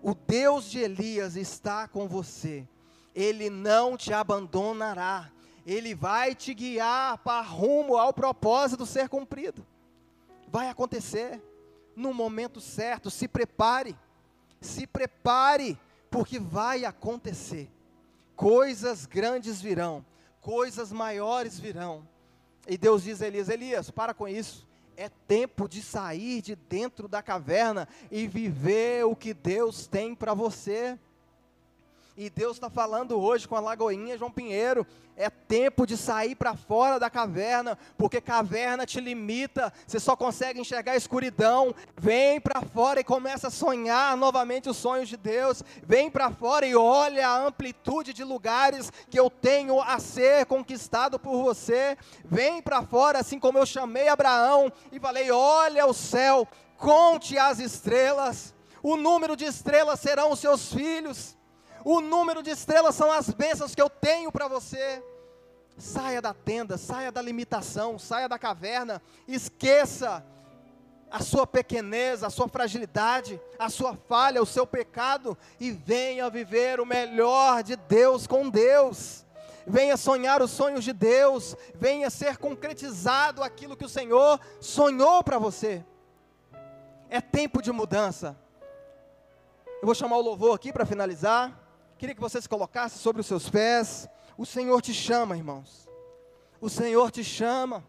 O 0.01 0.13
Deus 0.13 0.69
de 0.69 0.79
Elias 0.79 1.35
está 1.35 1.87
com 1.87 2.07
você. 2.07 2.67
Ele 3.15 3.49
não 3.49 3.97
te 3.97 4.13
abandonará. 4.13 5.31
Ele 5.65 5.93
vai 5.93 6.33
te 6.33 6.53
guiar 6.53 7.17
para 7.17 7.41
rumo 7.41 7.97
ao 7.97 8.13
propósito 8.13 8.85
ser 8.85 9.09
cumprido. 9.09 9.65
Vai 10.47 10.69
acontecer 10.69 11.41
no 11.95 12.13
momento 12.13 12.61
certo. 12.61 13.09
Se 13.09 13.27
prepare. 13.27 13.95
Se 14.61 14.85
prepare, 14.85 15.79
porque 16.09 16.39
vai 16.39 16.85
acontecer. 16.85 17.69
Coisas 18.39 19.05
grandes 19.05 19.61
virão, 19.61 20.05
coisas 20.39 20.93
maiores 20.93 21.59
virão. 21.59 22.07
E 22.69 22.77
Deus 22.77 23.03
diz 23.03 23.21
a 23.21 23.27
Elias: 23.27 23.49
Elias, 23.49 23.91
para 23.91 24.13
com 24.13 24.29
isso. 24.29 24.65
É 24.95 25.09
tempo 25.09 25.67
de 25.67 25.81
sair 25.81 26.41
de 26.41 26.55
dentro 26.55 27.09
da 27.09 27.21
caverna 27.21 27.85
e 28.09 28.29
viver 28.29 29.05
o 29.05 29.13
que 29.13 29.33
Deus 29.33 29.87
tem 29.87 30.15
para 30.15 30.33
você. 30.33 30.97
E 32.21 32.29
Deus 32.29 32.57
está 32.57 32.69
falando 32.69 33.17
hoje 33.17 33.47
com 33.47 33.55
a 33.55 33.61
Lagoinha 33.61 34.17
João 34.17 34.29
Pinheiro. 34.29 34.85
É 35.15 35.29
tempo 35.29 35.87
de 35.87 35.95
sair 35.95 36.35
para 36.35 36.53
fora 36.53 36.99
da 36.99 37.09
caverna, 37.09 37.77
porque 37.97 38.19
caverna 38.19 38.85
te 38.85 38.99
limita, 38.99 39.71
você 39.87 40.01
só 40.01 40.17
consegue 40.17 40.59
enxergar 40.59 40.91
a 40.91 40.97
escuridão. 40.97 41.73
Vem 41.95 42.41
para 42.41 42.61
fora 42.61 42.99
e 42.99 43.05
começa 43.05 43.47
a 43.47 43.49
sonhar 43.49 44.17
novamente 44.17 44.67
os 44.67 44.75
sonhos 44.75 45.07
de 45.07 45.15
Deus. 45.15 45.63
Vem 45.81 46.11
para 46.11 46.29
fora 46.29 46.65
e 46.65 46.75
olha 46.75 47.25
a 47.25 47.47
amplitude 47.47 48.11
de 48.11 48.25
lugares 48.25 48.91
que 49.09 49.17
eu 49.17 49.29
tenho 49.29 49.81
a 49.81 49.97
ser 49.97 50.45
conquistado 50.45 51.17
por 51.17 51.41
você. 51.41 51.97
Vem 52.25 52.61
para 52.61 52.83
fora, 52.83 53.19
assim 53.19 53.39
como 53.39 53.57
eu 53.57 53.65
chamei 53.65 54.09
Abraão 54.09 54.69
e 54.91 54.99
falei: 54.99 55.31
Olha 55.31 55.85
o 55.85 55.93
céu, 55.93 56.45
conte 56.75 57.37
as 57.37 57.59
estrelas. 57.59 58.53
O 58.83 58.97
número 58.97 59.37
de 59.37 59.45
estrelas 59.45 60.01
serão 60.01 60.33
os 60.33 60.39
seus 60.39 60.73
filhos. 60.73 61.38
O 61.83 62.01
número 62.01 62.43
de 62.43 62.51
estrelas 62.51 62.95
são 62.95 63.11
as 63.11 63.29
bênçãos 63.29 63.73
que 63.73 63.81
eu 63.81 63.89
tenho 63.89 64.31
para 64.31 64.47
você. 64.47 65.03
Saia 65.77 66.21
da 66.21 66.33
tenda, 66.33 66.77
saia 66.77 67.11
da 67.11 67.21
limitação, 67.21 67.97
saia 67.97 68.27
da 68.27 68.37
caverna, 68.37 69.01
esqueça 69.27 70.23
a 71.11 71.21
sua 71.21 71.47
pequenez, 71.47 72.23
a 72.23 72.29
sua 72.29 72.47
fragilidade, 72.47 73.41
a 73.57 73.69
sua 73.69 73.95
falha, 73.95 74.41
o 74.41 74.45
seu 74.45 74.67
pecado 74.67 75.37
e 75.59 75.71
venha 75.71 76.29
viver 76.29 76.79
o 76.79 76.85
melhor 76.85 77.63
de 77.63 77.75
Deus 77.75 78.27
com 78.27 78.49
Deus. 78.49 79.25
Venha 79.65 79.97
sonhar 79.97 80.41
os 80.41 80.51
sonhos 80.51 80.83
de 80.83 80.93
Deus, 80.93 81.55
venha 81.75 82.09
ser 82.09 82.37
concretizado 82.37 83.43
aquilo 83.43 83.77
que 83.77 83.85
o 83.85 83.89
Senhor 83.89 84.39
sonhou 84.59 85.23
para 85.23 85.37
você. 85.37 85.83
É 87.09 87.19
tempo 87.21 87.61
de 87.61 87.71
mudança. 87.71 88.37
Eu 89.81 89.85
vou 89.85 89.95
chamar 89.95 90.17
o 90.17 90.21
louvor 90.21 90.55
aqui 90.55 90.71
para 90.73 90.85
finalizar. 90.85 91.68
Queria 91.99 92.15
que 92.15 92.21
você 92.21 92.41
se 92.41 92.47
colocasse 92.47 92.97
sobre 92.97 93.19
os 93.19 93.27
seus 93.27 93.49
pés. 93.49 94.07
O 94.37 94.45
Senhor 94.45 94.81
te 94.81 94.93
chama, 94.93 95.35
irmãos. 95.35 95.85
O 96.61 96.69
Senhor 96.69 97.11
te 97.11 97.25
chama. 97.25 97.83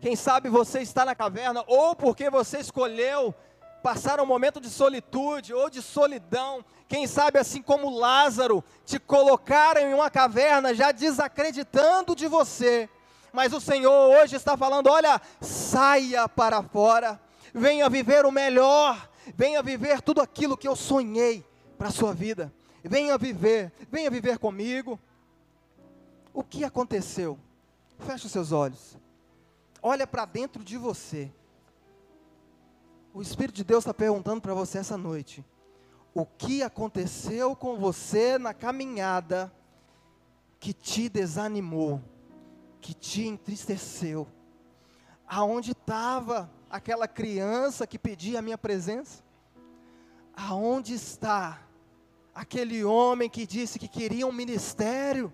Quem 0.00 0.14
sabe 0.14 0.48
você 0.48 0.78
está 0.78 1.04
na 1.04 1.12
caverna, 1.12 1.64
ou 1.66 1.96
porque 1.96 2.30
você 2.30 2.60
escolheu 2.60 3.34
passar 3.82 4.20
um 4.20 4.26
momento 4.26 4.60
de 4.60 4.70
solitude 4.70 5.52
ou 5.52 5.68
de 5.68 5.82
solidão. 5.82 6.64
Quem 6.86 7.04
sabe, 7.08 7.40
assim 7.40 7.60
como 7.60 7.90
Lázaro, 7.90 8.62
te 8.86 9.00
colocaram 9.00 9.80
em 9.80 9.92
uma 9.92 10.08
caverna 10.08 10.72
já 10.72 10.92
desacreditando 10.92 12.14
de 12.14 12.28
você. 12.28 12.88
Mas 13.32 13.52
o 13.52 13.60
Senhor 13.60 14.22
hoje 14.22 14.36
está 14.36 14.56
falando: 14.56 14.88
olha, 14.88 15.20
saia 15.40 16.28
para 16.28 16.62
fora, 16.62 17.20
venha 17.52 17.90
viver 17.90 18.24
o 18.24 18.30
melhor, 18.30 19.10
venha 19.34 19.64
viver 19.64 20.00
tudo 20.00 20.20
aquilo 20.20 20.56
que 20.56 20.68
eu 20.68 20.76
sonhei 20.76 21.44
para 21.76 21.88
a 21.88 21.92
sua 21.92 22.14
vida 22.14 22.52
venha 22.88 23.18
viver, 23.18 23.72
venha 23.90 24.10
viver 24.10 24.38
comigo. 24.38 24.98
O 26.32 26.42
que 26.42 26.64
aconteceu? 26.64 27.38
Feche 27.98 28.26
os 28.26 28.32
seus 28.32 28.50
olhos. 28.50 28.96
Olha 29.82 30.06
para 30.06 30.24
dentro 30.24 30.64
de 30.64 30.76
você. 30.76 31.30
O 33.12 33.20
Espírito 33.20 33.56
de 33.56 33.64
Deus 33.64 33.82
está 33.82 33.92
perguntando 33.94 34.40
para 34.40 34.54
você 34.54 34.78
essa 34.78 34.96
noite: 34.96 35.44
o 36.14 36.24
que 36.24 36.62
aconteceu 36.62 37.54
com 37.54 37.76
você 37.76 38.38
na 38.38 38.54
caminhada 38.54 39.52
que 40.58 40.72
te 40.72 41.08
desanimou, 41.08 42.00
que 42.80 42.94
te 42.94 43.26
entristeceu? 43.26 44.26
Aonde 45.26 45.72
estava 45.72 46.50
aquela 46.70 47.06
criança 47.06 47.86
que 47.86 47.98
pedia 47.98 48.38
a 48.38 48.42
minha 48.42 48.58
presença? 48.58 49.22
Aonde 50.34 50.94
está 50.94 51.67
aquele 52.38 52.84
homem 52.84 53.28
que 53.28 53.44
disse 53.44 53.80
que 53.80 53.88
queria 53.88 54.24
um 54.24 54.30
ministério? 54.30 55.32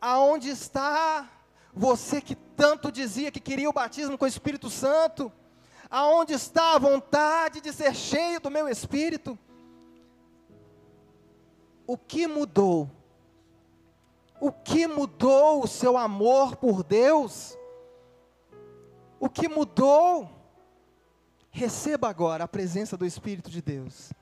Aonde 0.00 0.48
está 0.48 1.28
você 1.74 2.20
que 2.20 2.36
tanto 2.36 2.92
dizia 2.92 3.32
que 3.32 3.40
queria 3.40 3.68
o 3.68 3.72
batismo 3.72 4.16
com 4.16 4.24
o 4.24 4.28
Espírito 4.28 4.70
Santo? 4.70 5.32
Aonde 5.90 6.32
está 6.32 6.74
a 6.74 6.78
vontade 6.78 7.60
de 7.60 7.72
ser 7.72 7.92
cheio 7.92 8.38
do 8.38 8.52
meu 8.52 8.68
Espírito? 8.68 9.36
O 11.88 11.98
que 11.98 12.28
mudou? 12.28 12.88
O 14.40 14.52
que 14.52 14.86
mudou 14.86 15.64
o 15.64 15.66
seu 15.66 15.98
amor 15.98 16.54
por 16.54 16.84
Deus? 16.84 17.58
O 19.18 19.28
que 19.28 19.48
mudou? 19.48 20.30
Receba 21.50 22.08
agora 22.08 22.44
a 22.44 22.48
presença 22.48 22.96
do 22.96 23.04
Espírito 23.04 23.50
de 23.50 23.60
Deus. 23.60 24.12